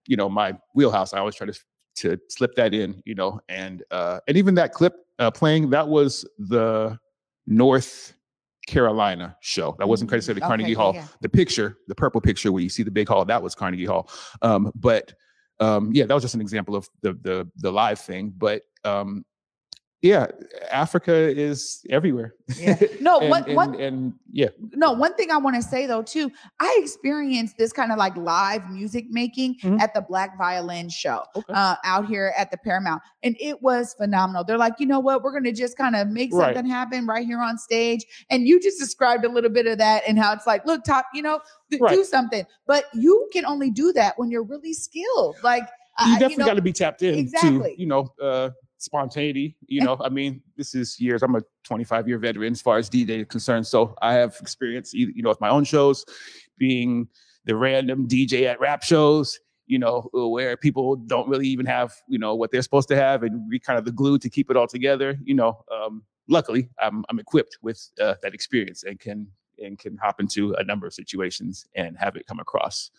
you 0.07 0.17
know, 0.17 0.27
my 0.27 0.53
wheelhouse. 0.75 1.13
I 1.13 1.19
always 1.19 1.35
try 1.35 1.47
to 1.47 1.53
to 1.97 2.19
slip 2.29 2.53
that 2.55 2.73
in, 2.75 3.01
you 3.05 3.15
know, 3.15 3.39
and 3.49 3.83
uh, 3.91 4.19
and 4.27 4.37
even 4.37 4.55
that 4.55 4.73
clip 4.73 4.93
uh, 5.19 5.31
playing 5.31 5.69
that 5.71 5.87
was 5.87 6.25
the 6.37 6.97
North 7.47 8.13
Carolina 8.67 9.35
show. 9.39 9.75
That 9.79 9.87
wasn't 9.87 10.11
necessarily 10.11 10.41
Mm, 10.41 10.43
Okay, 10.43 10.47
Carnegie 10.49 10.73
Hall. 10.73 10.93
yeah. 10.93 11.07
The 11.21 11.29
picture, 11.29 11.77
the 11.87 11.95
purple 11.95 12.21
picture 12.21 12.51
where 12.51 12.61
you 12.61 12.69
see 12.69 12.83
the 12.83 12.91
big 12.91 13.07
hall, 13.07 13.23
that 13.25 13.41
was 13.41 13.55
Carnegie 13.55 13.85
Hall. 13.85 14.09
Um, 14.41 14.71
but 14.75 15.13
um, 15.59 15.91
yeah, 15.93 16.05
that 16.05 16.13
was 16.13 16.23
just 16.23 16.35
an 16.35 16.41
example 16.41 16.75
of 16.75 16.87
the 17.01 17.13
the 17.13 17.49
the 17.57 17.71
live 17.71 17.99
thing. 17.99 18.33
But 18.37 18.63
um, 18.83 19.25
yeah, 20.01 20.27
Africa 20.71 21.13
is 21.13 21.83
everywhere. 21.89 22.35
Yeah. 22.57 22.75
No, 23.01 23.19
and, 23.19 23.29
one- 23.29 23.43
and, 23.45 23.55
one- 23.55 23.75
and 23.79 24.13
yeah, 24.31 24.49
No, 24.73 24.91
one 24.91 25.13
thing 25.15 25.31
I 25.31 25.37
want 25.37 25.55
to 25.55 25.61
say 25.61 25.85
though 25.87 26.01
too, 26.03 26.29
I 26.59 26.77
experienced 26.81 27.57
this 27.57 27.71
kind 27.73 27.91
of 27.91 27.97
like 27.97 28.15
live 28.17 28.69
music 28.69 29.05
making 29.09 29.55
Mhm. 29.63 29.79
at 29.79 29.93
the 29.93 30.01
Black 30.01 30.37
Violin 30.37 30.89
Show 30.89 31.23
Okay. 31.35 31.53
uh, 31.53 31.75
out 31.83 32.05
here 32.07 32.33
at 32.37 32.51
the 32.51 32.57
Paramount, 32.57 33.01
and 33.23 33.35
it 33.39 33.61
was 33.61 33.93
phenomenal. 33.95 34.43
They're 34.43 34.57
like, 34.57 34.73
you 34.79 34.85
know 34.85 34.99
what, 34.99 35.23
we're 35.23 35.33
gonna 35.33 35.51
just 35.53 35.77
kind 35.77 35.95
of 35.95 36.09
make 36.09 36.33
Right. 36.33 36.55
something 36.55 36.69
happen 36.69 37.05
right 37.07 37.25
here 37.25 37.41
on 37.41 37.57
stage, 37.57 38.05
and 38.29 38.47
you 38.47 38.59
just 38.59 38.79
described 38.79 39.25
a 39.25 39.29
little 39.29 39.49
bit 39.51 39.65
of 39.67 39.77
that 39.79 40.03
and 40.07 40.19
how 40.19 40.33
it's 40.33 40.45
like, 40.47 40.65
look, 40.65 40.83
top, 40.83 41.05
you 41.13 41.21
know, 41.21 41.39
th- 41.71 41.81
Right. 41.81 41.95
do 41.95 42.03
something, 42.03 42.45
but 42.67 42.85
you 42.93 43.27
can 43.33 43.45
only 43.45 43.71
do 43.71 43.91
that 43.93 44.13
when 44.19 44.29
you're 44.29 44.43
really 44.43 44.73
skilled. 44.73 45.37
Like, 45.43 45.63
you 46.05 46.13
definitely 46.19 46.37
know, 46.37 46.45
got 46.45 46.53
to 46.55 46.61
be 46.61 46.73
tapped 46.73 47.01
in 47.01 47.15
exactly. 47.15 47.73
to 47.75 47.81
you 47.81 47.87
know 47.87 48.13
uh, 48.21 48.51
spontaneity. 48.77 49.55
You 49.67 49.81
know, 49.81 49.97
I 50.03 50.09
mean, 50.09 50.41
this 50.55 50.75
is 50.75 50.99
years. 50.99 51.23
I'm 51.23 51.35
a 51.35 51.41
25 51.63 52.07
year 52.07 52.17
veteran 52.17 52.53
as 52.53 52.61
far 52.61 52.77
as 52.77 52.89
DJ 52.89 53.21
is 53.21 53.27
concerned, 53.27 53.67
so 53.67 53.95
I 54.01 54.13
have 54.13 54.37
experience, 54.41 54.93
you 54.93 55.21
know, 55.21 55.29
with 55.29 55.41
my 55.41 55.49
own 55.49 55.63
shows, 55.63 56.05
being 56.57 57.07
the 57.45 57.55
random 57.55 58.07
DJ 58.07 58.43
at 58.45 58.59
rap 58.59 58.83
shows. 58.83 59.39
You 59.69 59.79
know, 59.79 60.09
where 60.13 60.55
people 60.55 60.95
don't 60.95 61.27
really 61.27 61.47
even 61.47 61.65
have 61.65 61.93
you 62.07 62.17
know 62.17 62.35
what 62.35 62.51
they're 62.51 62.61
supposed 62.61 62.87
to 62.87 62.95
have, 62.95 63.23
and 63.23 63.41
we 63.49 63.59
kind 63.59 63.77
of 63.77 63.83
the 63.83 63.91
glue 63.91 64.17
to 64.19 64.29
keep 64.29 64.49
it 64.49 64.55
all 64.55 64.67
together. 64.67 65.19
You 65.25 65.35
know, 65.35 65.61
um, 65.69 66.03
luckily 66.27 66.69
I'm 66.79 67.03
I'm 67.09 67.19
equipped 67.19 67.57
with 67.61 67.89
uh, 68.01 68.15
that 68.21 68.33
experience 68.33 68.83
and 68.83 68.99
can 68.99 69.27
and 69.59 69.77
can 69.77 69.97
hop 69.97 70.19
into 70.19 70.53
a 70.53 70.63
number 70.63 70.85
of 70.85 70.93
situations 70.93 71.65
and 71.75 71.97
have 71.97 72.15
it 72.15 72.27
come 72.27 72.39
across 72.39 72.91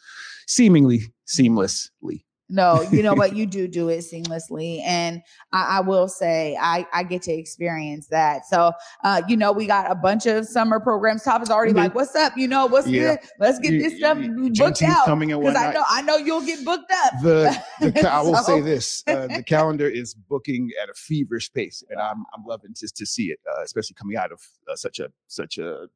seemingly 0.46 1.02
seamlessly. 1.26 2.24
No, 2.50 2.80
you 2.90 3.02
know 3.02 3.14
what? 3.14 3.28
You 3.38 3.46
do 3.46 3.68
do 3.68 3.88
it 3.90 3.98
seamlessly, 4.00 4.80
and 4.84 5.22
I, 5.52 5.78
I 5.78 5.80
will 5.80 6.08
say 6.08 6.56
I 6.60 6.86
I 6.92 7.02
get 7.02 7.22
to 7.22 7.32
experience 7.32 8.06
that. 8.08 8.46
So, 8.46 8.72
uh, 9.04 9.22
you 9.28 9.36
know, 9.36 9.52
we 9.52 9.66
got 9.66 9.90
a 9.90 9.94
bunch 9.94 10.26
of 10.26 10.46
summer 10.46 10.80
programs. 10.80 11.22
Top 11.22 11.42
is 11.42 11.50
already 11.50 11.72
Mhm. 11.72 11.76
like, 11.76 11.94
"What's 11.94 12.14
up? 12.16 12.32
You 12.36 12.48
know, 12.48 12.66
what's 12.66 12.86
Yeah. 12.88 13.16
good? 13.16 13.28
Let's 13.38 13.58
get 13.58 13.72
You- 13.74 13.82
this 13.82 13.98
stuff 13.98 14.18
you- 14.18 14.50
booked 14.50 14.82
out." 14.82 15.04
coming 15.04 15.30
and 15.32 15.40
Because 15.42 15.56
I 15.56 15.72
know 15.72 15.84
I 15.88 16.02
know 16.02 16.16
you'll 16.16 16.40
get 16.44 16.64
booked 16.64 16.90
up. 17.04 17.12
the, 17.22 17.62
the 17.80 17.92
ca- 17.92 18.08
I 18.08 18.22
will 18.22 18.36
say 18.36 18.60
this: 18.60 19.02
uh, 19.06 19.26
the 19.28 19.42
calendar 19.46 19.86
is 19.88 20.14
booking 20.14 20.70
at 20.82 20.88
a 20.88 20.94
feverish 20.94 21.52
pace, 21.52 21.82
and 21.90 22.00
I'm 22.00 22.24
I'm 22.34 22.44
loving 22.46 22.72
to 22.74 22.88
to 22.88 23.06
see 23.06 23.26
it, 23.26 23.38
uh, 23.56 23.62
especially 23.62 23.94
coming 23.94 24.16
out 24.16 24.32
of 24.32 24.40
uh, 24.70 24.74
such 24.74 24.98
a 25.00 25.10
such 25.28 25.58
a, 25.58 25.86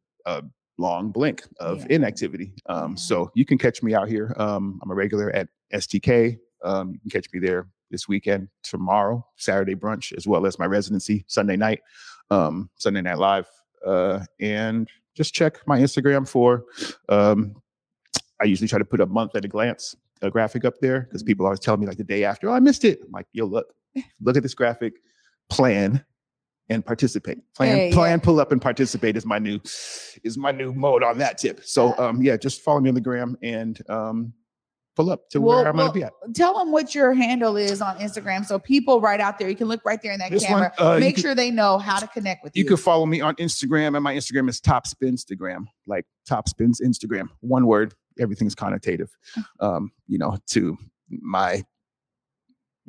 long 0.79 1.11
blink 1.13 1.43
of 1.61 1.81
Yeah. 1.81 1.97
inactivity. 1.97 2.55
Um, 2.67 2.97
So 2.97 3.31
you 3.35 3.45
can 3.45 3.59
catch 3.59 3.83
me 3.83 3.95
out 3.95 4.09
here. 4.09 4.35
Um, 4.39 4.81
I'm 4.83 4.91
a 4.91 4.95
regular 4.95 5.31
at 5.31 5.49
STK. 5.75 6.39
Um, 6.65 6.93
you 6.93 6.99
can 7.01 7.11
catch 7.11 7.33
me 7.33 7.41
there 7.41 7.69
this 7.91 8.09
weekend, 8.09 8.49
tomorrow, 8.63 9.27
Saturday 9.37 9.75
brunch, 9.75 10.17
as 10.17 10.27
well 10.27 10.47
as 10.47 10.59
my 10.59 10.67
residency 10.67 11.25
Sunday 11.29 11.57
night, 11.57 11.81
um, 12.31 12.71
Sunday 12.77 13.03
night 13.03 13.19
live, 13.19 13.47
uh, 13.87 14.21
and 14.41 14.89
just 15.15 15.35
check 15.35 15.59
my 15.67 15.79
Instagram 15.79 16.27
for. 16.27 16.65
Um, 17.09 17.57
I 18.41 18.45
usually 18.45 18.69
try 18.69 18.79
to 18.79 18.85
put 18.85 19.01
a 19.01 19.07
month 19.07 19.37
at 19.37 19.45
a 19.45 19.49
glance 19.49 19.95
a 20.23 20.31
graphic 20.31 20.65
up 20.65 20.79
there 20.81 21.01
because 21.01 21.23
people 21.23 21.45
always 21.45 21.61
tell 21.61 21.77
me 21.77 21.87
like 21.87 21.97
the 21.97 22.05
day 22.05 22.25
after, 22.25 22.49
oh, 22.49 22.53
I 22.53 22.61
missed 22.61 22.85
it. 22.85 23.01
I'm 23.05 23.11
like, 23.11 23.27
yo, 23.33 23.45
look, 23.45 23.67
look 24.21 24.37
at 24.37 24.43
this 24.43 24.55
graphic, 24.55 24.95
plan 25.51 26.05
and 26.69 26.87
participate. 26.87 27.39
Plan, 27.55 27.77
Hey, 27.77 27.89
yeah. 27.89 27.95
plan, 27.95 28.21
pull 28.21 28.41
up 28.41 28.53
and 28.53 28.63
participate 28.63 29.17
is 29.17 29.27
my 29.27 29.39
new 29.39 29.61
is 30.25 30.39
my 30.39 30.53
new 30.53 30.73
mode 30.73 31.03
on 31.03 31.19
that 31.19 31.39
tip. 31.39 31.61
So 31.65 31.97
um 31.99 32.23
yeah, 32.23 32.37
just 32.37 32.63
follow 32.63 32.81
me 32.81 32.89
on 32.89 32.95
the 32.95 33.01
gram 33.01 33.37
and 33.43 33.79
um 33.91 34.33
pull 34.95 35.11
up 35.11 35.29
to 35.31 35.41
Well, 35.41 35.59
where 35.59 35.69
I'm 35.69 35.77
well, 35.77 35.87
gonna 35.89 35.99
be 35.99 36.05
at. 36.05 36.13
Tell 36.35 36.59
them 36.59 36.71
what 36.71 36.95
your 36.95 37.13
handle 37.15 37.57
is 37.57 37.81
on 37.81 37.97
Instagram, 37.99 38.45
so 38.45 38.59
people 38.59 39.01
right 39.01 39.21
out 39.21 39.39
there, 39.39 39.49
you 39.49 39.57
can 39.57 39.69
look 39.69 39.85
right 39.85 40.01
there 40.03 40.13
in 40.13 40.19
that 40.19 40.31
This 40.31 40.43
one, 40.45 40.51
camera. 40.71 40.73
uh, 40.79 40.95
you 40.95 41.01
Make 41.01 41.15
can- 41.17 41.23
sure 41.23 41.35
they 41.35 41.51
know 41.51 41.79
how 41.79 41.99
to 41.99 42.07
connect 42.09 42.45
with 42.45 42.57
you. 42.57 42.63
You 42.63 42.69
can 42.69 42.77
follow 42.77 43.07
me 43.07 43.21
on 43.21 43.35
Instagram, 43.37 43.95
and 43.97 44.03
my 44.05 44.15
Instagram 44.15 44.49
is 44.49 44.61
Topspinstagram, 44.61 45.65
like 45.87 46.05
Topspins 46.29 46.81
Instagram. 46.83 47.29
One 47.41 47.67
word, 47.67 47.95
everything's 48.19 48.55
connotative. 48.55 49.09
Um, 49.61 49.93
you 50.09 50.19
know, 50.19 50.37
to 50.49 50.77
my 51.09 51.63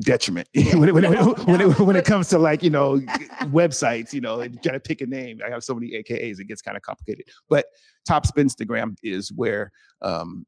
detriment 0.02 0.48
when, 0.56 0.90
it, 0.90 0.94
when, 0.94 1.06
it, 1.06 1.10
when, 1.48 1.62
it, 1.62 1.80
when 1.80 1.96
it 1.96 2.04
comes 2.04 2.28
to 2.30 2.40
like 2.40 2.64
you 2.64 2.70
know 2.72 2.98
websites 3.44 4.12
you 4.12 4.20
know 4.20 4.40
and 4.40 4.62
trying 4.64 4.74
to 4.74 4.80
pick 4.80 5.02
a 5.02 5.06
name 5.06 5.40
i 5.46 5.50
have 5.52 5.64
so 5.64 5.76
many 5.76 5.92
akas 5.92 6.40
it 6.40 6.48
gets 6.48 6.64
kind 6.64 6.76
of 6.76 6.82
complicated 6.82 7.24
but 7.48 7.68
top 8.08 8.26
spinstagram 8.26 8.96
is 9.04 9.32
where 9.34 9.72
um 10.02 10.48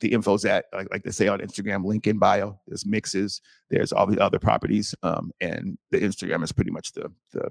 the 0.00 0.12
info's 0.12 0.44
at 0.44 0.66
like, 0.72 0.88
like 0.90 1.02
they 1.04 1.10
say 1.10 1.28
on 1.28 1.40
Instagram, 1.40 1.84
link 1.84 2.06
in 2.06 2.18
bio. 2.18 2.58
There's 2.66 2.84
mixes, 2.86 3.40
there's 3.70 3.92
all 3.92 4.06
the 4.06 4.20
other 4.22 4.38
properties, 4.38 4.94
um, 5.02 5.30
and 5.40 5.78
the 5.90 5.98
Instagram 6.00 6.42
is 6.44 6.52
pretty 6.52 6.70
much 6.70 6.92
the 6.92 7.10
the 7.32 7.48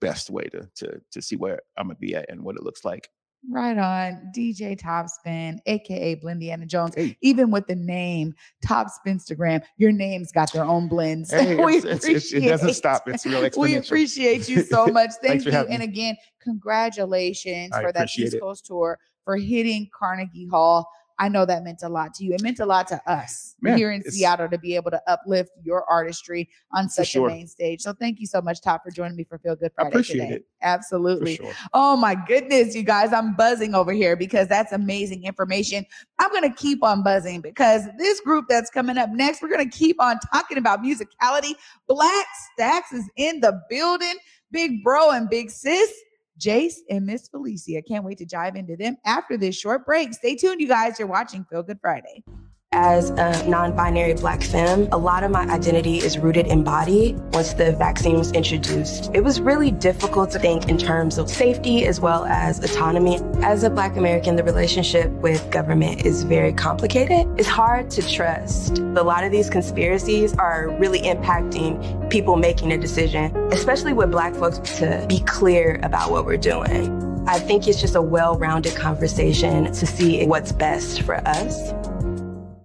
best 0.00 0.30
way 0.30 0.44
to 0.44 0.68
to 0.76 1.00
to 1.12 1.20
see 1.22 1.36
where 1.36 1.60
I'm 1.76 1.88
gonna 1.88 1.98
be 1.98 2.14
at 2.14 2.30
and 2.30 2.42
what 2.42 2.56
it 2.56 2.62
looks 2.62 2.84
like. 2.84 3.10
Right 3.50 3.78
on. 3.78 4.30
DJ 4.36 4.78
Topspin, 4.78 5.60
aka 5.64 6.14
Blendiana 6.16 6.66
Jones. 6.66 6.94
Even 7.22 7.50
with 7.50 7.66
the 7.68 7.74
name 7.74 8.34
Topspinstagram, 8.66 9.62
your 9.78 9.92
name's 9.92 10.30
got 10.30 10.52
their 10.52 10.64
own 10.64 10.88
blends. 10.88 11.30
Hey, 11.30 11.56
we 11.64 11.76
it's- 11.78 12.04
it's- 12.04 12.32
it 12.34 12.40
doesn't 12.40 12.54
appreciate- 12.68 12.74
stop. 12.76 13.08
It's 13.08 13.24
real 13.24 13.48
We 13.56 13.76
appreciate 13.76 14.46
you 14.48 14.62
so 14.62 14.86
much. 14.98 15.10
Thank 15.22 15.46
you. 15.46 15.52
And 15.52 15.82
again, 15.82 16.16
congratulations 16.42 17.72
I 17.72 17.82
for 17.82 17.92
that 17.92 18.00
appreciate 18.00 18.26
East 18.26 18.34
it. 18.36 18.40
Coast 18.40 18.66
tour 18.66 18.98
for 19.24 19.36
hitting 19.36 19.88
Carnegie 19.94 20.46
Hall. 20.46 20.86
I 21.20 21.28
know 21.28 21.44
that 21.44 21.62
meant 21.62 21.82
a 21.82 21.88
lot 21.88 22.14
to 22.14 22.24
you. 22.24 22.32
It 22.32 22.42
meant 22.42 22.60
a 22.60 22.66
lot 22.66 22.88
to 22.88 23.00
us 23.06 23.54
Man, 23.60 23.76
here 23.76 23.92
in 23.92 24.02
Seattle 24.02 24.48
to 24.48 24.56
be 24.56 24.74
able 24.74 24.90
to 24.90 25.02
uplift 25.06 25.50
your 25.62 25.84
artistry 25.84 26.48
on 26.72 26.88
such 26.88 27.08
sure. 27.08 27.28
a 27.28 27.30
main 27.30 27.46
stage. 27.46 27.82
So 27.82 27.92
thank 27.92 28.20
you 28.20 28.26
so 28.26 28.40
much, 28.40 28.62
Top, 28.62 28.82
for 28.82 28.90
joining 28.90 29.18
me 29.18 29.24
for 29.24 29.38
Feel 29.38 29.54
Good 29.54 29.70
I 29.76 29.82
Friday 29.82 29.88
appreciate 29.90 30.20
today. 30.20 30.34
it. 30.36 30.46
Absolutely. 30.62 31.36
sure. 31.36 31.52
Oh 31.74 31.94
my 31.94 32.14
goodness, 32.14 32.74
you 32.74 32.82
guys, 32.82 33.12
I'm 33.12 33.34
buzzing 33.36 33.74
over 33.74 33.92
here 33.92 34.16
because 34.16 34.48
that's 34.48 34.72
amazing 34.72 35.24
information. 35.24 35.84
I'm 36.18 36.30
going 36.30 36.50
to 36.50 36.56
keep 36.56 36.82
on 36.82 37.02
buzzing 37.02 37.42
because 37.42 37.82
this 37.98 38.20
group 38.20 38.46
that's 38.48 38.70
coming 38.70 38.96
up 38.96 39.10
next, 39.10 39.42
we're 39.42 39.50
going 39.50 39.68
to 39.68 39.78
keep 39.78 40.00
on 40.00 40.18
talking 40.32 40.56
about 40.56 40.82
musicality. 40.82 41.52
Black 41.86 42.26
Stax 42.58 42.94
is 42.94 43.08
in 43.16 43.40
the 43.40 43.60
building. 43.68 44.14
Big 44.52 44.82
bro 44.82 45.10
and 45.10 45.28
big 45.28 45.50
sis, 45.50 45.92
Jace 46.40 46.78
and 46.88 47.06
Miss 47.06 47.28
Felicia. 47.28 47.82
Can't 47.82 48.04
wait 48.04 48.18
to 48.18 48.26
dive 48.26 48.56
into 48.56 48.76
them 48.76 48.96
after 49.04 49.36
this 49.36 49.56
short 49.56 49.86
break. 49.86 50.14
Stay 50.14 50.34
tuned, 50.34 50.60
you 50.60 50.68
guys. 50.68 50.98
You're 50.98 51.06
watching 51.06 51.44
Feel 51.44 51.62
Good 51.62 51.78
Friday. 51.80 52.24
As 52.72 53.10
a 53.10 53.48
non 53.48 53.74
binary 53.74 54.14
black 54.14 54.44
femme, 54.44 54.86
a 54.92 54.96
lot 54.96 55.24
of 55.24 55.32
my 55.32 55.42
identity 55.42 55.96
is 55.96 56.18
rooted 56.18 56.46
in 56.46 56.62
body 56.62 57.16
once 57.32 57.52
the 57.52 57.72
vaccine 57.72 58.16
was 58.16 58.30
introduced. 58.30 59.10
It 59.12 59.24
was 59.24 59.40
really 59.40 59.72
difficult 59.72 60.30
to 60.30 60.38
think 60.38 60.68
in 60.68 60.78
terms 60.78 61.18
of 61.18 61.28
safety 61.28 61.84
as 61.84 61.98
well 62.00 62.26
as 62.26 62.62
autonomy. 62.62 63.18
As 63.42 63.64
a 63.64 63.70
black 63.70 63.96
American, 63.96 64.36
the 64.36 64.44
relationship 64.44 65.10
with 65.14 65.50
government 65.50 66.06
is 66.06 66.22
very 66.22 66.52
complicated. 66.52 67.26
It's 67.36 67.48
hard 67.48 67.90
to 67.90 68.08
trust. 68.08 68.78
A 68.78 69.02
lot 69.02 69.24
of 69.24 69.32
these 69.32 69.50
conspiracies 69.50 70.32
are 70.34 70.70
really 70.78 71.00
impacting 71.00 72.08
people 72.08 72.36
making 72.36 72.70
a 72.70 72.78
decision, 72.78 73.36
especially 73.50 73.94
with 73.94 74.12
black 74.12 74.32
folks, 74.36 74.60
to 74.78 75.04
be 75.08 75.18
clear 75.26 75.80
about 75.82 76.12
what 76.12 76.24
we're 76.24 76.36
doing. 76.36 77.10
I 77.26 77.40
think 77.40 77.66
it's 77.66 77.80
just 77.80 77.96
a 77.96 78.02
well 78.02 78.38
rounded 78.38 78.76
conversation 78.76 79.64
to 79.72 79.86
see 79.86 80.24
what's 80.24 80.52
best 80.52 81.02
for 81.02 81.16
us. 81.26 81.72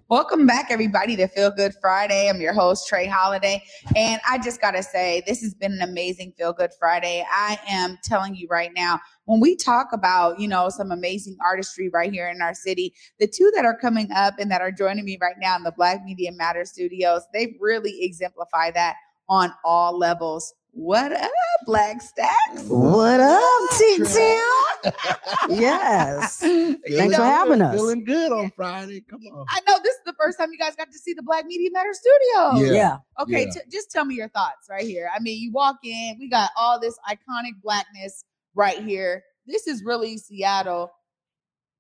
Welcome 0.08 0.45
back, 0.45 0.68
everybody, 0.70 1.16
to 1.16 1.28
Feel 1.28 1.49
Good 1.49 1.74
Friday. 1.82 2.30
I'm 2.30 2.39
your 2.39 2.53
host, 2.53 2.88
Trey 2.88 3.08
Holiday. 3.08 3.64
And 3.95 4.22
I 4.30 4.38
just 4.38 4.62
got 4.62 4.74
to 4.74 4.84
say, 4.84 5.24
this 5.26 5.41
has 5.41 5.56
been 5.56 5.72
an 5.72 5.82
amazing 5.82 6.34
Feel 6.38 6.53
Good 6.53 6.70
Friday. 6.78 7.26
I 7.28 7.58
am 7.68 7.97
telling 8.03 8.36
you 8.36 8.47
right 8.47 8.70
now, 8.76 8.99
when 9.24 9.39
we 9.39 9.56
talk 9.56 9.88
about, 9.93 10.39
you 10.39 10.47
know, 10.47 10.70
some 10.70 10.91
amazing 10.91 11.38
artistry 11.43 11.89
right 11.89 12.14
here 12.14 12.30
in 12.30 12.39
our 12.39 12.53
city, 12.53 12.93
the 13.20 13.26
two 13.26 13.51
that 13.56 13.66
are 13.66 13.76
coming 13.76 14.12
up 14.12 14.36
and 14.38 14.51
that 14.51 14.62
are 14.62 14.72
joining 14.72 15.06
me 15.06 15.18
right 15.20 15.38
now 15.41 15.56
in 15.56 15.64
the 15.64 15.72
Black 15.72 16.06
Media 16.06 16.32
Matter 16.32 16.66
studios, 16.66 17.24
they 17.34 17.58
really 17.60 18.03
exemplify 18.03 18.70
that 18.70 18.97
on 19.28 19.51
all 19.64 19.97
levels. 19.97 20.53
What 20.78 21.13
up, 21.13 21.32
Black 21.65 22.01
Stax? 22.01 22.67
What 22.67 23.21
up, 23.21 23.69
T 23.78 23.97
Town? 24.03 24.93
Yes. 25.49 26.41
You 26.43 26.78
Thanks 26.97 27.15
for 27.15 27.21
know, 27.21 27.28
having 27.28 27.61
us. 27.61 27.76
Feeling 27.76 28.03
good 28.03 28.34
on 28.34 28.51
Friday. 28.57 29.01
Come 29.09 29.21
on. 29.21 29.45
I 29.47 29.61
know 29.69 29.78
this 29.82 29.93
is 29.93 30.01
the 30.05 30.13
first 30.19 30.38
time 30.38 30.51
you 30.51 30.57
guys 30.57 30.76
got 30.76 30.91
to 30.91 30.99
see 30.99 31.13
the 31.13 31.23
Black 31.23 31.45
Media 31.45 31.69
Matter 31.71 31.93
studio. 31.93 32.65
Yeah. 32.65 32.73
Yeah. 32.73 32.97
Okay, 33.21 33.45
Yeah. 33.45 33.51
t- 33.51 33.69
just 33.71 33.89
tell 33.89 34.03
me 34.03 34.15
your 34.15 34.28
thoughts 34.30 34.67
right 34.69 34.86
here. 34.86 35.09
I 35.15 35.21
mean, 35.21 35.41
you 35.41 35.53
walk 35.53 35.78
in, 35.84 36.17
we 36.19 36.30
got 36.30 36.51
all 36.57 36.78
this 36.78 36.99
iconic 37.09 37.53
blackness 37.63 38.26
right 38.53 38.84
here. 38.84 39.23
This 39.47 39.67
is 39.67 39.82
really 39.82 40.17
Seattle 40.17 40.91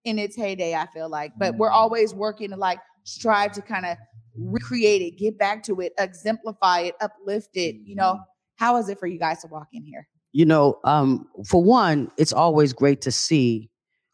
in 0.05 0.17
its 0.19 0.37
heyday, 0.37 0.73
I 0.73 0.87
feel 0.93 1.09
like. 1.09 1.33
But 1.37 1.57
we're 1.57 1.69
mm. 1.69 1.75
always 1.75 2.13
working 2.13 2.51
to 2.51 2.55
like 2.55 2.79
strive 3.03 3.51
to 3.53 3.61
kind 3.61 3.85
of 3.85 3.97
recreate 4.37 5.01
it, 5.01 5.17
get 5.17 5.37
back 5.37 5.63
to 5.63 5.81
it, 5.81 5.91
exemplify 5.99 6.79
it, 6.79 6.95
uplift 7.01 7.57
it. 7.57 7.75
You 7.83 7.95
know, 7.95 8.13
mm-hmm. 8.13 8.34
How 8.55 8.77
is 8.77 8.89
it 8.89 8.99
for 8.99 9.07
you 9.07 9.19
guys 9.19 9.41
to 9.41 9.47
walk 9.47 9.67
in 9.73 9.83
here? 9.83 10.07
You 10.33 10.45
know, 10.45 10.79
um, 10.83 11.27
for 11.47 11.63
one, 11.63 12.11
it's 12.17 12.33
always 12.33 12.73
great 12.73 13.01
to 13.01 13.11
see 13.11 13.69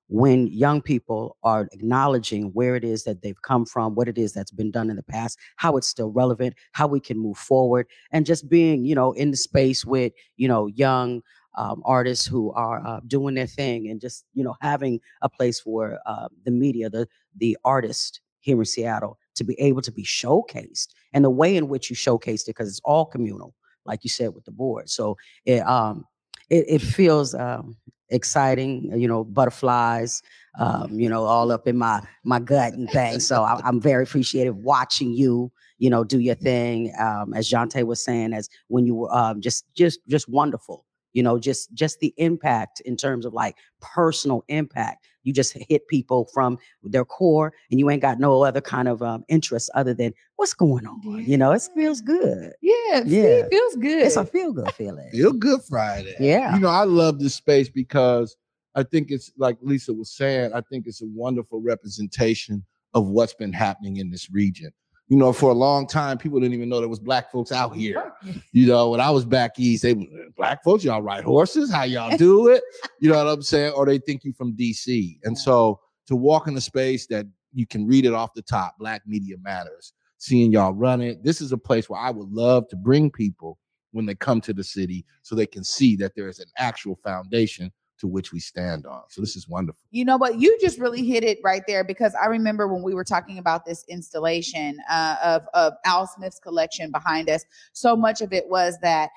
when 0.08 0.48
young 0.48 0.82
people 0.82 1.38
are 1.42 1.70
acknowledging 1.72 2.48
where 2.48 2.76
it 2.76 2.84
is 2.84 3.06
that 3.06 3.22
they've 3.22 3.42
come 3.44 3.66
from, 3.66 3.96
what 3.96 4.10
it 4.10 4.18
is 4.18 4.34
that's 4.34 4.52
been 4.52 4.70
done 4.70 4.90
in 4.90 4.98
the 4.98 5.04
past, 5.04 5.40
how 5.56 5.78
it's 5.78 5.88
still 5.88 6.12
relevant, 6.12 6.54
how 6.74 6.86
we 6.86 7.00
can 7.00 7.18
move 7.18 7.38
forward, 7.38 7.88
and 8.12 8.26
just 8.26 8.50
being, 8.50 8.84
you 8.86 8.94
know, 8.94 9.14
in 9.14 9.32
the 9.32 9.38
space 9.38 9.86
with, 9.86 10.12
you 10.36 10.50
know, 10.50 10.68
young 10.68 11.22
um, 11.58 11.82
artists 11.86 12.28
who 12.28 12.52
are 12.52 12.86
uh, 12.86 13.00
doing 13.08 13.36
their 13.36 13.48
thing, 13.48 13.90
and 13.90 14.02
just, 14.02 14.26
you 14.34 14.44
know, 14.44 14.56
having 14.62 15.00
a 15.22 15.30
place 15.30 15.60
for 15.62 15.98
uh, 16.06 16.28
the 16.44 16.52
media, 16.52 16.90
the 16.90 17.08
the 17.38 17.58
artist 17.64 18.20
here 18.42 18.60
in 18.60 18.66
Seattle 18.66 19.18
to 19.36 19.44
be 19.46 19.60
able 19.60 19.82
to 19.82 19.92
be 19.94 20.04
showcased, 20.04 20.88
and 21.14 21.24
the 21.24 21.30
way 21.30 21.56
in 21.56 21.70
which 21.70 21.90
you 21.90 21.96
showcased 21.96 22.44
it, 22.44 22.48
because 22.48 22.68
it's 22.68 22.82
all 22.84 23.06
communal, 23.06 23.56
like 23.86 24.04
you 24.04 24.10
said 24.10 24.34
with 24.34 24.46
the 24.46 24.52
board. 24.52 24.90
So 24.90 25.18
it 25.46 25.60
um 25.68 26.06
it, 26.50 26.66
it 26.68 26.82
feels 26.82 27.34
um 27.34 27.78
exciting, 28.12 28.92
you 29.00 29.08
know, 29.08 29.24
butterflies, 29.24 30.22
um, 30.60 31.00
you 31.00 31.10
know, 31.10 31.24
all 31.24 31.52
up 31.52 31.68
in 31.68 31.78
my 31.78 32.02
my 32.24 32.40
gut 32.40 32.74
and 32.74 32.90
things. 32.90 33.26
So 33.26 33.44
I, 33.44 33.60
I'm 33.64 33.80
very 33.80 34.04
appreciative 34.04 34.58
watching 34.58 35.14
you, 35.14 35.52
you 35.80 35.90
know, 35.90 36.04
do 36.04 36.20
your 36.20 36.36
thing. 36.36 36.94
Um, 37.00 37.34
as 37.34 37.50
Jonte 37.50 37.84
was 37.86 38.04
saying, 38.04 38.34
as 38.34 38.50
when 38.68 38.86
you 38.86 38.96
were 38.96 39.16
um, 39.16 39.42
just 39.42 39.66
just 39.74 40.00
just 40.08 40.28
wonderful, 40.28 40.86
you 41.14 41.24
know, 41.24 41.38
just 41.40 41.74
just 41.74 42.00
the 42.00 42.14
impact 42.18 42.82
in 42.82 42.96
terms 42.98 43.26
of 43.26 43.34
like 43.34 43.56
personal 43.82 44.44
impact. 44.48 45.06
You 45.24 45.34
just 45.34 45.56
hit 45.70 45.88
people 45.88 46.28
from 46.34 46.58
their 46.82 47.06
core, 47.06 47.54
and 47.70 47.80
you 47.80 47.90
ain't 47.92 48.02
got 48.02 48.20
no 48.20 48.44
other 48.44 48.60
kind 48.62 48.88
of 48.88 49.04
um, 49.04 49.24
interest 49.28 49.70
other 49.76 49.94
than 49.94 50.14
what's 50.38 50.56
going 50.56 50.88
on. 50.88 51.24
You 51.28 51.38
know, 51.38 51.52
it 51.52 51.62
feels 51.76 52.02
good. 52.02 52.54
Yeah, 52.62 53.04
see, 53.04 53.18
Yeah. 53.18 53.24
it 53.24 53.50
feels 53.52 53.76
good. 53.76 54.02
It's 54.08 54.16
a 54.16 54.26
feel 54.26 54.52
good 54.52 54.72
feeling. 54.76 55.10
Feel 55.12 55.34
good 55.34 55.62
Friday. 55.70 56.16
Yeah. 56.20 56.56
You 56.56 56.62
know, 56.62 56.70
I 56.70 56.86
love 56.86 57.20
this 57.20 57.36
space 57.36 57.70
because 57.70 58.36
I 58.74 58.82
think 58.82 59.12
it's 59.12 59.32
like 59.38 59.58
Lisa 59.62 59.94
was 59.94 60.12
saying, 60.12 60.54
I 60.56 60.62
think 60.62 60.88
it's 60.88 61.04
a 61.04 61.08
wonderful 61.14 61.62
representation 61.62 62.66
of 62.96 63.08
what's 63.08 63.34
been 63.36 63.54
happening 63.54 63.98
in 63.98 64.10
this 64.10 64.30
region. 64.32 64.72
You 65.12 65.18
know, 65.18 65.34
for 65.34 65.50
a 65.50 65.54
long 65.54 65.88
time, 65.88 66.18
people 66.18 66.40
didn't 66.40 66.54
even 66.54 66.70
know 66.70 66.80
there 66.80 66.88
was 66.88 66.98
black 66.98 67.34
folks 67.34 67.52
out 67.52 67.76
here. 67.76 68.14
You 68.54 68.66
know, 68.66 68.92
when 68.92 69.02
I 69.02 69.10
was 69.10 69.26
back 69.26 69.60
east, 69.60 69.84
they 69.84 69.94
black 70.38 70.64
folks, 70.64 70.86
y'all 70.86 71.02
ride 71.02 71.26
horses, 71.26 71.70
how 71.70 71.84
y'all 71.84 72.16
do 72.16 72.48
it? 72.54 72.64
You 73.02 73.10
know 73.10 73.18
what 73.18 73.30
I'm 73.30 73.42
saying? 73.42 73.74
Or 73.74 73.86
they 73.86 73.98
think 73.98 74.24
you 74.24 74.32
from 74.32 74.56
DC. 74.56 75.18
And 75.26 75.38
so 75.38 75.82
to 76.08 76.16
walk 76.16 76.48
in 76.48 76.56
a 76.56 76.62
space 76.62 77.08
that 77.08 77.26
you 77.52 77.68
can 77.68 77.86
read 77.86 78.06
it 78.06 78.14
off 78.14 78.34
the 78.34 78.42
top, 78.42 78.78
Black 78.80 79.02
Media 79.06 79.36
Matters, 79.42 79.92
seeing 80.18 80.50
y'all 80.50 80.72
run 80.72 81.02
it. 81.02 81.22
This 81.26 81.42
is 81.42 81.52
a 81.52 81.58
place 81.58 81.90
where 81.90 82.00
I 82.00 82.10
would 82.10 82.32
love 82.32 82.70
to 82.70 82.78
bring 82.78 83.12
people 83.12 83.58
when 83.92 84.06
they 84.06 84.16
come 84.16 84.40
to 84.40 84.54
the 84.54 84.64
city 84.64 85.06
so 85.24 85.36
they 85.36 85.46
can 85.46 85.66
see 85.66 85.98
that 85.98 86.16
there 86.16 86.30
is 86.30 86.40
an 86.40 86.48
actual 86.58 86.98
foundation 87.04 87.70
to 88.02 88.08
which 88.08 88.34
we 88.34 88.40
stand 88.40 88.88
on. 88.88 89.04
So 89.10 89.22
this 89.22 89.36
is 89.36 89.48
wonderful. 89.48 89.80
You 89.92 90.04
know 90.06 90.18
what? 90.18 90.40
You 90.40 90.58
just 90.60 90.80
really 90.80 91.06
hit 91.06 91.24
it 91.24 91.38
right 91.44 91.62
there 91.68 91.84
because 91.84 92.16
I 92.22 92.26
remember 92.26 92.68
when 92.68 92.82
we 92.82 92.96
were 92.96 93.04
talking 93.04 93.38
about 93.38 93.64
this 93.64 93.86
installation 93.88 94.80
uh, 94.90 95.16
of 95.24 95.44
of 95.54 95.74
Al 95.86 96.08
Smith's 96.08 96.40
collection 96.40 96.92
behind 96.92 97.30
us. 97.30 97.46
So 97.74 97.96
much 97.96 98.22
of 98.22 98.34
it 98.34 98.50
was 98.50 98.78
that 98.82 99.12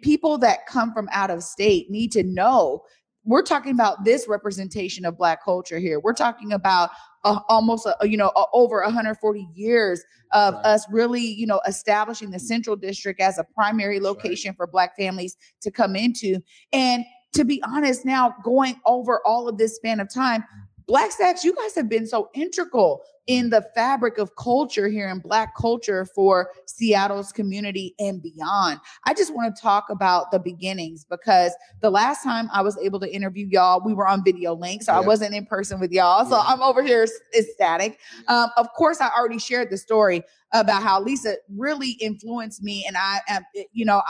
people 0.00 0.38
that 0.38 0.66
come 0.66 0.92
from 0.92 1.08
out 1.10 1.30
of 1.30 1.42
state 1.42 1.90
need 1.90 2.12
to 2.12 2.22
know. 2.22 2.82
We're 3.24 3.42
talking 3.42 3.72
about 3.72 4.04
this 4.04 4.28
representation 4.28 5.04
of 5.04 5.18
Black 5.18 5.44
culture 5.44 5.78
here. 5.78 5.98
We're 5.98 6.14
talking 6.14 6.52
about 6.52 6.90
uh, 7.24 7.40
almost 7.48 7.84
a, 7.84 8.06
you 8.06 8.16
know 8.16 8.30
over 8.52 8.80
140 8.80 9.48
years 9.54 10.04
of 10.32 10.54
us 10.54 10.86
really 10.88 11.22
you 11.22 11.48
know 11.48 11.60
establishing 11.66 12.30
the 12.30 12.38
Central 12.38 12.76
District 12.76 13.20
as 13.20 13.38
a 13.38 13.44
primary 13.54 13.98
location 13.98 14.54
for 14.54 14.68
Black 14.68 14.96
families 14.96 15.36
to 15.62 15.72
come 15.72 15.96
into 15.96 16.40
and 16.72 17.04
to 17.32 17.44
be 17.44 17.62
honest, 17.62 18.04
now 18.04 18.34
going 18.42 18.80
over 18.86 19.20
all 19.24 19.48
of 19.48 19.58
this 19.58 19.76
span 19.76 20.00
of 20.00 20.12
time, 20.12 20.44
Black 20.86 21.10
Stax, 21.12 21.44
you 21.44 21.54
guys 21.54 21.74
have 21.74 21.88
been 21.88 22.06
so 22.06 22.30
integral 22.34 23.02
in 23.28 23.50
the 23.50 23.62
fabric 23.74 24.16
of 24.18 24.34
culture 24.36 24.88
here 24.88 25.08
in 25.08 25.20
Black 25.20 25.54
culture 25.54 26.06
for 26.06 26.50
Seattle's 26.66 27.30
community 27.30 27.94
and 27.98 28.22
beyond. 28.22 28.80
I 29.04 29.12
just 29.12 29.34
want 29.34 29.54
to 29.54 29.62
talk 29.62 29.90
about 29.90 30.30
the 30.30 30.38
beginnings 30.38 31.04
because 31.04 31.52
the 31.80 31.90
last 31.90 32.24
time 32.24 32.48
I 32.52 32.62
was 32.62 32.76
able 32.78 32.98
to 33.00 33.14
interview 33.14 33.46
y'all, 33.50 33.82
we 33.84 33.92
were 33.92 34.08
on 34.08 34.24
video 34.24 34.54
link, 34.54 34.82
so 34.82 34.94
I 34.94 35.00
wasn't 35.00 35.34
in 35.34 35.44
person 35.44 35.78
with 35.78 35.92
y'all. 35.92 36.24
So 36.24 36.40
I'm 36.42 36.62
over 36.62 36.82
here 36.82 37.06
ecstatic. 37.36 37.98
Um, 38.26 38.48
of 38.56 38.72
course, 38.72 39.00
I 39.00 39.10
already 39.16 39.38
shared 39.38 39.70
the 39.70 39.76
story 39.76 40.22
about 40.54 40.82
how 40.82 41.02
Lisa 41.02 41.36
really 41.54 41.90
influenced 42.00 42.62
me, 42.62 42.84
and 42.86 42.96
I 42.96 43.20
am, 43.28 43.42
you 43.72 43.84
know, 43.84 44.02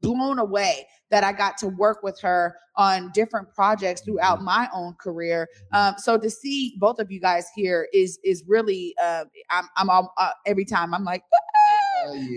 blown 0.00 0.38
away 0.38 0.86
that 1.10 1.22
I 1.22 1.32
got 1.32 1.58
to 1.58 1.68
work 1.68 2.02
with 2.02 2.18
her 2.22 2.56
on 2.76 3.10
different 3.12 3.54
projects 3.54 4.00
throughout 4.00 4.40
my 4.40 4.66
own 4.72 4.94
career. 4.94 5.46
Um, 5.72 5.94
so 5.98 6.16
to 6.16 6.30
see 6.30 6.74
both 6.78 6.98
of 6.98 7.12
you 7.12 7.20
guys 7.20 7.48
here 7.54 7.86
is 7.92 8.18
is 8.24 8.42
really, 8.48 8.61
uh, 9.02 9.24
I'm 9.50 9.68
I'm 9.76 9.90
all, 9.90 10.12
uh, 10.18 10.30
every 10.46 10.64
time 10.64 10.94
I'm 10.94 11.04
like. 11.04 11.22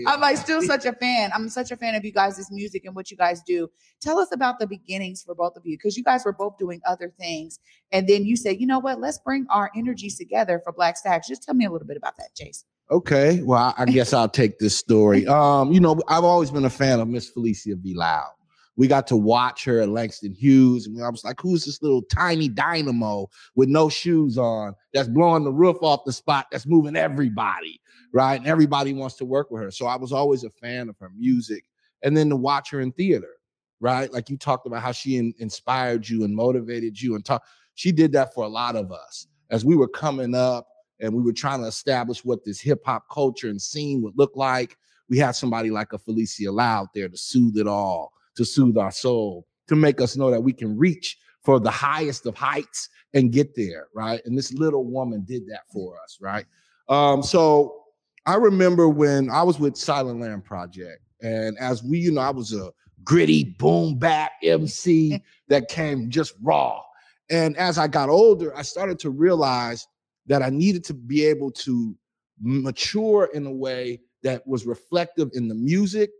I'm 0.06 0.20
like 0.20 0.36
still 0.36 0.62
such 0.74 0.84
a 0.84 0.92
fan. 0.92 1.30
I'm 1.34 1.48
such 1.48 1.72
a 1.72 1.76
fan 1.76 1.96
of 1.96 2.04
you 2.04 2.12
guys' 2.12 2.46
music 2.52 2.84
and 2.84 2.94
what 2.94 3.10
you 3.10 3.16
guys 3.16 3.42
do. 3.42 3.68
Tell 4.00 4.18
us 4.20 4.28
about 4.32 4.60
the 4.60 4.66
beginnings 4.66 5.24
for 5.24 5.34
both 5.34 5.56
of 5.56 5.66
you 5.66 5.76
because 5.76 5.96
you 5.96 6.04
guys 6.04 6.24
were 6.24 6.32
both 6.32 6.56
doing 6.56 6.80
other 6.86 7.12
things. 7.18 7.58
And 7.90 8.08
then 8.08 8.24
you 8.24 8.36
said, 8.36 8.60
you 8.60 8.66
know 8.66 8.78
what, 8.78 9.00
let's 9.00 9.18
bring 9.18 9.44
our 9.50 9.72
energies 9.76 10.16
together 10.16 10.60
for 10.62 10.72
Black 10.72 10.96
Stax. 10.96 11.26
Just 11.26 11.42
tell 11.42 11.54
me 11.54 11.64
a 11.64 11.70
little 11.70 11.86
bit 11.86 11.96
about 11.96 12.16
that, 12.18 12.28
Jason. 12.36 12.68
Okay, 12.90 13.42
well, 13.42 13.74
I 13.76 13.82
I 13.82 13.86
guess 13.86 14.12
I'll 14.12 14.28
take 14.28 14.58
this 14.58 14.76
story. 14.76 15.26
Um, 15.36 15.72
you 15.72 15.80
know, 15.80 16.00
I've 16.08 16.24
always 16.24 16.50
been 16.50 16.64
a 16.64 16.70
fan 16.70 17.00
of 17.00 17.08
Miss 17.08 17.28
Felicia 17.28 17.74
V. 17.74 17.94
Loud. 17.94 18.30
We 18.76 18.86
got 18.88 19.06
to 19.08 19.16
watch 19.16 19.64
her 19.64 19.80
at 19.80 19.88
Langston 19.88 20.34
Hughes, 20.34 20.86
and 20.86 21.02
I 21.02 21.08
was 21.08 21.24
like, 21.24 21.40
"Who's 21.40 21.64
this 21.64 21.82
little 21.82 22.02
tiny 22.02 22.48
dynamo 22.48 23.28
with 23.54 23.68
no 23.68 23.88
shoes 23.88 24.36
on 24.36 24.74
that's 24.92 25.08
blowing 25.08 25.44
the 25.44 25.52
roof 25.52 25.78
off 25.82 26.04
the 26.04 26.12
spot 26.12 26.46
that's 26.50 26.66
moving 26.66 26.96
everybody, 26.96 27.80
right? 28.12 28.38
And 28.38 28.46
everybody 28.46 28.92
wants 28.92 29.16
to 29.16 29.24
work 29.24 29.50
with 29.50 29.62
her." 29.62 29.70
So 29.70 29.86
I 29.86 29.96
was 29.96 30.12
always 30.12 30.44
a 30.44 30.50
fan 30.50 30.88
of 30.88 30.96
her 31.00 31.10
music, 31.16 31.64
and 32.02 32.16
then 32.16 32.28
to 32.28 32.36
watch 32.36 32.70
her 32.70 32.80
in 32.80 32.92
theater, 32.92 33.36
right? 33.80 34.12
Like 34.12 34.28
you 34.28 34.36
talked 34.36 34.66
about 34.66 34.82
how 34.82 34.92
she 34.92 35.16
in- 35.16 35.34
inspired 35.38 36.08
you 36.08 36.24
and 36.24 36.34
motivated 36.34 37.00
you, 37.00 37.14
and 37.14 37.24
talk. 37.24 37.44
She 37.74 37.92
did 37.92 38.12
that 38.12 38.34
for 38.34 38.44
a 38.44 38.48
lot 38.48 38.74
of 38.74 38.90
us 38.92 39.26
as 39.50 39.64
we 39.64 39.76
were 39.76 39.88
coming 39.88 40.34
up 40.34 40.66
and 41.00 41.12
we 41.12 41.22
were 41.22 41.32
trying 41.32 41.60
to 41.60 41.66
establish 41.66 42.24
what 42.24 42.44
this 42.44 42.60
hip 42.60 42.80
hop 42.84 43.04
culture 43.12 43.48
and 43.48 43.60
scene 43.60 44.02
would 44.02 44.16
look 44.16 44.32
like. 44.34 44.76
We 45.08 45.18
had 45.18 45.32
somebody 45.32 45.70
like 45.70 45.92
a 45.92 45.98
Felicia 45.98 46.50
Loud 46.50 46.88
there 46.94 47.08
to 47.08 47.16
soothe 47.16 47.58
it 47.58 47.68
all, 47.68 48.12
to 48.36 48.44
soothe 48.44 48.78
our 48.78 48.90
soul, 48.90 49.46
to 49.68 49.76
make 49.76 50.00
us 50.00 50.16
know 50.16 50.30
that 50.30 50.40
we 50.40 50.52
can 50.52 50.76
reach 50.76 51.18
for 51.42 51.60
the 51.60 51.70
highest 51.70 52.26
of 52.26 52.34
heights 52.34 52.88
and 53.14 53.32
get 53.32 53.54
there, 53.54 53.88
right? 53.94 54.20
And 54.24 54.36
this 54.36 54.52
little 54.52 54.84
woman 54.84 55.24
did 55.26 55.46
that 55.48 55.62
for 55.72 55.94
us, 56.02 56.18
right? 56.20 56.44
Um, 56.88 57.22
so 57.22 57.84
I 58.26 58.34
remember 58.34 58.88
when 58.88 59.30
I 59.30 59.42
was 59.42 59.58
with 59.58 59.76
Silent 59.76 60.20
Lambs 60.20 60.44
Project, 60.44 61.00
and 61.22 61.56
as 61.58 61.82
we, 61.82 61.98
you 61.98 62.12
know, 62.12 62.20
I 62.20 62.30
was 62.30 62.52
a 62.52 62.70
gritty 63.04 63.44
boom 63.58 63.98
bap 63.98 64.32
MC 64.42 65.22
that 65.48 65.68
came 65.68 66.10
just 66.10 66.34
raw. 66.42 66.82
And 67.30 67.56
as 67.56 67.78
I 67.78 67.88
got 67.88 68.08
older, 68.08 68.56
I 68.56 68.62
started 68.62 68.98
to 69.00 69.10
realize 69.10 69.86
that 70.26 70.42
I 70.42 70.50
needed 70.50 70.84
to 70.86 70.94
be 70.94 71.24
able 71.24 71.50
to 71.52 71.96
mature 72.40 73.30
in 73.32 73.46
a 73.46 73.52
way 73.52 74.00
that 74.22 74.46
was 74.46 74.66
reflective 74.66 75.30
in 75.34 75.48
the 75.48 75.54
music 75.54 76.10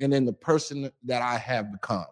and 0.00 0.12
in 0.12 0.24
the 0.24 0.32
person 0.32 0.90
that 1.04 1.22
I 1.22 1.38
have 1.38 1.72
become. 1.72 2.06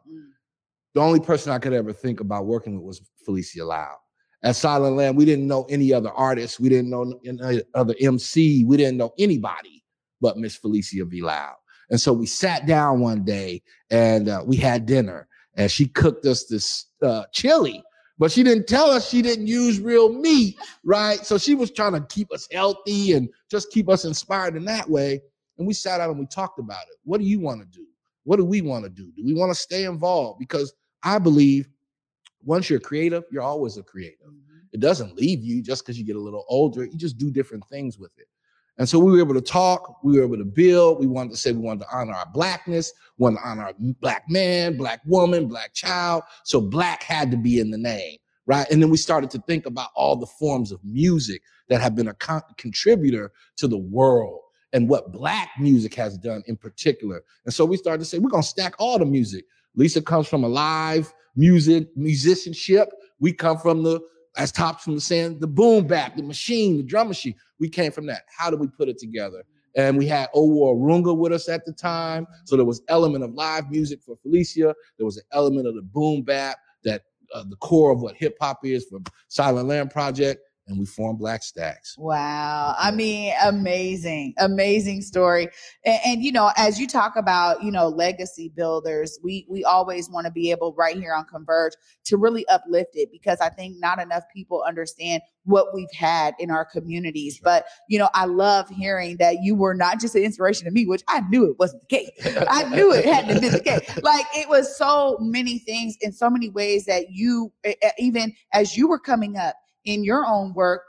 The 0.95 1.01
only 1.01 1.20
person 1.20 1.53
I 1.53 1.59
could 1.59 1.72
ever 1.72 1.93
think 1.93 2.20
about 2.20 2.47
working 2.47 2.76
with 2.76 2.85
was 2.85 3.11
Felicia 3.24 3.64
Loud. 3.64 3.97
At 4.43 4.57
Silent 4.57 4.97
Land, 4.97 5.16
we 5.16 5.24
didn't 5.24 5.49
know 5.49 5.64
any 5.68 5.93
other 5.93 6.11
artists. 6.11 6.61
We 6.61 6.68
didn't 6.68 6.91
know 6.91 7.18
any 7.24 7.62
other 7.74 7.95
MC. 8.01 8.64
We 8.64 8.76
didn't 8.76 8.99
know 8.99 9.12
anybody 9.18 9.85
but 10.24 10.39
Miss 10.39 10.57
Felicia 10.57 11.05
V. 11.05 11.20
Loud. 11.20 11.57
And 11.91 12.01
so 12.01 12.11
we 12.11 12.24
sat 12.24 12.66
down 12.66 13.01
one 13.01 13.24
day 13.24 13.62
and 13.91 14.28
uh, 14.28 14.43
we 14.47 14.57
had 14.57 14.87
dinner 14.87 15.28
and 15.57 15.70
she 15.70 15.87
cooked 15.87 16.24
us 16.24 16.47
this 16.47 16.87
uh, 17.03 17.24
chili, 17.30 17.82
but 18.18 18.32
she 18.32 18.43
didn't 18.43 18.66
tell 18.66 18.91
us 18.91 19.07
she 19.07 19.20
didn't 19.20 19.47
use 19.47 19.80
real 19.80 20.11
meat, 20.11 20.57
right? 20.82 21.18
So 21.26 21.37
she 21.37 21.55
was 21.55 21.70
trying 21.70 21.93
to 21.93 22.01
keep 22.09 22.32
us 22.32 22.49
healthy 22.51 23.12
and 23.12 23.28
just 23.51 23.70
keep 23.70 23.91
us 23.91 24.07
inspired 24.07 24.57
in 24.57 24.64
that 24.64 24.89
way. 24.89 25.20
And 25.59 25.66
we 25.66 25.72
sat 25.72 25.98
down 25.98 26.11
and 26.11 26.18
we 26.18 26.26
talked 26.26 26.59
about 26.59 26.82
it. 26.90 26.96
What 27.05 27.20
do 27.20 27.26
you 27.26 27.40
want 27.40 27.61
to 27.61 27.66
do? 27.66 27.86
What 28.24 28.36
do 28.36 28.44
we 28.44 28.61
want 28.61 28.84
to 28.84 28.90
do? 28.90 29.12
Do 29.16 29.24
we 29.24 29.34
want 29.34 29.50
to 29.50 29.55
stay 29.55 29.84
involved? 29.84 30.38
Because 30.38 30.72
I 31.02 31.18
believe 31.18 31.68
once 32.42 32.68
you're 32.68 32.80
creative, 32.80 33.24
you're 33.30 33.42
always 33.42 33.76
a 33.76 33.82
creative. 33.82 34.26
Mm-hmm. 34.26 34.59
It 34.72 34.80
doesn't 34.80 35.14
leave 35.14 35.42
you 35.42 35.62
just 35.62 35.84
because 35.84 35.98
you 35.98 36.05
get 36.05 36.16
a 36.16 36.20
little 36.20 36.44
older. 36.48 36.84
You 36.84 36.96
just 36.96 37.18
do 37.18 37.30
different 37.30 37.64
things 37.68 37.98
with 37.98 38.11
it. 38.18 38.26
And 38.76 38.88
so 38.88 38.98
we 38.98 39.12
were 39.12 39.20
able 39.20 39.34
to 39.34 39.40
talk, 39.40 40.02
we 40.02 40.18
were 40.18 40.24
able 40.24 40.36
to 40.36 40.44
build. 40.44 40.98
We 40.98 41.07
wanted 41.07 41.30
to 41.30 41.36
say 41.36 41.52
we 41.52 41.61
wanted 41.61 41.84
to 41.84 41.96
honor 41.96 42.12
our 42.12 42.26
blackness, 42.32 42.92
wanted 43.18 43.36
to 43.36 43.48
honor 43.48 43.62
our 43.66 43.74
black 43.78 44.24
man, 44.28 44.76
black 44.76 45.00
woman, 45.07 45.46
black 45.46 45.74
child. 45.74 46.24
So 46.42 46.61
black 46.61 47.02
had 47.05 47.30
to 47.30 47.36
be 47.36 47.61
in 47.61 47.70
the 47.70 47.78
name, 47.78 48.18
right? 48.46 48.68
And 48.70 48.82
then 48.82 48.90
we 48.90 48.96
started 48.96 49.30
to 49.30 49.38
think 49.46 49.66
about 49.66 49.90
all 49.94 50.16
the 50.16 50.26
forms 50.26 50.72
of 50.72 50.80
music 50.82 51.42
that 51.68 51.80
have 51.80 51.94
been 51.94 52.09
a 52.09 52.14
con- 52.14 52.42
contributor 52.57 53.32
to 53.59 53.68
the 53.68 53.78
world 53.78 54.40
and 54.75 54.89
what 54.89 55.12
black 55.12 55.51
music 55.59 55.95
has 55.95 56.18
done 56.18 56.43
in 56.47 56.57
particular. 56.57 57.22
And 57.47 57.55
so 57.55 57.64
we 57.64 57.79
started 57.79 58.01
to 58.01 58.05
say 58.05 58.18
we're 58.18 58.29
gonna 58.29 58.43
stack 58.43 58.75
all 58.79 58.99
the 58.99 59.07
music. 59.07 59.47
Lisa 59.77 60.03
comes 60.03 60.29
from 60.29 60.45
a 60.45 60.49
live 60.49 61.14
music 61.37 61.89
musicianship. 61.97 62.91
We 63.20 63.33
come 63.33 63.57
from 63.57 63.83
the 63.83 64.01
as 64.37 64.51
Tops 64.51 64.83
from 64.83 64.97
the 64.97 65.01
sand, 65.01 65.41
the 65.41 65.47
boom 65.47 65.87
bap, 65.87 66.16
the 66.16 66.22
machine, 66.22 66.77
the 66.77 66.83
drum 66.83 67.07
machine. 67.07 67.37
We 67.61 67.68
came 67.68 67.93
from 67.93 68.07
that. 68.07 68.22
How 68.37 68.51
do 68.51 68.57
we 68.57 68.66
put 68.66 68.89
it 68.89 68.99
together? 68.99 69.45
And 69.77 69.97
we 69.97 70.07
had 70.07 70.29
Owuor 70.35 70.77
Arunga 70.77 71.16
with 71.16 71.33
us 71.33 71.49
at 71.49 71.64
the 71.64 71.72
time. 71.72 72.27
So 72.45 72.57
there 72.57 72.64
was 72.64 72.83
element 72.89 73.22
of 73.22 73.33
live 73.35 73.70
music 73.70 74.01
for 74.03 74.16
Felicia. 74.22 74.75
There 74.99 75.07
was 75.07 75.18
an 75.18 75.25
element 75.33 75.68
of 75.68 75.77
the 75.77 75.83
boom 75.83 76.22
bap 76.22 76.59
that 76.83 77.03
uh, 77.33 77.45
the 77.49 77.57
core 77.57 77.93
of 77.93 78.01
what 78.01 78.16
hip 78.16 78.37
hop 78.41 78.64
is 78.64 78.87
for 78.87 79.01
Silent 79.29 79.68
Lambs 79.68 79.93
Project. 79.93 80.41
And 80.66 80.78
we 80.78 80.86
formed 80.86 81.18
Black 81.18 81.42
Stax. 81.42 81.98
Wow. 81.98 82.74
I 82.78 82.90
mean, 82.90 83.34
amazing, 83.44 84.32
amazing 84.38 85.02
story. 85.02 85.48
And, 85.84 86.00
and, 86.06 86.22
you 86.22 86.32
know, 86.32 86.52
as 86.56 86.80
you 86.80 86.86
talk 86.86 87.16
about, 87.16 87.62
you 87.62 87.70
know, 87.70 87.88
legacy 87.88 88.48
builders, 88.48 89.18
we 89.22 89.46
we 89.50 89.62
always 89.64 90.08
want 90.08 90.24
to 90.24 90.32
be 90.32 90.50
able 90.50 90.72
right 90.74 90.96
here 90.96 91.12
on 91.12 91.26
Converge 91.26 91.74
to 92.04 92.16
really 92.16 92.46
uplift 92.48 92.92
it 92.94 93.10
because 93.12 93.40
I 93.40 93.50
think 93.50 93.76
not 93.78 94.00
enough 94.00 94.24
people 94.34 94.64
understand 94.66 95.22
what 95.44 95.74
we've 95.74 95.92
had 95.92 96.34
in 96.38 96.50
our 96.50 96.64
communities. 96.64 97.38
But 97.42 97.66
you 97.88 97.98
know, 97.98 98.08
I 98.14 98.24
love 98.24 98.70
hearing 98.70 99.18
that 99.18 99.42
you 99.42 99.54
were 99.54 99.74
not 99.74 100.00
just 100.00 100.14
an 100.14 100.22
inspiration 100.22 100.64
to 100.64 100.70
me, 100.70 100.86
which 100.86 101.02
I 101.08 101.20
knew 101.28 101.44
it 101.50 101.58
wasn't 101.58 101.82
the 101.82 101.96
case. 101.96 102.46
I 102.48 102.64
knew 102.70 102.90
it 102.92 103.04
hadn't 103.04 103.42
been 103.42 103.52
the 103.52 103.60
case. 103.60 103.82
Like 104.02 104.26
it 104.34 104.48
was 104.48 104.76
so 104.76 105.16
many 105.20 105.58
things 105.58 105.96
in 106.00 106.12
so 106.12 106.28
many 106.28 106.50
ways 106.50 106.84
that 106.86 107.10
you, 107.10 107.52
even 107.98 108.34
as 108.52 108.76
you 108.76 108.86
were 108.86 108.98
coming 108.98 109.36
up 109.36 109.56
in 109.85 110.05
your 110.05 110.26
own 110.26 110.55
work, 110.55 110.82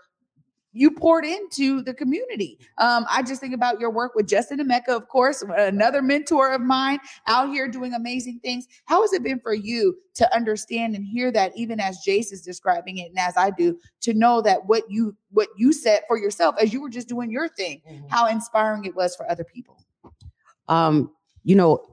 you 0.77 0.91
poured 0.91 1.23
into 1.23 1.81
the 1.81 1.93
community. 1.93 2.59
Um, 2.79 3.05
I 3.09 3.23
just 3.23 3.39
think 3.39 3.53
about 3.53 3.79
your 3.79 3.89
work 3.89 4.13
with 4.13 4.27
Justin 4.27 4.59
Emeka, 4.59 4.89
of 4.89 5.07
course, 5.07 5.41
another 5.57 6.01
mentor 6.01 6.51
of 6.51 6.59
mine 6.59 6.99
out 7.27 7.47
here 7.47 7.69
doing 7.69 7.93
amazing 7.93 8.41
things. 8.43 8.67
How 8.83 9.01
has 9.01 9.13
it 9.13 9.23
been 9.23 9.39
for 9.39 9.53
you 9.53 9.95
to 10.15 10.35
understand 10.35 10.93
and 10.95 11.05
hear 11.05 11.31
that, 11.31 11.53
even 11.55 11.79
as 11.79 12.03
Jace 12.05 12.33
is 12.33 12.41
describing 12.41 12.97
it, 12.97 13.07
and 13.09 13.17
as 13.17 13.35
I 13.37 13.51
do, 13.51 13.79
to 14.01 14.13
know 14.13 14.41
that 14.41 14.65
what 14.65 14.83
you 14.89 15.15
what 15.31 15.47
you 15.57 15.71
set 15.71 16.03
for 16.09 16.17
yourself 16.17 16.55
as 16.61 16.73
you 16.73 16.81
were 16.81 16.89
just 16.89 17.07
doing 17.07 17.31
your 17.31 17.47
thing, 17.47 17.81
how 18.09 18.27
inspiring 18.27 18.83
it 18.83 18.95
was 18.95 19.15
for 19.15 19.29
other 19.31 19.45
people. 19.45 19.77
um, 20.67 21.11
you 21.43 21.55
know, 21.55 21.85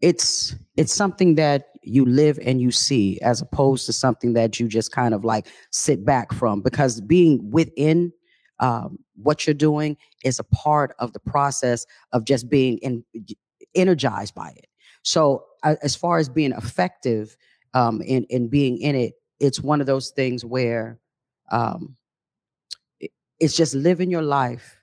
it's 0.00 0.54
it's 0.76 0.92
something 0.94 1.34
that 1.36 1.71
you 1.82 2.04
live 2.04 2.38
and 2.44 2.60
you 2.60 2.70
see 2.70 3.18
as 3.20 3.40
opposed 3.40 3.86
to 3.86 3.92
something 3.92 4.34
that 4.34 4.60
you 4.60 4.68
just 4.68 4.92
kind 4.92 5.14
of 5.14 5.24
like 5.24 5.46
sit 5.70 6.04
back 6.04 6.32
from 6.32 6.60
because 6.60 7.00
being 7.00 7.50
within 7.50 8.12
um, 8.60 8.98
what 9.16 9.46
you're 9.46 9.54
doing 9.54 9.96
is 10.24 10.38
a 10.38 10.44
part 10.44 10.94
of 10.98 11.12
the 11.12 11.20
process 11.20 11.86
of 12.12 12.24
just 12.24 12.48
being 12.48 12.78
in, 12.78 13.04
energized 13.74 14.34
by 14.34 14.50
it. 14.50 14.66
So 15.02 15.44
uh, 15.62 15.76
as 15.82 15.96
far 15.96 16.18
as 16.18 16.28
being 16.28 16.52
effective 16.52 17.36
um, 17.74 18.00
in 18.02 18.24
in 18.24 18.48
being 18.48 18.78
in 18.78 18.94
it, 18.94 19.14
it's 19.40 19.60
one 19.60 19.80
of 19.80 19.86
those 19.86 20.10
things 20.10 20.44
where 20.44 20.98
um, 21.50 21.96
it's 23.40 23.56
just 23.56 23.74
living 23.74 24.10
your 24.10 24.22
life 24.22 24.78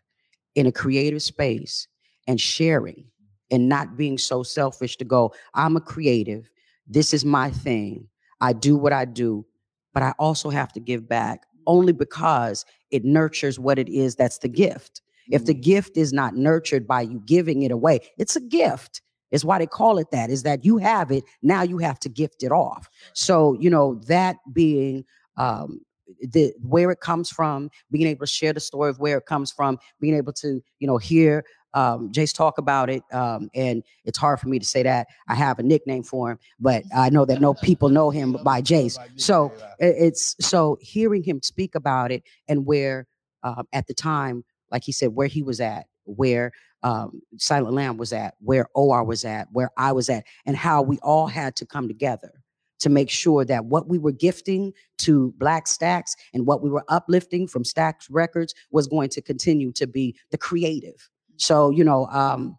in 0.56 0.66
a 0.66 0.72
creative 0.72 1.22
space 1.22 1.88
and 2.28 2.40
sharing 2.42 3.06
and 3.52 3.70
not 3.70 3.98
being 3.98 4.18
so 4.18 4.44
selfish 4.44 4.98
to 4.98 5.06
go, 5.06 5.34
I'm 5.54 5.78
a 5.78 5.82
creative. 5.82 6.50
This 6.90 7.14
is 7.14 7.24
my 7.24 7.52
thing. 7.52 8.08
I 8.42 8.54
do 8.54 8.76
what 8.76 8.94
I 8.94 9.06
do, 9.06 9.46
but 9.94 10.04
I 10.04 10.14
also 10.20 10.50
have 10.50 10.74
to 10.74 10.80
give 10.80 11.08
back 11.08 11.46
only 11.68 11.94
because 11.94 12.66
it 12.90 13.06
nurtures 13.06 13.60
what 13.60 13.78
it 13.78 13.88
is 13.90 14.16
that's 14.16 14.40
the 14.40 14.50
gift. 14.50 15.02
If 15.30 15.46
the 15.46 15.54
gift 15.54 15.96
is 15.96 16.12
not 16.12 16.36
nurtured 16.36 16.88
by 16.88 17.02
you 17.02 17.22
giving 17.26 17.62
it 17.62 17.72
away, 17.72 18.00
it's 18.18 18.36
a 18.36 18.42
gift. 18.42 19.02
Is 19.30 19.46
why 19.46 19.60
they 19.60 19.68
call 19.68 20.00
it 20.00 20.10
that, 20.12 20.32
is 20.32 20.42
that 20.42 20.66
you 20.66 20.80
have 20.80 21.12
it, 21.12 21.24
now 21.44 21.62
you 21.62 21.78
have 21.78 22.00
to 22.00 22.10
gift 22.10 22.42
it 22.42 22.52
off. 22.52 22.90
So, 23.14 23.56
you 23.60 23.70
know, 23.70 24.02
that 24.08 24.38
being 24.52 25.06
um, 25.38 25.82
the 26.22 26.54
where 26.62 26.90
it 26.92 27.00
comes 27.00 27.30
from, 27.30 27.70
being 27.92 28.08
able 28.08 28.26
to 28.26 28.32
share 28.32 28.54
the 28.54 28.60
story 28.60 28.90
of 28.90 29.00
where 29.00 29.20
it 29.20 29.28
comes 29.28 29.52
from, 29.52 29.78
being 30.00 30.16
able 30.16 30.34
to 30.34 30.62
you 30.80 30.88
know 30.88 30.98
hear 30.98 31.44
um, 31.74 32.12
Jace 32.12 32.34
talk 32.34 32.58
about 32.58 32.90
it, 32.90 33.04
um, 33.12 33.50
and 33.54 33.84
it's 34.06 34.18
hard 34.18 34.40
for 34.40 34.48
me 34.48 34.60
to 34.60 34.66
say 34.66 34.84
that 34.84 35.08
I 35.28 35.36
have 35.36 35.60
a 35.60 35.64
nickname 35.64 36.04
for 36.04 36.32
him, 36.32 36.40
but 36.60 36.84
I 36.96 37.10
know 37.10 37.26
that 37.26 37.42
no 37.42 37.54
people 37.54 37.90
know 37.90 38.10
him 38.10 38.38
by 38.44 38.62
Jace. 38.62 38.98
So 39.20 39.54
it's 39.80 40.36
so 40.40 40.78
hearing 40.82 41.24
him 41.24 41.42
speak 41.44 41.76
about 41.76 42.12
it 42.12 42.24
and 42.48 42.66
where 42.66 43.08
um, 43.44 43.68
at 43.74 43.88
the 43.88 43.94
time, 43.94 44.44
like 44.72 44.84
he 44.84 44.92
said, 44.92 45.16
where 45.16 45.28
he 45.28 45.44
was 45.44 45.60
at, 45.60 45.86
where 46.06 46.52
um, 46.84 47.22
Silent 47.38 47.76
Lamb 47.76 47.98
was 47.98 48.14
at, 48.14 48.36
where 48.40 48.68
OR 48.74 49.04
was 49.04 49.26
at, 49.26 49.48
where 49.52 49.70
I 49.78 49.92
was 49.92 50.10
at, 50.10 50.26
and 50.46 50.56
how 50.56 50.82
we 50.82 50.98
all 51.00 51.28
had 51.28 51.56
to 51.58 51.66
come 51.66 51.88
together 51.88 52.32
to 52.80 52.90
make 52.90 53.10
sure 53.10 53.44
that 53.46 53.66
what 53.66 53.88
we 53.88 53.98
were 53.98 54.12
gifting 54.12 54.74
to 55.00 55.34
Black 55.38 55.66
Stax 55.66 56.16
and 56.34 56.46
what 56.46 56.62
we 56.62 56.70
were 56.70 56.86
uplifting 56.88 57.48
from 57.48 57.64
Stax 57.64 58.08
Records 58.10 58.56
was 58.72 58.88
going 58.88 59.10
to 59.10 59.22
continue 59.22 59.72
to 59.74 59.86
be 59.86 60.16
the 60.32 60.38
creative. 60.38 61.10
So, 61.40 61.70
you 61.70 61.84
know, 61.84 62.06
um, 62.08 62.58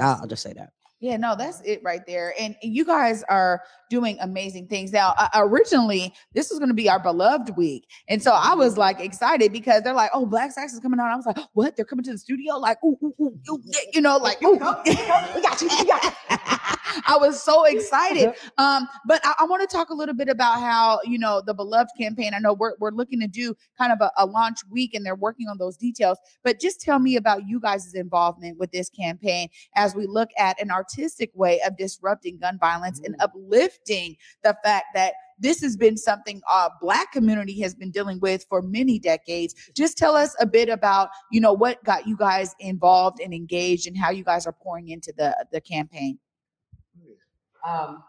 I'll 0.00 0.26
just 0.26 0.42
say 0.42 0.52
that. 0.54 0.70
Yeah, 1.00 1.16
no, 1.16 1.34
that's 1.34 1.62
it 1.62 1.82
right 1.82 2.02
there. 2.06 2.34
And 2.38 2.54
you 2.62 2.84
guys 2.84 3.22
are 3.30 3.62
doing 3.88 4.18
amazing 4.20 4.68
things. 4.68 4.92
Now, 4.92 5.14
uh, 5.16 5.28
originally, 5.34 6.12
this 6.34 6.50
was 6.50 6.58
going 6.58 6.68
to 6.68 6.74
be 6.74 6.90
our 6.90 7.00
beloved 7.00 7.56
week. 7.56 7.86
And 8.08 8.22
so 8.22 8.32
I 8.32 8.54
was 8.54 8.76
like 8.76 9.00
excited 9.00 9.50
because 9.50 9.82
they're 9.82 9.94
like, 9.94 10.10
oh, 10.12 10.26
Black 10.26 10.54
Stax 10.54 10.74
is 10.74 10.80
coming 10.80 11.00
on. 11.00 11.10
I 11.10 11.16
was 11.16 11.24
like, 11.24 11.38
what? 11.54 11.74
They're 11.74 11.86
coming 11.86 12.04
to 12.04 12.12
the 12.12 12.18
studio? 12.18 12.56
Like, 12.56 12.76
ooh, 12.84 12.98
ooh, 13.02 13.14
ooh, 13.18 13.38
ooh, 13.50 13.62
you 13.94 14.02
know, 14.02 14.18
like, 14.18 14.42
ooh, 14.42 14.52
we 14.52 14.58
got 14.58 14.86
you. 14.86 15.68
We 15.78 15.86
got 15.86 16.04
you. 16.04 16.76
I 17.06 17.16
was 17.18 17.42
so 17.42 17.64
excited. 17.64 18.34
Um, 18.58 18.88
but 19.06 19.20
I, 19.24 19.34
I 19.40 19.44
want 19.44 19.68
to 19.68 19.74
talk 19.74 19.90
a 19.90 19.94
little 19.94 20.14
bit 20.14 20.28
about 20.28 20.60
how, 20.60 21.00
you 21.04 21.18
know, 21.18 21.40
the 21.44 21.54
beloved 21.54 21.90
campaign. 21.98 22.32
I 22.34 22.40
know 22.40 22.52
we're, 22.52 22.74
we're 22.78 22.90
looking 22.90 23.20
to 23.20 23.26
do 23.26 23.54
kind 23.78 23.90
of 23.92 24.00
a, 24.00 24.10
a 24.18 24.26
launch 24.26 24.58
week 24.70 24.92
and 24.92 25.04
they're 25.04 25.14
working 25.14 25.48
on 25.48 25.56
those 25.56 25.76
details. 25.76 26.18
But 26.42 26.60
just 26.60 26.80
tell 26.80 26.98
me 26.98 27.16
about 27.16 27.46
you 27.46 27.58
guys' 27.58 27.94
involvement 27.94 28.58
with 28.58 28.70
this 28.72 28.90
campaign 28.90 29.48
as 29.76 29.94
we 29.94 30.06
look 30.06 30.28
at 30.36 30.60
an 30.60 30.70
artistic 30.70 31.30
way 31.34 31.60
of 31.66 31.76
disrupting 31.78 32.38
gun 32.38 32.58
violence 32.58 33.00
and 33.02 33.16
uplifting 33.20 34.16
the 34.42 34.56
fact 34.62 34.86
that 34.94 35.14
this 35.38 35.62
has 35.62 35.76
been 35.76 35.96
something 35.96 36.42
our 36.50 36.70
black 36.80 37.12
community 37.12 37.60
has 37.60 37.74
been 37.74 37.90
dealing 37.90 38.20
with 38.20 38.44
for 38.48 38.60
many 38.60 38.98
decades 38.98 39.54
just 39.74 39.96
tell 39.96 40.14
us 40.14 40.36
a 40.38 40.46
bit 40.46 40.68
about 40.68 41.08
you 41.30 41.40
know 41.40 41.52
what 41.52 41.82
got 41.84 42.06
you 42.06 42.16
guys 42.16 42.54
involved 42.60 43.20
and 43.20 43.32
engaged 43.32 43.86
and 43.86 43.96
how 43.96 44.10
you 44.10 44.22
guys 44.22 44.46
are 44.46 44.52
pouring 44.52 44.88
into 44.88 45.12
the 45.16 45.34
the 45.50 45.60
campaign 45.60 46.18
Um, 47.66 48.02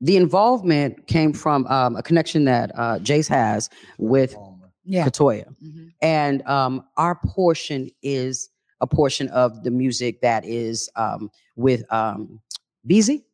the 0.00 0.16
involvement 0.16 1.06
came 1.06 1.32
from 1.32 1.66
um, 1.68 1.96
a 1.96 2.02
connection 2.02 2.44
that 2.44 2.70
uh, 2.74 2.98
Jace 2.98 3.28
has 3.28 3.70
with 3.98 4.36
Yeah. 4.84 5.06
Katoya. 5.08 5.46
Mhm. 5.62 5.92
And 6.02 6.46
um, 6.46 6.84
our 6.96 7.14
portion 7.14 7.90
is 8.02 8.50
a 8.80 8.86
portion 8.86 9.28
of 9.28 9.64
the 9.64 9.70
music 9.70 10.20
that 10.20 10.44
is 10.44 10.88
um, 10.96 11.30
with 11.56 11.90
um, 11.92 12.40
Beezy, 12.86 13.24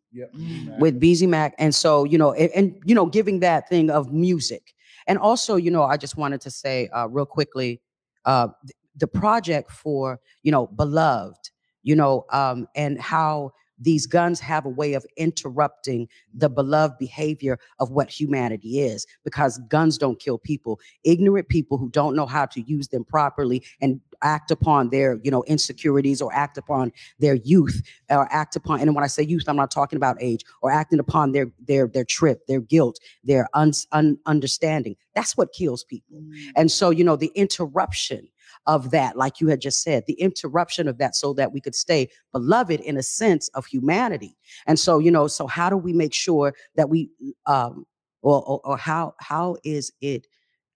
with 0.78 1.00
Beezy 1.00 1.26
Mac. 1.26 1.54
And 1.58 1.74
so, 1.74 2.04
you 2.04 2.16
know, 2.16 2.32
and, 2.32 2.50
and, 2.54 2.82
you 2.84 2.94
know, 2.94 3.06
giving 3.06 3.40
that 3.40 3.68
thing 3.68 3.90
of 3.90 4.12
music. 4.12 4.72
And 5.08 5.18
also, 5.18 5.56
you 5.56 5.70
know, 5.70 5.82
I 5.82 5.96
just 5.96 6.16
wanted 6.16 6.40
to 6.42 6.50
say 6.50 6.88
uh, 6.94 7.08
real 7.08 7.26
quickly, 7.26 7.80
uh, 8.24 8.48
th- 8.64 8.76
the 8.96 9.08
project 9.08 9.72
for, 9.72 10.20
you 10.44 10.52
know, 10.52 10.68
Beloved, 10.68 11.50
you 11.82 11.96
know, 11.96 12.24
um, 12.30 12.68
and 12.76 13.00
how 13.00 13.52
these 13.82 14.06
guns 14.06 14.40
have 14.40 14.64
a 14.64 14.70
way 14.70 14.94
of 14.94 15.04
interrupting 15.16 16.08
the 16.34 16.48
beloved 16.48 16.98
behavior 16.98 17.58
of 17.78 17.90
what 17.90 18.10
humanity 18.10 18.80
is 18.80 19.06
because 19.24 19.58
guns 19.68 19.98
don't 19.98 20.20
kill 20.20 20.38
people. 20.38 20.80
Ignorant 21.04 21.48
people 21.48 21.78
who 21.78 21.90
don't 21.90 22.16
know 22.16 22.26
how 22.26 22.46
to 22.46 22.60
use 22.62 22.88
them 22.88 23.04
properly 23.04 23.62
and 23.80 24.00
act 24.22 24.52
upon 24.52 24.90
their 24.90 25.18
you 25.24 25.30
know 25.32 25.42
insecurities 25.48 26.22
or 26.22 26.32
act 26.32 26.56
upon 26.56 26.92
their 27.18 27.34
youth 27.34 27.82
or 28.08 28.32
act 28.32 28.54
upon 28.54 28.78
and 28.78 28.94
when 28.94 29.02
i 29.02 29.06
say 29.08 29.20
youth 29.20 29.42
i'm 29.48 29.56
not 29.56 29.72
talking 29.72 29.96
about 29.96 30.16
age 30.20 30.44
or 30.60 30.70
acting 30.70 31.00
upon 31.00 31.32
their 31.32 31.50
their 31.66 31.88
their 31.88 32.04
trip 32.04 32.46
their 32.46 32.60
guilt 32.60 33.00
their 33.24 33.48
un, 33.54 33.72
un, 33.92 34.18
understanding. 34.26 34.96
That's 35.14 35.36
what 35.36 35.52
kills 35.52 35.84
people. 35.84 36.18
Mm. 36.20 36.32
And 36.56 36.70
so 36.70 36.90
you 36.90 37.04
know 37.04 37.16
the 37.16 37.32
interruption 37.34 38.28
of 38.66 38.90
that, 38.90 39.16
like 39.16 39.40
you 39.40 39.48
had 39.48 39.60
just 39.60 39.82
said, 39.82 40.04
the 40.06 40.14
interruption 40.14 40.88
of 40.88 40.98
that 40.98 41.16
so 41.16 41.32
that 41.34 41.52
we 41.52 41.60
could 41.60 41.74
stay 41.74 42.08
beloved 42.32 42.80
in 42.80 42.96
a 42.96 43.02
sense 43.02 43.48
of 43.54 43.66
humanity. 43.66 44.36
And 44.66 44.78
so, 44.78 44.98
you 44.98 45.10
know, 45.10 45.26
so 45.26 45.46
how 45.46 45.68
do 45.70 45.76
we 45.76 45.92
make 45.92 46.14
sure 46.14 46.54
that 46.76 46.88
we, 46.88 47.10
um, 47.46 47.86
or, 48.22 48.42
or, 48.44 48.60
or 48.64 48.76
how, 48.76 49.14
how 49.18 49.56
is 49.64 49.92
it 50.00 50.26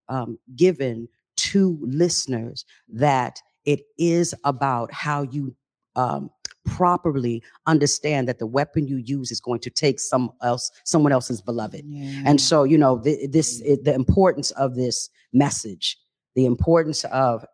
um, 0.09 0.39
given 0.57 1.09
to 1.37 1.78
listeners 1.82 2.64
that 2.89 3.41
it 3.64 3.82
is 3.99 4.34
about 4.45 4.93
how 4.93 5.22
you 5.22 5.55
um, 5.95 6.30
properly 6.64 7.43
understand 7.66 8.28
that 8.28 8.39
the 8.39 8.47
weapon 8.47 8.87
you 8.87 8.97
use 8.97 9.30
is 9.30 9.41
going 9.41 9.61
to 9.61 9.70
take 9.70 10.01
some 10.01 10.30
else, 10.43 10.70
someone 10.84 11.12
else's 11.12 11.41
beloved. 11.41 11.84
And 12.26 12.41
so, 12.41 12.64
you 12.64 12.76
know, 12.76 12.99
th- 12.99 13.30
this, 13.30 13.61
it, 13.61 13.84
the 13.84 13.95
importance 13.95 14.51
of 14.53 14.74
this 14.74 15.09
message, 15.32 15.97
the 16.34 16.45
importance 16.45 17.05
of 17.05 17.45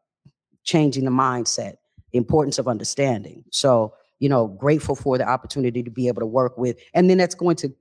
changing 0.64 1.04
the 1.04 1.10
mindset, 1.10 1.76
the 2.12 2.18
importance 2.18 2.58
of 2.58 2.68
understanding. 2.68 3.44
So, 3.50 3.94
you 4.18 4.28
know, 4.28 4.46
grateful 4.46 4.94
for 4.94 5.18
the 5.18 5.28
opportunity 5.28 5.82
to 5.82 5.90
be 5.90 6.08
able 6.08 6.20
to 6.20 6.26
work 6.26 6.56
with, 6.56 6.78
and 6.94 7.10
then 7.10 7.18
that's 7.18 7.34
going 7.34 7.56
to, 7.56 7.72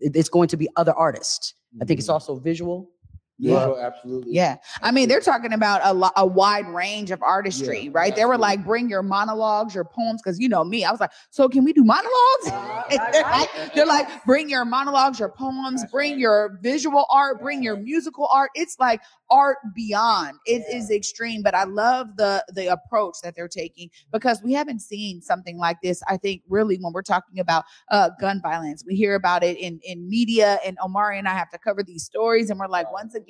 it's 0.00 0.28
going 0.28 0.48
to 0.48 0.56
be 0.56 0.68
other 0.76 0.92
artists. 0.92 1.54
I 1.80 1.84
think 1.84 1.98
it's 1.98 2.06
mm-hmm. 2.06 2.14
also 2.14 2.36
visual. 2.36 2.90
Yeah, 3.38 3.74
absolutely. 3.80 4.32
Yeah. 4.32 4.56
I 4.80 4.92
mean, 4.92 5.08
they're 5.08 5.20
talking 5.20 5.52
about 5.52 5.80
a, 5.82 5.92
lo- 5.92 6.10
a 6.16 6.24
wide 6.24 6.68
range 6.68 7.10
of 7.10 7.20
artistry, 7.22 7.88
right? 7.88 8.14
They 8.14 8.24
were 8.24 8.38
like, 8.38 8.64
bring 8.64 8.88
your 8.88 9.02
monologues, 9.02 9.74
your 9.74 9.84
poems, 9.84 10.22
because 10.22 10.38
you 10.38 10.48
know 10.48 10.62
me. 10.62 10.84
I 10.84 10.90
was 10.92 11.00
like, 11.00 11.10
so 11.30 11.48
can 11.48 11.64
we 11.64 11.72
do 11.72 11.82
monologues? 11.82 12.12
they're, 13.12 13.22
like, 13.22 13.48
they're 13.74 13.86
like, 13.86 14.24
bring 14.24 14.48
your 14.48 14.64
monologues, 14.64 15.18
your 15.18 15.30
poems, 15.30 15.84
bring 15.90 16.18
your 16.18 16.58
visual 16.62 17.06
art, 17.10 17.40
bring 17.42 17.62
your 17.62 17.76
musical 17.76 18.28
art. 18.32 18.50
It's 18.54 18.76
like 18.78 19.00
art 19.30 19.58
beyond. 19.74 20.38
It 20.46 20.62
is 20.72 20.90
extreme, 20.90 21.42
but 21.42 21.54
I 21.54 21.64
love 21.64 22.16
the 22.16 22.44
the 22.54 22.66
approach 22.66 23.16
that 23.22 23.34
they're 23.34 23.48
taking 23.48 23.90
because 24.12 24.40
we 24.44 24.52
haven't 24.52 24.80
seen 24.80 25.22
something 25.22 25.58
like 25.58 25.78
this. 25.82 26.02
I 26.08 26.18
think 26.18 26.42
really 26.48 26.76
when 26.76 26.92
we're 26.92 27.02
talking 27.02 27.40
about 27.40 27.64
uh, 27.90 28.10
gun 28.20 28.40
violence, 28.42 28.84
we 28.86 28.94
hear 28.94 29.14
about 29.14 29.42
it 29.42 29.56
in 29.56 29.80
in 29.82 30.08
media, 30.08 30.58
and 30.64 30.76
Omari 30.84 31.18
and 31.18 31.26
I 31.26 31.34
have 31.34 31.50
to 31.50 31.58
cover 31.58 31.82
these 31.82 32.04
stories, 32.04 32.50
and 32.50 32.60
we're 32.60 32.68
like, 32.68 32.92
once 32.92 33.14
again, 33.14 33.23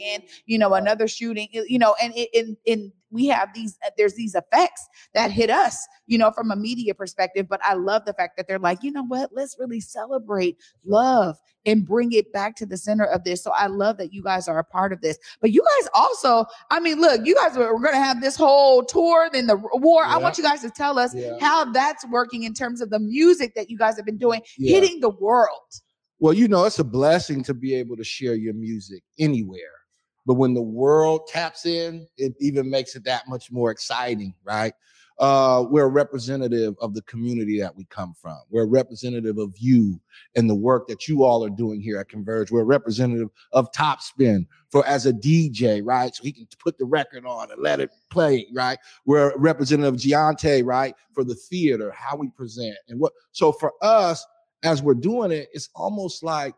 you 0.47 0.59
know, 0.59 0.75
another 0.75 1.09
shooting, 1.09 1.49
you 1.53 1.79
know, 1.79 1.95
and 2.03 2.15
in 2.15 2.57
in 2.65 2.93
we 3.15 3.27
have 3.27 3.55
these 3.55 3.79
uh, 3.87 3.91
there's 3.97 4.15
these 4.15 4.35
effects 4.35 4.87
that 5.15 5.31
hit 5.31 5.49
us 5.49 5.87
you 6.07 6.19
know 6.19 6.31
from 6.33 6.51
a 6.51 6.57
media 6.57 6.95
perspective 6.95 7.47
but 7.49 7.61
i 7.65 7.73
love 7.73 8.05
the 8.05 8.13
fact 8.13 8.37
that 8.37 8.47
they're 8.49 8.59
like 8.59 8.83
you 8.83 8.91
know 8.91 9.05
what 9.05 9.31
let's 9.33 9.57
really 9.59 9.81
celebrate 9.81 10.57
love 10.85 11.37
and 11.65 11.87
bring 11.87 12.13
it 12.13 12.31
back 12.33 12.57
to 12.57 12.67
the 12.67 12.77
center 12.77 13.05
of 13.05 13.23
this 13.25 13.43
so 13.43 13.53
i 13.53 13.67
love 13.67 13.97
that 13.97 14.13
you 14.13 14.23
guys 14.23 14.49
are 14.49 14.59
a 14.59 14.65
part 14.65 14.93
of 14.93 15.01
this 15.01 15.17
but 15.41 15.53
you 15.53 15.63
guys 15.79 15.89
also 15.95 16.45
i 16.71 16.81
mean 16.81 17.01
look 17.01 17.25
you 17.25 17.35
guys 17.37 17.57
were, 17.57 17.79
going 17.79 17.95
to 17.95 17.99
have 17.99 18.21
this 18.21 18.37
whole 18.37 18.85
tour 18.85 19.29
then 19.33 19.47
the 19.47 19.57
war 19.75 20.05
i 20.05 20.19
want 20.19 20.37
you 20.37 20.43
guys 20.43 20.61
to 20.61 20.71
tell 20.71 20.99
us 20.99 21.15
Yeah. 21.15 21.39
how 21.41 21.65
that's 21.73 22.05
working 22.09 22.43
in 22.43 22.53
terms 22.53 22.81
of 22.81 22.91
the 22.91 22.99
music 22.99 23.55
that 23.55 23.71
you 23.71 23.79
guys 23.79 23.97
have 23.97 24.05
been 24.05 24.19
doing 24.19 24.43
Yeah. 24.59 24.81
hitting 24.81 25.01
the 25.01 25.11
world 25.11 25.71
Well, 26.19 26.33
you 26.33 26.49
know, 26.49 26.65
it's 26.65 26.79
a 26.79 26.85
blessing 26.85 27.43
to 27.45 27.55
be 27.55 27.75
able 27.75 27.97
to 27.97 28.05
share 28.05 28.35
your 28.35 28.55
music 28.55 29.03
anywhere. 29.19 29.84
But 30.27 30.35
when 30.35 30.55
the 30.55 30.63
world 30.63 31.27
taps 31.27 31.67
in, 31.67 32.07
it 32.17 32.35
even 32.41 32.69
makes 32.69 32.97
it 32.97 33.05
that 33.05 33.29
much 33.29 33.51
more 33.53 33.71
exciting, 33.71 34.35
right? 34.45 34.73
Uh, 35.19 35.65
we're 35.71 35.85
a 35.85 35.89
representative 35.89 36.75
of 36.81 36.93
the 36.93 37.03
community 37.03 37.61
that 37.61 37.75
we 37.75 37.85
come 37.85 38.15
from. 38.21 38.39
We're 38.51 38.65
a 38.65 38.67
representative 38.67 39.39
of 39.39 39.55
you 39.59 40.01
and 40.35 40.51
the 40.51 40.55
work 40.55 40.89
that 40.89 41.07
you 41.07 41.23
all 41.23 41.45
are 41.45 41.51
doing 41.51 41.81
here 41.81 41.99
at 41.99 42.09
Converge. 42.09 42.51
We're 42.51 42.63
a 42.63 42.65
representative 42.65 43.29
of 43.53 43.71
Topspin 43.71 44.47
for 44.71 44.85
as 44.87 45.07
a 45.07 45.13
DJ, 45.13 45.83
right? 45.85 46.13
So 46.15 46.25
he 46.25 46.33
can 46.33 46.49
put 46.59 46.79
the 46.79 46.85
record 46.85 47.25
on 47.27 47.53
and 47.53 47.63
let 47.63 47.79
it 47.79 47.91
play, 48.11 48.47
right? 48.53 48.79
We're 49.07 49.31
a 49.31 49.39
representative 49.39 49.95
of 49.95 50.01
Jonte, 50.01 50.65
right? 50.65 50.95
For 51.13 51.23
the 51.23 51.37
theater, 51.37 51.93
how 51.93 52.17
we 52.17 52.29
present 52.31 52.77
and 52.89 52.99
what. 52.99 53.13
So 53.31 53.53
for 53.53 53.73
us, 53.83 54.27
as 54.65 54.83
we're 54.83 54.95
doing 54.95 55.31
it, 55.31 55.49
it's 55.53 55.69
almost 55.77 56.25
like 56.25 56.55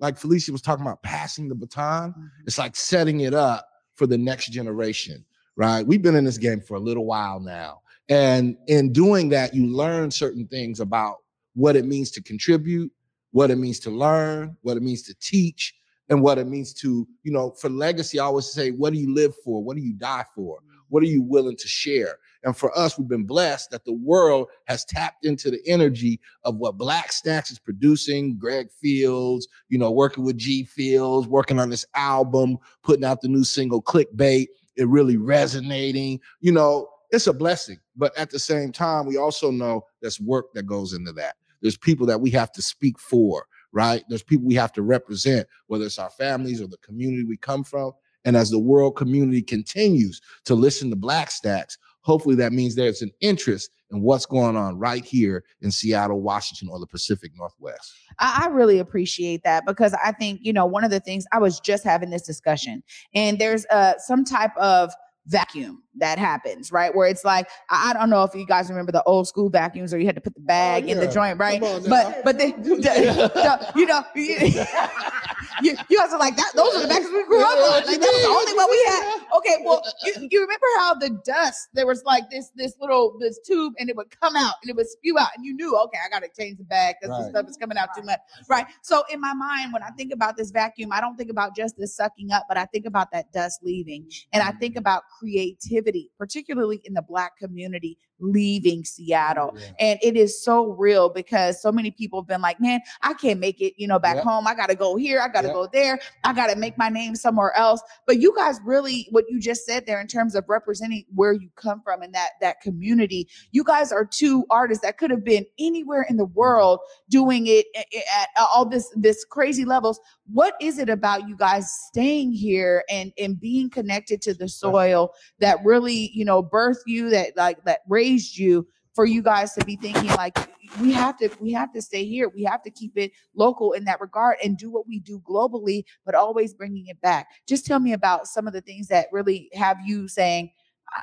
like 0.00 0.18
Felicia 0.18 0.52
was 0.52 0.62
talking 0.62 0.84
about 0.84 1.02
passing 1.02 1.48
the 1.48 1.54
baton. 1.54 2.10
Mm-hmm. 2.10 2.26
It's 2.46 2.58
like 2.58 2.76
setting 2.76 3.20
it 3.20 3.34
up 3.34 3.68
for 3.94 4.06
the 4.06 4.18
next 4.18 4.50
generation, 4.50 5.24
right? 5.56 5.86
We've 5.86 6.02
been 6.02 6.16
in 6.16 6.24
this 6.24 6.38
game 6.38 6.60
for 6.60 6.74
a 6.74 6.80
little 6.80 7.04
while 7.04 7.40
now. 7.40 7.82
And 8.08 8.56
in 8.68 8.92
doing 8.92 9.28
that, 9.30 9.54
you 9.54 9.66
learn 9.66 10.10
certain 10.10 10.46
things 10.46 10.80
about 10.80 11.16
what 11.54 11.76
it 11.76 11.84
means 11.84 12.10
to 12.12 12.22
contribute, 12.22 12.90
what 13.32 13.50
it 13.50 13.56
means 13.56 13.80
to 13.80 13.90
learn, 13.90 14.56
what 14.62 14.76
it 14.76 14.82
means 14.82 15.02
to 15.02 15.14
teach, 15.20 15.74
and 16.08 16.22
what 16.22 16.38
it 16.38 16.46
means 16.46 16.72
to, 16.72 17.06
you 17.22 17.32
know, 17.32 17.50
for 17.50 17.68
legacy, 17.68 18.18
I 18.18 18.24
always 18.24 18.50
say, 18.50 18.70
what 18.70 18.92
do 18.92 18.98
you 18.98 19.12
live 19.12 19.34
for? 19.44 19.62
What 19.62 19.76
do 19.76 19.82
you 19.82 19.92
die 19.92 20.24
for? 20.34 20.60
What 20.88 21.02
are 21.02 21.06
you 21.06 21.20
willing 21.20 21.56
to 21.56 21.68
share? 21.68 22.18
And 22.44 22.56
for 22.56 22.76
us, 22.78 22.96
we've 22.96 23.08
been 23.08 23.24
blessed 23.24 23.70
that 23.70 23.84
the 23.84 23.92
world 23.92 24.48
has 24.66 24.84
tapped 24.84 25.24
into 25.24 25.50
the 25.50 25.60
energy 25.66 26.20
of 26.44 26.56
what 26.56 26.78
Black 26.78 27.10
Stax 27.10 27.50
is 27.50 27.58
producing. 27.58 28.38
Greg 28.38 28.70
Fields, 28.70 29.48
you 29.68 29.78
know, 29.78 29.90
working 29.90 30.24
with 30.24 30.36
G 30.36 30.64
Fields, 30.64 31.26
working 31.26 31.58
on 31.58 31.70
this 31.70 31.84
album, 31.94 32.58
putting 32.82 33.04
out 33.04 33.20
the 33.20 33.28
new 33.28 33.44
single 33.44 33.82
Clickbait. 33.82 34.46
It 34.76 34.86
really 34.88 35.16
resonating. 35.16 36.20
You 36.40 36.52
know, 36.52 36.88
it's 37.10 37.26
a 37.26 37.32
blessing. 37.32 37.78
But 37.96 38.16
at 38.16 38.30
the 38.30 38.38
same 38.38 38.70
time, 38.70 39.06
we 39.06 39.16
also 39.16 39.50
know 39.50 39.84
there's 40.00 40.20
work 40.20 40.52
that 40.54 40.66
goes 40.66 40.92
into 40.92 41.12
that. 41.14 41.34
There's 41.60 41.76
people 41.76 42.06
that 42.06 42.20
we 42.20 42.30
have 42.30 42.52
to 42.52 42.62
speak 42.62 43.00
for, 43.00 43.46
right? 43.72 44.04
There's 44.08 44.22
people 44.22 44.46
we 44.46 44.54
have 44.54 44.72
to 44.74 44.82
represent, 44.82 45.48
whether 45.66 45.84
it's 45.84 45.98
our 45.98 46.10
families 46.10 46.62
or 46.62 46.68
the 46.68 46.76
community 46.78 47.24
we 47.24 47.36
come 47.36 47.64
from. 47.64 47.92
And 48.24 48.36
as 48.36 48.50
the 48.50 48.58
world 48.58 48.96
community 48.96 49.42
continues 49.42 50.20
to 50.44 50.54
listen 50.54 50.90
to 50.90 50.96
Black 50.96 51.30
Stax, 51.30 51.78
hopefully 52.08 52.34
that 52.34 52.54
means 52.54 52.74
there's 52.74 53.02
an 53.02 53.10
interest 53.20 53.70
in 53.90 54.00
what's 54.00 54.24
going 54.24 54.56
on 54.56 54.78
right 54.78 55.04
here 55.04 55.44
in 55.60 55.70
Seattle, 55.70 56.22
Washington, 56.22 56.68
or 56.72 56.80
the 56.80 56.86
Pacific 56.86 57.32
Northwest. 57.36 57.92
I, 58.18 58.44
I 58.44 58.48
really 58.48 58.78
appreciate 58.78 59.42
that 59.44 59.66
because 59.66 59.94
I 60.02 60.12
think, 60.12 60.40
you 60.42 60.54
know, 60.54 60.64
one 60.64 60.84
of 60.84 60.90
the 60.90 61.00
things 61.00 61.26
I 61.32 61.38
was 61.38 61.60
just 61.60 61.84
having 61.84 62.08
this 62.08 62.22
discussion, 62.22 62.82
and 63.14 63.38
there's 63.38 63.66
uh, 63.66 63.92
some 63.98 64.24
type 64.24 64.56
of 64.56 64.90
vacuum 65.26 65.82
that 65.96 66.18
happens, 66.18 66.72
right? 66.72 66.94
Where 66.94 67.06
it's 67.06 67.26
like, 67.26 67.46
I, 67.68 67.90
I 67.90 67.92
don't 67.92 68.08
know 68.08 68.22
if 68.22 68.34
you 68.34 68.46
guys 68.46 68.70
remember 68.70 68.92
the 68.92 69.02
old 69.02 69.28
school 69.28 69.50
vacuums 69.50 69.92
or 69.92 69.98
you 69.98 70.06
had 70.06 70.14
to 70.14 70.22
put 70.22 70.34
the 70.34 70.40
bag 70.40 70.88
in 70.88 70.98
the 70.98 71.06
joint, 71.06 71.38
right? 71.38 71.62
On 71.62 71.82
now. 71.82 71.88
But 71.90 72.24
but 72.24 72.38
they, 72.38 72.52
the- 72.52 73.72
you 73.76 73.84
know, 73.84 74.02
you, 75.62 75.76
you, 75.88 75.98
guys 75.98 76.12
are 76.12 76.18
like 76.18 76.36
that. 76.36 76.52
Those 76.54 76.74
are 76.74 76.82
the 76.82 76.88
vacuums 76.88 77.12
we 77.12 77.24
grew 77.26 77.42
up 77.42 77.50
on. 77.50 77.86
Like 77.86 78.00
that 78.00 78.12
was 78.12 78.22
the 78.22 78.28
only 78.28 78.54
one 78.54 78.70
we 78.70 78.84
had. 78.88 79.20
Okay, 79.38 79.56
well, 79.64 79.82
you, 80.04 80.28
you 80.30 80.40
remember 80.40 80.66
how 80.78 80.94
the 80.94 81.10
dust 81.24 81.68
there 81.74 81.86
was 81.86 82.02
like 82.04 82.30
this 82.30 82.50
this 82.56 82.74
little 82.80 83.16
this 83.18 83.38
tube 83.46 83.74
and 83.78 83.88
it 83.88 83.96
would 83.96 84.10
come 84.20 84.36
out 84.36 84.54
and 84.62 84.70
it 84.70 84.76
would 84.76 84.88
spew 84.88 85.18
out 85.18 85.28
and 85.36 85.44
you 85.44 85.54
knew 85.54 85.76
okay 85.84 85.98
I 86.04 86.08
got 86.08 86.20
to 86.20 86.28
change 86.38 86.58
the 86.58 86.64
bag 86.64 86.96
because 87.00 87.16
the 87.16 87.24
Right. 87.24 87.30
stuff 87.30 87.48
is 87.48 87.56
coming 87.56 87.78
out 87.78 87.88
too 87.96 88.02
much. 88.02 88.20
Right. 88.48 88.66
So 88.82 89.02
in 89.12 89.20
my 89.20 89.34
mind, 89.34 89.72
when 89.72 89.82
I 89.82 89.90
think 89.90 90.12
about 90.12 90.36
this 90.36 90.50
vacuum, 90.50 90.92
I 90.92 91.00
don't 91.00 91.16
think 91.16 91.30
about 91.30 91.56
just 91.56 91.76
the 91.76 91.86
sucking 91.86 92.32
up, 92.32 92.44
but 92.48 92.56
I 92.56 92.64
think 92.66 92.86
about 92.86 93.10
that 93.12 93.32
dust 93.32 93.60
leaving. 93.62 94.10
And 94.32 94.42
I 94.42 94.52
think 94.52 94.74
mm. 94.74 94.78
about 94.78 95.02
creativity, 95.18 96.10
particularly 96.18 96.80
in 96.84 96.94
the 96.94 97.02
black 97.02 97.36
community 97.38 97.98
leaving 98.20 98.84
Seattle. 98.84 99.56
And 99.78 99.98
it 100.02 100.16
is 100.16 100.42
so 100.42 100.72
real 100.72 101.08
because 101.08 101.60
so 101.60 101.70
many 101.70 101.90
people 101.90 102.20
have 102.20 102.26
been 102.28 102.40
like, 102.40 102.60
man, 102.60 102.80
I 103.02 103.14
can't 103.14 103.40
make 103.40 103.60
it, 103.60 103.74
you 103.76 103.86
know, 103.86 103.98
back 103.98 104.16
Yep. 104.16 104.24
home. 104.24 104.46
I 104.46 104.54
got 104.54 104.68
to 104.68 104.74
go 104.74 104.96
here. 104.96 105.20
I 105.20 105.28
got 105.28 105.42
to 105.42 105.48
Yep. 105.48 105.54
go 105.54 105.68
there. 105.72 106.00
I 106.24 106.32
got 106.32 106.48
to 106.48 106.56
make 106.56 106.76
my 106.76 106.88
name 106.88 107.14
somewhere 107.14 107.56
else. 107.56 107.80
But 108.06 108.18
you 108.18 108.34
guys 108.34 108.58
really, 108.64 109.06
what 109.10 109.24
you 109.28 109.40
just 109.40 109.64
said 109.64 109.86
there 109.86 110.00
in 110.00 110.06
terms 110.06 110.34
of 110.34 110.44
representing 110.48 111.04
where 111.14 111.32
you 111.32 111.48
come 111.56 111.80
from 111.82 112.02
and 112.02 112.12
that, 112.14 112.30
that 112.40 112.60
community, 112.60 113.28
you 113.52 113.62
guys 113.62 113.92
are 113.92 114.04
two 114.04 114.44
artists 114.50 114.82
that 114.82 114.98
could 114.98 115.10
have 115.10 115.24
been 115.24 115.46
anywhere 115.58 116.06
in 116.08 116.16
the 116.16 116.26
mm-hmm. 116.26 116.38
world 116.38 116.80
doing 117.08 117.46
it 117.46 117.66
a- 117.76 117.84
a- 117.96 118.20
at 118.20 118.28
all 118.36 118.66
this, 118.66 118.92
this 118.96 119.24
crazy 119.24 119.64
levels. 119.64 120.00
What 120.32 120.54
is 120.60 120.78
it 120.78 120.88
about 120.88 121.28
you 121.28 121.36
guys 121.36 121.70
staying 121.88 122.32
here 122.32 122.84
and, 122.90 123.12
and 123.18 123.40
being 123.40 123.70
connected 123.70 124.20
to 124.22 124.34
the 124.34 124.48
soil 124.48 125.12
that 125.38 125.58
really, 125.64 126.10
you 126.12 126.24
know, 126.24 126.42
birthed 126.42 126.82
you, 126.86 127.10
that 127.10 127.36
like, 127.36 127.62
that 127.64 127.80
raised 127.88 128.07
you 128.16 128.66
for 128.94 129.04
you 129.04 129.22
guys 129.22 129.54
to 129.54 129.64
be 129.64 129.76
thinking 129.76 130.08
like, 130.16 130.36
we 130.80 130.92
have 130.92 131.16
to, 131.18 131.30
we 131.40 131.52
have 131.52 131.72
to 131.72 131.80
stay 131.80 132.04
here. 132.04 132.28
We 132.28 132.42
have 132.44 132.62
to 132.64 132.70
keep 132.70 132.92
it 132.96 133.12
local 133.34 133.72
in 133.72 133.84
that 133.84 134.00
regard 134.00 134.38
and 134.42 134.58
do 134.58 134.70
what 134.70 134.88
we 134.88 134.98
do 134.98 135.20
globally, 135.20 135.84
but 136.04 136.14
always 136.14 136.52
bringing 136.52 136.86
it 136.88 137.00
back. 137.00 137.28
Just 137.46 137.64
tell 137.64 137.78
me 137.78 137.92
about 137.92 138.26
some 138.26 138.46
of 138.46 138.52
the 138.52 138.60
things 138.60 138.88
that 138.88 139.06
really 139.12 139.50
have 139.54 139.78
you 139.84 140.08
saying, 140.08 140.50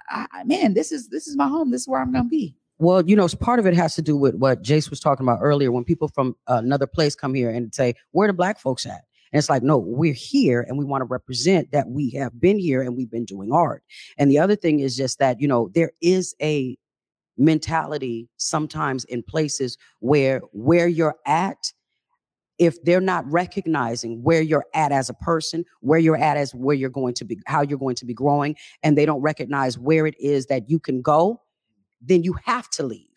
I, 0.09 0.25
I, 0.31 0.43
man, 0.43 0.73
this 0.73 0.91
is, 0.91 1.09
this 1.09 1.27
is 1.27 1.37
my 1.37 1.47
home. 1.47 1.71
This 1.71 1.81
is 1.81 1.87
where 1.87 2.01
I'm 2.01 2.13
to 2.13 2.23
be. 2.23 2.57
Well, 2.77 3.07
you 3.07 3.15
know, 3.15 3.27
part 3.39 3.59
of 3.59 3.65
it 3.65 3.73
has 3.75 3.95
to 3.95 4.01
do 4.01 4.17
with 4.17 4.35
what 4.35 4.61
Jace 4.61 4.89
was 4.89 4.99
talking 4.99 5.25
about 5.25 5.39
earlier. 5.41 5.71
When 5.71 5.85
people 5.85 6.09
from 6.09 6.35
another 6.47 6.87
place 6.87 7.15
come 7.15 7.33
here 7.33 7.49
and 7.49 7.73
say, 7.73 7.93
"Where 8.11 8.27
the 8.27 8.33
black 8.33 8.59
folks 8.59 8.85
at?" 8.85 9.03
And 9.31 9.39
it's 9.39 9.49
like, 9.49 9.63
no, 9.63 9.77
we're 9.77 10.13
here 10.13 10.65
and 10.67 10.77
we 10.77 10.85
want 10.85 11.01
to 11.01 11.05
represent 11.05 11.71
that 11.71 11.89
we 11.89 12.09
have 12.11 12.39
been 12.39 12.59
here 12.59 12.81
and 12.81 12.95
we've 12.95 13.11
been 13.11 13.25
doing 13.25 13.51
art. 13.51 13.83
And 14.17 14.29
the 14.29 14.39
other 14.39 14.55
thing 14.55 14.79
is 14.79 14.95
just 14.95 15.19
that, 15.19 15.41
you 15.41 15.47
know, 15.47 15.69
there 15.73 15.91
is 16.01 16.35
a 16.41 16.77
mentality 17.37 18.29
sometimes 18.37 19.03
in 19.05 19.23
places 19.23 19.77
where 19.99 20.41
where 20.53 20.87
you're 20.87 21.15
at 21.25 21.71
if 22.57 22.81
they're 22.83 23.01
not 23.01 23.29
recognizing 23.29 24.23
where 24.23 24.41
you're 24.41 24.65
at 24.73 24.91
as 24.91 25.09
a 25.09 25.13
person, 25.13 25.65
where 25.81 25.99
you're 25.99 26.17
at 26.17 26.37
as 26.37 26.55
where 26.55 26.75
you're 26.75 26.89
going 26.89 27.13
to 27.13 27.25
be, 27.25 27.37
how 27.47 27.61
you're 27.61 27.77
going 27.77 27.95
to 27.95 28.05
be 28.05 28.13
growing, 28.13 28.55
and 28.83 28.97
they 28.97 29.05
don't 29.05 29.21
recognize 29.21 29.77
where 29.77 30.07
it 30.07 30.15
is 30.19 30.45
that 30.45 30.69
you 30.69 30.79
can 30.79 31.01
go, 31.01 31.41
then 32.01 32.23
you 32.23 32.33
have 32.45 32.69
to 32.69 32.83
leave. 32.83 33.09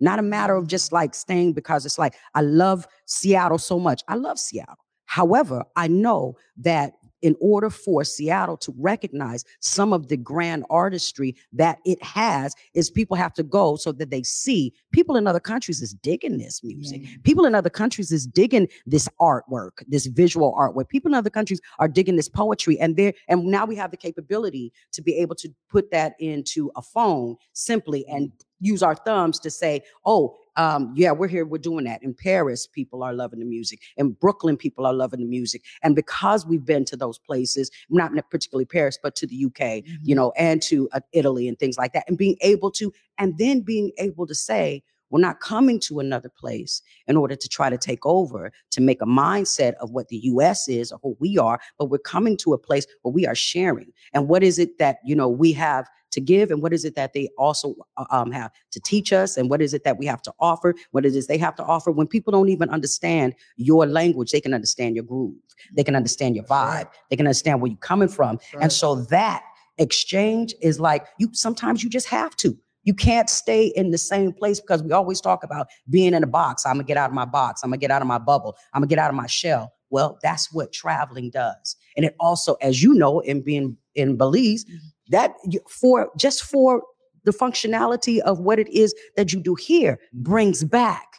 Not 0.00 0.18
a 0.18 0.22
matter 0.22 0.56
of 0.56 0.66
just 0.66 0.92
like 0.92 1.14
staying 1.14 1.52
because 1.52 1.86
it's 1.86 1.98
like, 1.98 2.14
I 2.34 2.42
love 2.42 2.86
Seattle 3.06 3.58
so 3.58 3.78
much. 3.78 4.02
I 4.08 4.16
love 4.16 4.38
Seattle. 4.38 4.76
However, 5.06 5.62
I 5.76 5.88
know 5.88 6.36
that 6.58 6.94
in 7.22 7.36
order 7.40 7.70
for 7.70 8.04
Seattle 8.04 8.56
to 8.58 8.74
recognize 8.78 9.44
some 9.60 9.92
of 9.92 10.08
the 10.08 10.16
grand 10.16 10.64
artistry 10.70 11.34
that 11.52 11.78
it 11.84 12.02
has, 12.02 12.54
is 12.74 12.90
people 12.90 13.16
have 13.16 13.32
to 13.34 13.42
go 13.42 13.76
so 13.76 13.92
that 13.92 14.10
they 14.10 14.22
see 14.22 14.72
people 14.92 15.16
in 15.16 15.26
other 15.26 15.40
countries 15.40 15.80
is 15.80 15.94
digging 15.94 16.38
this 16.38 16.62
music. 16.62 17.02
People 17.22 17.44
in 17.44 17.54
other 17.54 17.70
countries 17.70 18.12
is 18.12 18.26
digging 18.26 18.68
this 18.86 19.08
artwork, 19.20 19.82
this 19.88 20.06
visual 20.06 20.54
artwork. 20.58 20.88
People 20.88 21.10
in 21.10 21.14
other 21.14 21.30
countries 21.30 21.60
are 21.78 21.88
digging 21.88 22.16
this 22.16 22.28
poetry, 22.28 22.78
and 22.78 22.96
there 22.96 23.12
and 23.28 23.44
now 23.44 23.64
we 23.64 23.76
have 23.76 23.90
the 23.90 23.96
capability 23.96 24.72
to 24.92 25.02
be 25.02 25.16
able 25.16 25.34
to 25.36 25.48
put 25.70 25.90
that 25.90 26.14
into 26.18 26.70
a 26.76 26.82
phone 26.82 27.36
simply 27.52 28.04
and 28.08 28.28
mm. 28.28 28.44
use 28.60 28.82
our 28.82 28.94
thumbs 28.94 29.38
to 29.40 29.50
say, 29.50 29.82
oh, 30.04 30.36
um, 30.56 30.92
yeah, 30.96 31.12
we're 31.12 31.28
here, 31.28 31.44
we're 31.44 31.58
doing 31.58 31.84
that. 31.84 32.02
In 32.02 32.14
Paris, 32.14 32.66
people 32.66 33.02
are 33.02 33.12
loving 33.12 33.38
the 33.38 33.44
music. 33.44 33.80
In 33.96 34.10
Brooklyn, 34.10 34.56
people 34.56 34.86
are 34.86 34.92
loving 34.92 35.20
the 35.20 35.26
music. 35.26 35.62
And 35.82 35.94
because 35.94 36.46
we've 36.46 36.64
been 36.64 36.84
to 36.86 36.96
those 36.96 37.18
places, 37.18 37.70
not 37.90 38.12
particularly 38.30 38.66
Paris, 38.66 38.98
but 39.02 39.14
to 39.16 39.26
the 39.26 39.46
UK, 39.46 39.84
you 40.02 40.14
know, 40.14 40.32
and 40.36 40.60
to 40.62 40.88
uh, 40.92 41.00
Italy 41.12 41.48
and 41.48 41.58
things 41.58 41.78
like 41.78 41.92
that, 41.92 42.04
and 42.08 42.18
being 42.18 42.36
able 42.42 42.70
to, 42.72 42.92
and 43.18 43.38
then 43.38 43.60
being 43.60 43.92
able 43.98 44.26
to 44.26 44.34
say, 44.34 44.82
we're 45.12 45.20
not 45.20 45.40
coming 45.40 45.78
to 45.78 46.00
another 46.00 46.30
place 46.30 46.82
in 47.06 47.16
order 47.16 47.36
to 47.36 47.48
try 47.48 47.70
to 47.70 47.78
take 47.78 48.04
over, 48.04 48.50
to 48.70 48.80
make 48.80 49.00
a 49.02 49.06
mindset 49.06 49.74
of 49.74 49.90
what 49.90 50.08
the 50.08 50.16
US 50.24 50.68
is 50.68 50.90
or 50.90 50.98
who 51.02 51.16
we 51.20 51.38
are, 51.38 51.60
but 51.78 51.86
we're 51.86 51.98
coming 51.98 52.36
to 52.38 52.54
a 52.54 52.58
place 52.58 52.86
where 53.02 53.12
we 53.12 53.26
are 53.26 53.34
sharing. 53.34 53.92
And 54.14 54.26
what 54.26 54.42
is 54.42 54.58
it 54.58 54.78
that, 54.78 54.98
you 55.04 55.14
know, 55.14 55.28
we 55.28 55.52
have 55.52 55.86
to 56.12 56.20
give 56.20 56.50
and 56.50 56.62
what 56.62 56.72
is 56.72 56.84
it 56.84 56.94
that 56.94 57.12
they 57.12 57.28
also 57.38 57.74
uh, 57.96 58.04
um, 58.10 58.32
have 58.32 58.50
to 58.70 58.80
teach 58.80 59.12
us 59.12 59.36
and 59.36 59.50
what 59.50 59.60
is 59.62 59.74
it 59.74 59.84
that 59.84 59.98
we 59.98 60.06
have 60.06 60.22
to 60.22 60.32
offer? 60.40 60.74
What 60.92 61.04
it 61.04 61.14
is 61.14 61.26
they 61.26 61.38
have 61.38 61.56
to 61.56 61.64
offer? 61.64 61.90
When 61.90 62.06
people 62.06 62.32
don't 62.32 62.48
even 62.48 62.70
understand 62.70 63.34
your 63.56 63.86
language 63.86 64.32
they 64.32 64.40
can 64.40 64.54
understand 64.54 64.94
your 64.94 65.04
groove. 65.04 65.34
They 65.74 65.84
can 65.84 65.94
understand 65.94 66.36
your 66.36 66.44
vibe. 66.44 66.88
They 67.10 67.16
can 67.16 67.26
understand 67.26 67.60
where 67.60 67.70
you're 67.70 67.78
coming 67.78 68.08
from. 68.08 68.38
And 68.60 68.72
so 68.72 68.96
that 69.06 69.42
exchange 69.78 70.54
is 70.60 70.78
like 70.78 71.06
you 71.18 71.30
sometimes 71.32 71.82
you 71.82 71.88
just 71.88 72.08
have 72.08 72.36
to 72.36 72.56
you 72.84 72.94
can't 72.94 73.30
stay 73.30 73.66
in 73.66 73.90
the 73.90 73.98
same 73.98 74.32
place 74.32 74.60
because 74.60 74.82
we 74.82 74.92
always 74.92 75.20
talk 75.20 75.44
about 75.44 75.68
being 75.90 76.14
in 76.14 76.22
a 76.22 76.26
box. 76.26 76.66
I'm 76.66 76.74
gonna 76.74 76.84
get 76.84 76.96
out 76.96 77.10
of 77.10 77.14
my 77.14 77.24
box. 77.24 77.62
I'm 77.62 77.70
gonna 77.70 77.78
get 77.78 77.90
out 77.90 78.02
of 78.02 78.08
my 78.08 78.18
bubble. 78.18 78.56
I'm 78.72 78.80
gonna 78.80 78.88
get 78.88 78.98
out 78.98 79.10
of 79.10 79.16
my 79.16 79.26
shell. 79.26 79.72
Well 79.90 80.18
that's 80.22 80.52
what 80.52 80.72
traveling 80.72 81.30
does. 81.30 81.76
And 81.96 82.04
it 82.04 82.16
also 82.18 82.54
as 82.60 82.82
you 82.82 82.94
know 82.94 83.20
in 83.20 83.42
being 83.42 83.76
in 83.94 84.16
belize 84.16 84.64
mm-hmm. 84.64 84.76
that 85.10 85.34
for 85.68 86.10
just 86.16 86.44
for 86.44 86.82
the 87.24 87.32
functionality 87.32 88.18
of 88.20 88.40
what 88.40 88.58
it 88.58 88.68
is 88.68 88.94
that 89.16 89.32
you 89.32 89.40
do 89.40 89.54
here 89.54 89.98
mm-hmm. 90.14 90.22
brings 90.22 90.64
back. 90.64 91.16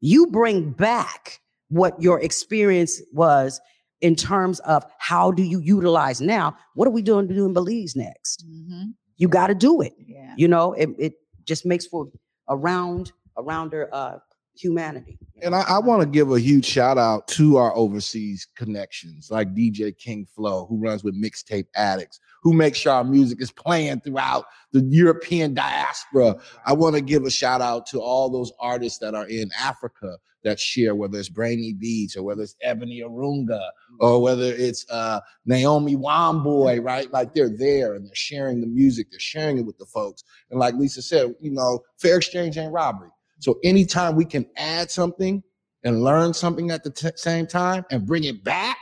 You 0.00 0.26
bring 0.26 0.70
back 0.70 1.40
what 1.68 2.00
your 2.00 2.20
experience 2.20 3.00
was 3.12 3.60
in 4.00 4.16
terms 4.16 4.58
of 4.60 4.84
how 4.98 5.30
do 5.30 5.42
you 5.42 5.60
utilize 5.60 6.20
now? 6.20 6.56
What 6.74 6.88
are 6.88 6.90
we 6.90 7.02
doing 7.02 7.28
to 7.28 7.34
do 7.34 7.46
in 7.46 7.52
belize 7.52 7.94
next 7.94 8.44
mm-hmm. 8.46 8.90
You 9.22 9.28
got 9.28 9.46
to 9.52 9.54
do 9.68 9.72
it 9.86 9.94
Yeah. 10.06 10.34
you 10.36 10.48
know 10.54 10.66
it, 10.82 10.90
it 11.06 11.12
just 11.50 11.64
makes 11.64 11.86
for 11.86 12.02
a 12.48 12.56
round 12.56 13.12
a 13.36 13.42
rounder 13.42 13.82
uh 14.00 14.18
humanity 14.54 15.16
And 15.42 15.54
I, 15.54 15.62
I 15.76 15.78
want 15.78 16.02
to 16.02 16.06
give 16.18 16.30
a 16.30 16.38
huge 16.48 16.66
shout 16.66 16.98
out 16.98 17.26
to 17.38 17.56
our 17.56 17.72
overseas 17.74 18.46
connections, 18.54 19.30
like 19.30 19.48
DJ 19.54 19.96
King 19.96 20.26
Flow, 20.36 20.66
who 20.68 20.76
runs 20.78 21.02
with 21.02 21.14
Mixtape 21.20 21.68
Addicts, 21.74 22.20
who 22.42 22.52
makes 22.52 22.78
sure 22.78 22.92
our 22.92 23.02
music 23.16 23.40
is 23.40 23.50
playing 23.50 24.00
throughout 24.02 24.44
the 24.72 24.82
European 25.02 25.54
diaspora. 25.54 26.36
I 26.66 26.74
want 26.74 26.94
to 26.96 27.00
give 27.00 27.22
a 27.24 27.30
shout 27.30 27.62
out 27.62 27.86
to 27.92 28.00
all 28.00 28.28
those 28.28 28.52
artists 28.60 28.98
that 28.98 29.14
are 29.14 29.26
in 29.26 29.50
Africa 29.58 30.18
that 30.44 30.58
share, 30.58 30.94
whether 30.94 31.18
it's 31.18 31.28
Brainy 31.28 31.72
Beats 31.72 32.16
or 32.16 32.22
whether 32.22 32.42
it's 32.42 32.56
Ebony 32.62 33.00
Arunga 33.00 33.62
or 34.00 34.20
whether 34.20 34.44
it's 34.44 34.84
uh, 34.90 35.20
Naomi 35.46 35.96
Wamboy, 35.96 36.82
right? 36.82 37.10
Like 37.12 37.34
they're 37.34 37.56
there 37.56 37.94
and 37.94 38.06
they're 38.06 38.14
sharing 38.14 38.60
the 38.60 38.66
music, 38.66 39.10
they're 39.10 39.20
sharing 39.20 39.58
it 39.58 39.66
with 39.66 39.78
the 39.78 39.86
folks. 39.86 40.24
And 40.50 40.58
like 40.58 40.74
Lisa 40.74 41.02
said, 41.02 41.34
you 41.40 41.50
know, 41.50 41.80
fair 41.98 42.16
exchange 42.16 42.58
ain't 42.58 42.72
robbery. 42.72 43.10
So 43.38 43.58
anytime 43.64 44.16
we 44.16 44.24
can 44.24 44.46
add 44.56 44.90
something 44.90 45.42
and 45.84 46.02
learn 46.02 46.32
something 46.32 46.70
at 46.70 46.84
the 46.84 46.90
t- 46.90 47.10
same 47.16 47.46
time 47.46 47.84
and 47.90 48.06
bring 48.06 48.24
it 48.24 48.44
back 48.44 48.78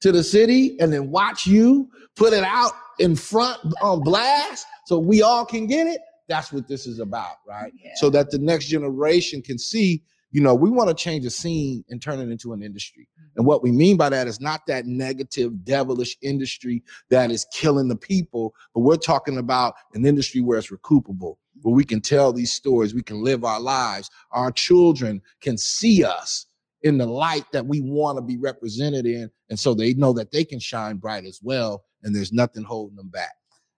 to 0.00 0.12
the 0.12 0.24
city 0.24 0.78
and 0.80 0.92
then 0.92 1.10
watch 1.10 1.46
you 1.46 1.88
put 2.16 2.32
it 2.32 2.42
out 2.42 2.72
in 2.98 3.14
front 3.14 3.58
on 3.82 4.02
blast 4.02 4.66
so 4.86 4.98
we 4.98 5.22
all 5.22 5.44
can 5.44 5.66
get 5.66 5.86
it, 5.86 6.00
that's 6.28 6.52
what 6.52 6.66
this 6.66 6.86
is 6.86 6.98
about, 6.98 7.36
right? 7.46 7.72
So 7.96 8.10
that 8.10 8.30
the 8.30 8.38
next 8.38 8.66
generation 8.66 9.42
can 9.42 9.58
see, 9.58 10.02
you 10.32 10.40
know, 10.40 10.54
we 10.54 10.70
want 10.70 10.88
to 10.88 10.94
change 10.94 11.24
the 11.24 11.30
scene 11.30 11.84
and 11.88 12.00
turn 12.00 12.20
it 12.20 12.30
into 12.30 12.52
an 12.52 12.62
industry. 12.62 13.08
And 13.36 13.46
what 13.46 13.62
we 13.62 13.72
mean 13.72 13.96
by 13.96 14.08
that 14.10 14.28
is 14.28 14.40
not 14.40 14.66
that 14.66 14.86
negative, 14.86 15.64
devilish 15.64 16.16
industry 16.22 16.82
that 17.10 17.30
is 17.30 17.46
killing 17.52 17.88
the 17.88 17.96
people, 17.96 18.54
but 18.74 18.80
we're 18.80 18.96
talking 18.96 19.38
about 19.38 19.74
an 19.94 20.06
industry 20.06 20.40
where 20.40 20.58
it's 20.58 20.70
recoupable, 20.70 21.36
where 21.62 21.74
we 21.74 21.84
can 21.84 22.00
tell 22.00 22.32
these 22.32 22.52
stories, 22.52 22.94
we 22.94 23.02
can 23.02 23.22
live 23.22 23.44
our 23.44 23.60
lives, 23.60 24.10
our 24.30 24.52
children 24.52 25.20
can 25.40 25.58
see 25.58 26.04
us 26.04 26.46
in 26.82 26.96
the 26.98 27.06
light 27.06 27.44
that 27.52 27.66
we 27.66 27.80
want 27.80 28.16
to 28.16 28.22
be 28.22 28.38
represented 28.38 29.06
in. 29.06 29.30
And 29.48 29.58
so 29.58 29.74
they 29.74 29.94
know 29.94 30.12
that 30.14 30.30
they 30.30 30.44
can 30.44 30.60
shine 30.60 30.96
bright 30.96 31.24
as 31.24 31.40
well, 31.42 31.84
and 32.02 32.14
there's 32.14 32.32
nothing 32.32 32.62
holding 32.62 32.96
them 32.96 33.08
back. 33.08 33.32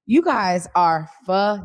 You 0.05 0.21
guys 0.21 0.67
are 0.75 1.09
phenomenal. 1.25 1.65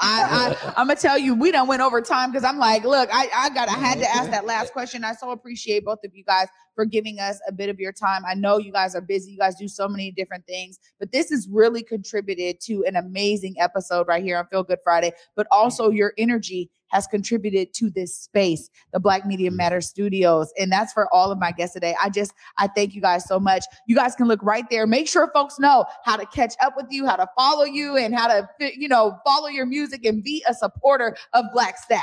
I, 0.00 0.56
I 0.56 0.72
I'm 0.78 0.86
gonna 0.86 0.98
tell 0.98 1.18
you, 1.18 1.34
we 1.34 1.52
don't 1.52 1.68
went 1.68 1.82
over 1.82 2.00
time 2.00 2.30
because 2.30 2.44
I'm 2.44 2.58
like, 2.58 2.84
look, 2.84 3.10
I, 3.12 3.28
I 3.34 3.50
got 3.50 3.68
I 3.68 3.72
had 3.72 3.98
to 3.98 4.08
ask 4.08 4.30
that 4.32 4.46
last 4.46 4.72
question. 4.72 5.04
I 5.04 5.12
so 5.14 5.30
appreciate 5.30 5.84
both 5.84 5.98
of 6.04 6.14
you 6.14 6.24
guys 6.24 6.48
for 6.74 6.84
giving 6.84 7.18
us 7.18 7.40
a 7.48 7.52
bit 7.52 7.68
of 7.68 7.78
your 7.78 7.92
time. 7.92 8.22
I 8.26 8.34
know 8.34 8.58
you 8.58 8.72
guys 8.72 8.94
are 8.94 9.00
busy, 9.00 9.32
you 9.32 9.38
guys 9.38 9.56
do 9.56 9.68
so 9.68 9.88
many 9.88 10.10
different 10.10 10.46
things, 10.46 10.78
but 10.98 11.12
this 11.12 11.30
has 11.30 11.48
really 11.50 11.82
contributed 11.82 12.60
to 12.62 12.84
an 12.84 12.96
amazing 12.96 13.56
episode 13.58 14.08
right 14.08 14.22
here 14.22 14.38
on 14.38 14.46
Feel 14.46 14.62
Good 14.62 14.80
Friday. 14.84 15.12
But 15.36 15.46
also 15.50 15.90
your 15.90 16.12
energy 16.18 16.70
has 16.94 17.06
contributed 17.08 17.74
to 17.74 17.90
this 17.90 18.16
space, 18.16 18.70
the 18.92 19.00
Black 19.00 19.26
Media 19.26 19.50
Matters 19.50 19.88
Studios. 19.88 20.52
And 20.56 20.70
that's 20.70 20.92
for 20.92 21.12
all 21.12 21.32
of 21.32 21.38
my 21.38 21.50
guests 21.50 21.74
today. 21.74 21.96
I 22.00 22.08
just, 22.08 22.32
I 22.56 22.68
thank 22.68 22.94
you 22.94 23.00
guys 23.00 23.26
so 23.26 23.40
much. 23.40 23.64
You 23.88 23.96
guys 23.96 24.14
can 24.14 24.28
look 24.28 24.40
right 24.42 24.64
there. 24.70 24.86
Make 24.86 25.08
sure 25.08 25.28
folks 25.34 25.58
know 25.58 25.84
how 26.04 26.16
to 26.16 26.24
catch 26.26 26.54
up 26.62 26.74
with 26.76 26.86
you, 26.90 27.04
how 27.04 27.16
to 27.16 27.26
follow 27.36 27.64
you, 27.64 27.96
and 27.96 28.14
how 28.14 28.28
to, 28.28 28.48
you 28.60 28.88
know, 28.88 29.18
follow 29.24 29.48
your 29.48 29.66
music 29.66 30.04
and 30.04 30.22
be 30.22 30.44
a 30.48 30.54
supporter 30.54 31.16
of 31.32 31.46
Black 31.52 31.76
Stax. 31.78 32.00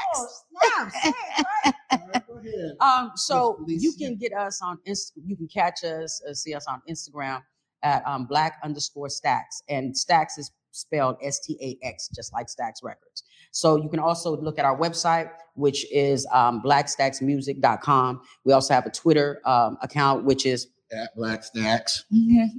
Um, 2.80 3.12
so 3.16 3.64
you 3.68 3.94
can 3.94 4.16
get 4.16 4.34
us 4.34 4.62
on 4.62 4.80
Inst- 4.86 5.14
you 5.24 5.36
can 5.36 5.48
catch 5.48 5.84
us, 5.84 6.22
uh, 6.28 6.34
see 6.34 6.54
us 6.54 6.66
on 6.68 6.82
Instagram 6.90 7.42
at 7.84 8.06
um, 8.06 8.26
black 8.26 8.60
underscore 8.64 9.10
stacks. 9.10 9.62
And 9.70 9.96
stacks 9.96 10.38
is 10.38 10.52
spelled 10.72 11.18
S-T-A-X, 11.22 12.10
just 12.16 12.34
like 12.34 12.48
Stax 12.48 12.84
Records. 12.84 13.24
So 13.52 13.76
you 13.76 13.90
can 13.90 14.00
also 14.00 14.38
look 14.38 14.58
at 14.58 14.66
our 14.66 14.78
website, 14.78 15.30
which 15.56 15.92
is 15.92 16.26
um, 16.32 16.62
blackstaxmusic.com. 16.62 18.22
We 18.46 18.54
also 18.54 18.74
have 18.74 18.86
a 18.86 18.92
Twitter 18.92 19.42
um, 19.46 19.78
account, 19.82 20.24
which 20.24 20.46
is 20.46 20.68
at 20.92 21.16
Black 21.16 21.44
Stax. 21.44 22.04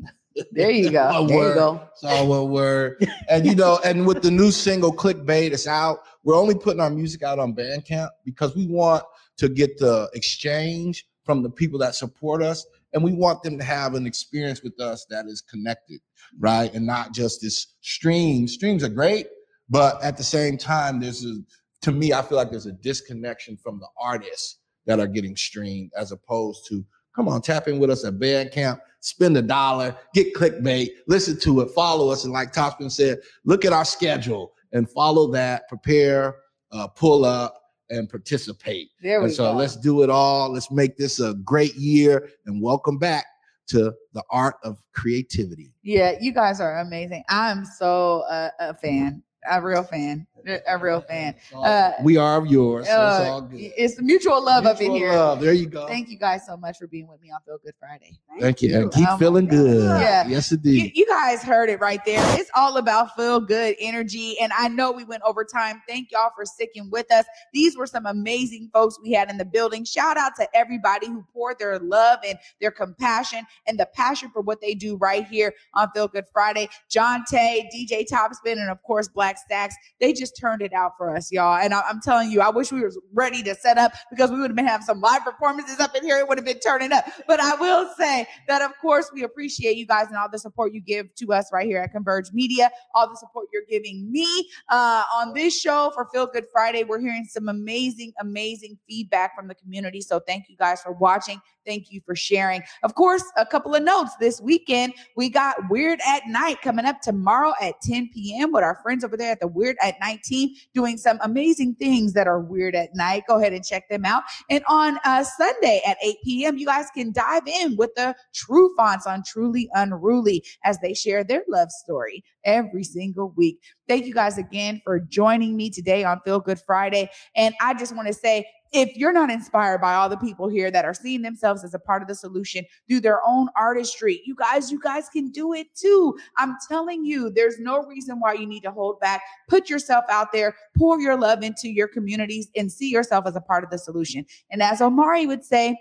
There 0.53 0.71
you 0.71 0.91
go. 0.91 1.27
There 1.27 1.49
you 1.49 1.55
go. 1.55 1.89
It's 1.93 2.05
all 2.05 2.27
one 2.27 2.51
word. 2.51 3.07
And 3.29 3.45
you 3.45 3.55
know, 3.55 3.79
and 3.85 4.07
with 4.07 4.23
the 4.23 4.31
new 4.31 4.51
single 4.51 4.91
Clickbait, 4.91 5.53
it's 5.53 5.67
out. 5.67 6.05
We're 6.25 6.37
only 6.37 6.55
putting 6.55 6.81
our 6.81 6.89
music 6.89 7.23
out 7.23 7.39
on 7.39 7.55
Bandcamp 7.55 8.09
because 8.25 8.57
we 8.57 8.67
want 8.67 9.05
to 9.39 9.49
get 9.49 9.79
the 9.79 10.11
exchange 10.15 11.07
from 11.25 11.43
the 11.43 11.51
people 11.51 11.79
that 11.79 11.95
support 11.95 12.43
us. 12.43 12.67
And 12.93 13.03
we 13.03 13.13
want 13.13 13.43
them 13.43 13.59
to 13.59 13.65
have 13.65 13.95
an 13.95 14.07
experience 14.07 14.63
with 14.63 14.79
us 14.81 15.07
that 15.09 15.27
is 15.27 15.41
connected, 15.41 16.01
right? 16.39 16.73
And 16.75 16.87
not 16.87 17.15
just 17.15 17.41
this 17.41 17.75
stream. 17.81 18.47
Streams 18.47 18.85
are 18.85 18.89
great, 18.89 19.29
but 19.71 20.03
at 20.03 20.17
the 20.17 20.25
same 20.25 20.59
time, 20.59 21.01
there's 21.01 21.25
a 21.25 21.37
to 21.83 21.93
me, 21.93 22.13
I 22.13 22.23
feel 22.23 22.39
like 22.39 22.51
there's 22.51 22.67
a 22.67 22.73
disconnection 22.73 23.57
from 23.57 23.79
the 23.79 23.89
artists 24.01 24.59
that 24.87 25.01
are 25.01 25.07
getting 25.07 25.37
streamed 25.37 25.91
as 25.97 26.13
opposed 26.13 26.67
to 26.69 26.85
come 27.15 27.29
on, 27.29 27.43
tap 27.43 27.69
in 27.69 27.79
with 27.79 27.91
us 27.91 28.05
at 28.05 28.15
Bandcamp, 28.15 28.81
spend 29.01 29.37
a 29.37 29.43
dollar, 29.43 29.95
get 30.15 30.33
clickbait, 30.35 30.89
listen 31.09 31.39
to 31.41 31.61
it, 31.61 31.71
follow 31.73 32.11
us. 32.11 32.25
And 32.25 32.33
like 32.33 32.55
Topspin 32.55 32.91
said, 32.91 33.19
look 33.45 33.65
at 33.65 33.73
our 33.73 33.85
schedule 33.85 34.55
and 34.73 34.89
follow 34.89 35.31
that, 35.33 35.69
prepare, 35.69 36.37
uh, 36.71 36.87
pull 36.89 37.25
up, 37.25 37.62
and 37.93 38.09
participate. 38.09 38.91
There 39.03 39.21
we 39.21 39.27
and 39.27 39.35
so 39.35 39.53
go. 39.53 39.59
let's 39.59 39.77
do 39.77 40.03
it 40.03 40.11
all. 40.11 40.51
Let's 40.51 40.71
make 40.71 40.97
this 40.97 41.21
a 41.21 41.35
great 41.35 41.75
year 41.75 42.31
and 42.47 42.61
welcome 42.61 42.99
back 42.99 43.27
to 43.69 43.95
the 44.13 44.25
art 44.31 44.57
of 44.65 44.83
creativity. 44.93 45.73
Yeah, 45.83 46.15
you 46.21 46.33
guys 46.33 46.61
are 46.61 46.81
amazing. 46.81 47.23
I'm 47.29 47.65
so 47.65 48.25
uh, 48.31 48.51
a 48.59 48.75
fan, 48.75 49.23
a 49.51 49.63
real 49.63 49.85
fan, 49.85 50.27
a 50.67 50.79
real 50.79 51.01
fan. 51.01 51.35
Uh, 51.55 51.93
we 52.03 52.17
are 52.17 52.39
of 52.39 52.47
yours. 52.47 52.87
So 52.87 52.93
it's 52.93 53.21
uh, 53.29 53.31
all 53.33 53.43
good. 53.43 53.61
it's 53.61 54.01
mutual 54.01 54.45
love 54.45 54.67
up 54.67 54.81
in 54.81 54.93
here. 54.93 55.13
love. 55.13 55.41
There 55.41 55.53
you 55.53 55.67
go. 55.67 55.87
Thank 55.87 56.09
you 56.09 56.19
guys 56.19 56.47
so 56.47 56.57
much 56.57 56.79
for 56.79 56.87
being 56.87 57.07
with 57.07 57.21
me 57.21 57.31
on 57.31 57.41
Feel 57.45 57.59
Good 57.65 57.75
Friday. 57.79 58.19
Thank 58.41 58.63
you. 58.63 58.77
And 58.77 58.93
keep 58.93 59.09
Oh 59.09 59.19
feeling 59.19 59.47
good. 59.47 60.01
Yeah. 60.01 60.27
Yes, 60.27 60.51
You, 60.51 60.57
indeed. 60.57 60.93
you 60.95 61.07
guys 61.07 61.43
heard 61.43 61.69
it 61.69 61.81
right 61.81 62.05
there. 62.05 62.23
It's 62.39 62.51
all 62.55 62.77
about 62.77 63.15
feel 63.17 63.41
good 63.41 63.77
energy. 63.81 64.37
And 64.41 64.53
I 64.57 64.69
know 64.69 64.91
we 64.93 65.05
went 65.05 65.23
over 65.25 65.45
time. 65.45 65.83
Thank 65.89 66.11
y'all 66.13 66.31
for 66.35 66.45
sticking 66.45 66.91
with 66.91 67.11
us. 67.13 67.25
These 67.53 67.77
were 67.77 67.87
some 67.87 68.07
amazing 68.07 68.71
folks 68.73 68.99
we 69.03 69.13
had 69.13 69.31
in 69.31 69.39
the 69.39 69.45
building. 69.45 69.85
Shout 69.85 70.17
out 70.17 70.33
to 70.37 70.49
everybody 70.57 71.07
who 71.09 71.25
poured 71.33 71.59
their 71.59 71.79
love 71.79 72.21
and 72.27 72.39
their 72.61 72.71
compassion 72.71 73.41
and 73.67 73.79
the 73.79 73.87
passion 73.95 74.31
for 74.33 74.41
what 74.43 74.61
they 74.61 74.75
do 74.75 74.97
right 74.97 75.27
here 75.27 75.53
on 75.75 75.89
Feel 75.95 76.09
Good 76.09 76.25
Friday. 76.33 76.69
Jonte, 76.91 77.67
DJ 77.75 78.05
Topspin, 78.09 78.53
and 78.53 78.71
of 78.71 78.83
course 78.83 79.09
Black 79.09 79.37
Stax. 79.51 79.73
They 80.01 80.13
just 80.13 80.32
turned 80.39 80.63
it 80.63 80.73
out 80.73 80.93
for 80.97 81.15
us, 81.15 81.31
y'all. 81.31 81.59
And 81.59 81.75
I, 81.75 81.83
I'm 81.89 82.01
telling 82.01 82.31
you, 82.31 82.41
I 82.41 82.51
wish 82.51 82.73
we 82.73 82.81
were 82.81 82.93
ready 83.13 83.43
to 83.43 83.55
set 83.55 83.79
up 83.79 83.93
because 84.11 84.31
we 84.31 84.41
would 84.41 84.51
have 84.51 84.57
been 84.57 84.67
having 84.67 84.85
some 84.85 85.01
live 85.01 85.23
performances 85.25 85.81
up 85.81 85.95
in 85.95 86.03
here. 86.03 86.19
It 86.19 86.29
would 86.29 86.39
have 86.39 86.45
been 86.45 86.61
turning 86.61 86.93
up. 86.93 87.05
But 87.27 87.41
I 87.41 87.55
will 87.55 87.91
say 87.99 88.27
that, 88.49 88.63
of 88.63 88.73
course, 88.81 89.11
we 89.13 89.23
appreciate 89.25 89.77
you 89.77 89.87
guys 89.87 90.09
and 90.09 90.17
all 90.17 90.29
the 90.31 90.39
support 90.39 90.73
you 90.73 90.81
give 90.81 91.15
to 91.17 91.33
us 91.33 91.51
right 91.53 91.67
here 91.67 91.79
at 91.79 91.93
Converge 91.93 92.33
Media, 92.33 92.71
all 92.95 93.09
the 93.09 93.17
support 93.17 93.49
you're 93.53 93.63
giving 93.69 94.11
me 94.11 94.27
uh, 94.71 95.03
on 95.15 95.35
this 95.35 95.59
show 95.59 95.91
for 95.95 96.09
Feel 96.13 96.27
Good 96.27 96.47
Friday. 96.53 96.85
We're 96.85 97.01
hearing 97.01 97.25
some 97.25 97.49
amazing, 97.49 98.13
amazing 98.21 98.79
feedback 98.89 99.37
from 99.37 99.49
the 99.49 99.55
community. 99.55 100.01
So 100.01 100.21
thank 100.21 100.49
you 100.49 100.57
guys 100.57 100.83
for 100.83 100.93
watching. 100.93 101.41
Thank 101.67 101.93
you 101.93 102.01
for 102.05 102.17
sharing. 102.17 102.63
Of 102.83 102.95
course, 102.95 103.25
a 103.37 103.47
couple 103.47 103.75
of 103.75 103.83
notes 103.83 104.17
this 104.19 104.41
weekend. 104.41 104.95
We 105.17 105.29
got 105.29 105.57
Weird 105.71 106.01
at 106.07 106.27
Night 106.27 106.61
coming 106.63 106.85
up 106.85 107.01
tomorrow 107.01 107.53
at 107.61 107.81
10 107.83 108.11
p.m. 108.13 108.53
with 108.53 108.65
our 108.65 108.79
friends 108.83 109.05
over 109.05 109.17
there 109.17 109.33
at 109.33 109.41
the 109.41 109.49
Weird 109.49 109.77
at 109.83 110.01
Night 110.01 110.22
team 110.23 110.51
doing 110.75 110.97
some 110.97 111.19
amazing 111.23 111.75
things 111.77 112.13
that 112.15 112.27
are 112.27 112.41
weird 112.41 112.75
at 112.75 112.95
night. 112.95 113.25
Go 113.29 113.39
ahead 113.39 113.53
and 113.53 113.65
check 113.65 113.89
them 113.89 114.05
out. 114.05 114.23
And 114.51 114.65
on 114.69 114.99
uh, 115.05 115.25
Sunday 115.25 115.81
at 115.87 115.97
8 116.03 116.17
p.m., 116.25 116.59
you 116.59 116.67
guys 116.67 116.87
can 116.95 117.13
dive 117.13 117.47
in 117.47 117.77
with 117.77 117.95
the 117.95 118.15
True 118.35 118.73
Fonts 118.77 119.07
on 119.07 119.23
Truly 119.27 119.69
Unruly 119.75 120.45
as 120.65 120.79
they 120.79 120.95
share 120.95 121.25
their 121.25 121.43
love 121.49 121.71
story 121.71 122.25
every 122.45 122.85
single 122.85 123.33
week. 123.37 123.59
Thank 123.89 124.07
you 124.07 124.15
guys 124.15 124.39
again 124.39 124.81
for 124.85 125.01
joining 125.01 125.57
me 125.57 125.71
today 125.71 126.05
on 126.05 126.21
Feel 126.25 126.41
Good 126.41 126.61
Friday. 126.61 127.11
And 127.37 127.55
I 127.61 127.75
just 127.75 127.95
want 127.95 128.09
to 128.09 128.15
say, 128.15 128.47
if 128.73 128.97
you're 128.97 129.13
not 129.13 129.31
inspired 129.31 129.81
by 129.81 129.95
all 129.95 130.09
the 130.09 130.17
people 130.17 130.49
here 130.49 130.71
that 130.71 130.85
are 130.85 130.95
seeing 130.95 131.23
themselves 131.23 131.63
as 131.63 131.75
a 131.75 131.79
part 131.79 132.01
of 132.01 132.09
the 132.09 132.15
solution 132.15 132.65
through 132.89 133.01
their 133.01 133.21
own 133.27 133.49
artistry, 133.55 134.23
you 134.25 134.35
guys, 134.35 134.71
you 134.71 134.81
guys 134.81 135.09
can 135.11 135.31
do 135.31 135.53
it 135.53 135.67
too. 135.75 136.17
I'm 136.39 136.57
telling 136.69 137.05
you, 137.05 137.31
there's 137.31 137.59
no 137.59 137.83
reason 137.83 138.19
why 138.19 138.33
you 138.35 138.47
need 138.47 138.63
to 138.63 138.71
hold 138.71 138.99
back. 139.01 139.23
Put 139.49 139.69
yourself 139.69 140.05
out 140.09 140.33
there, 140.33 140.57
pour 140.77 141.01
your 141.01 141.19
love 141.19 141.43
into 141.43 141.69
your 141.69 141.89
communities, 141.89 142.49
and 142.57 142.73
see 142.73 142.91
yourself 142.91 143.27
as 143.27 143.37
a 143.37 143.41
part 143.41 143.63
of 143.63 143.71
the 143.71 143.79
solution. 143.79 144.25
And 144.51 144.63
as 144.63 144.81
Omari 144.81 145.27
would 145.27 145.45
say, 145.45 145.77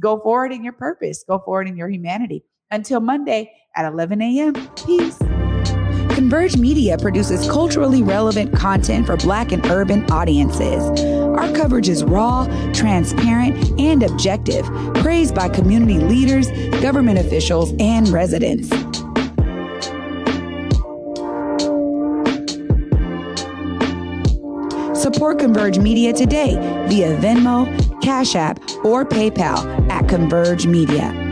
go 0.00 0.20
forward 0.20 0.52
in 0.52 0.62
your 0.62 0.72
purpose, 0.72 1.24
go 1.26 1.40
forward 1.40 1.68
in 1.68 1.76
your 1.76 1.88
humanity. 1.88 2.44
Until 2.70 3.00
Monday 3.00 3.50
at 3.76 3.90
11 3.90 4.20
a.m. 4.20 4.52
Peace. 4.74 5.18
Converge 6.14 6.56
Media 6.56 6.98
produces 6.98 7.48
culturally 7.48 8.02
relevant 8.02 8.54
content 8.54 9.06
for 9.06 9.16
Black 9.16 9.52
and 9.52 9.64
urban 9.70 10.04
audiences. 10.10 11.27
Our 11.38 11.52
coverage 11.52 11.88
is 11.88 12.02
raw, 12.02 12.46
transparent, 12.72 13.78
and 13.80 14.02
objective, 14.02 14.66
praised 14.96 15.36
by 15.36 15.48
community 15.48 16.00
leaders, 16.00 16.50
government 16.82 17.20
officials, 17.20 17.72
and 17.78 18.08
residents. 18.08 18.68
Support 25.00 25.38
Converge 25.38 25.78
Media 25.78 26.12
today 26.12 26.56
via 26.88 27.16
Venmo, 27.18 28.02
Cash 28.02 28.34
App, 28.34 28.58
or 28.84 29.04
PayPal 29.04 29.88
at 29.88 30.08
Converge 30.08 30.66
Media. 30.66 31.27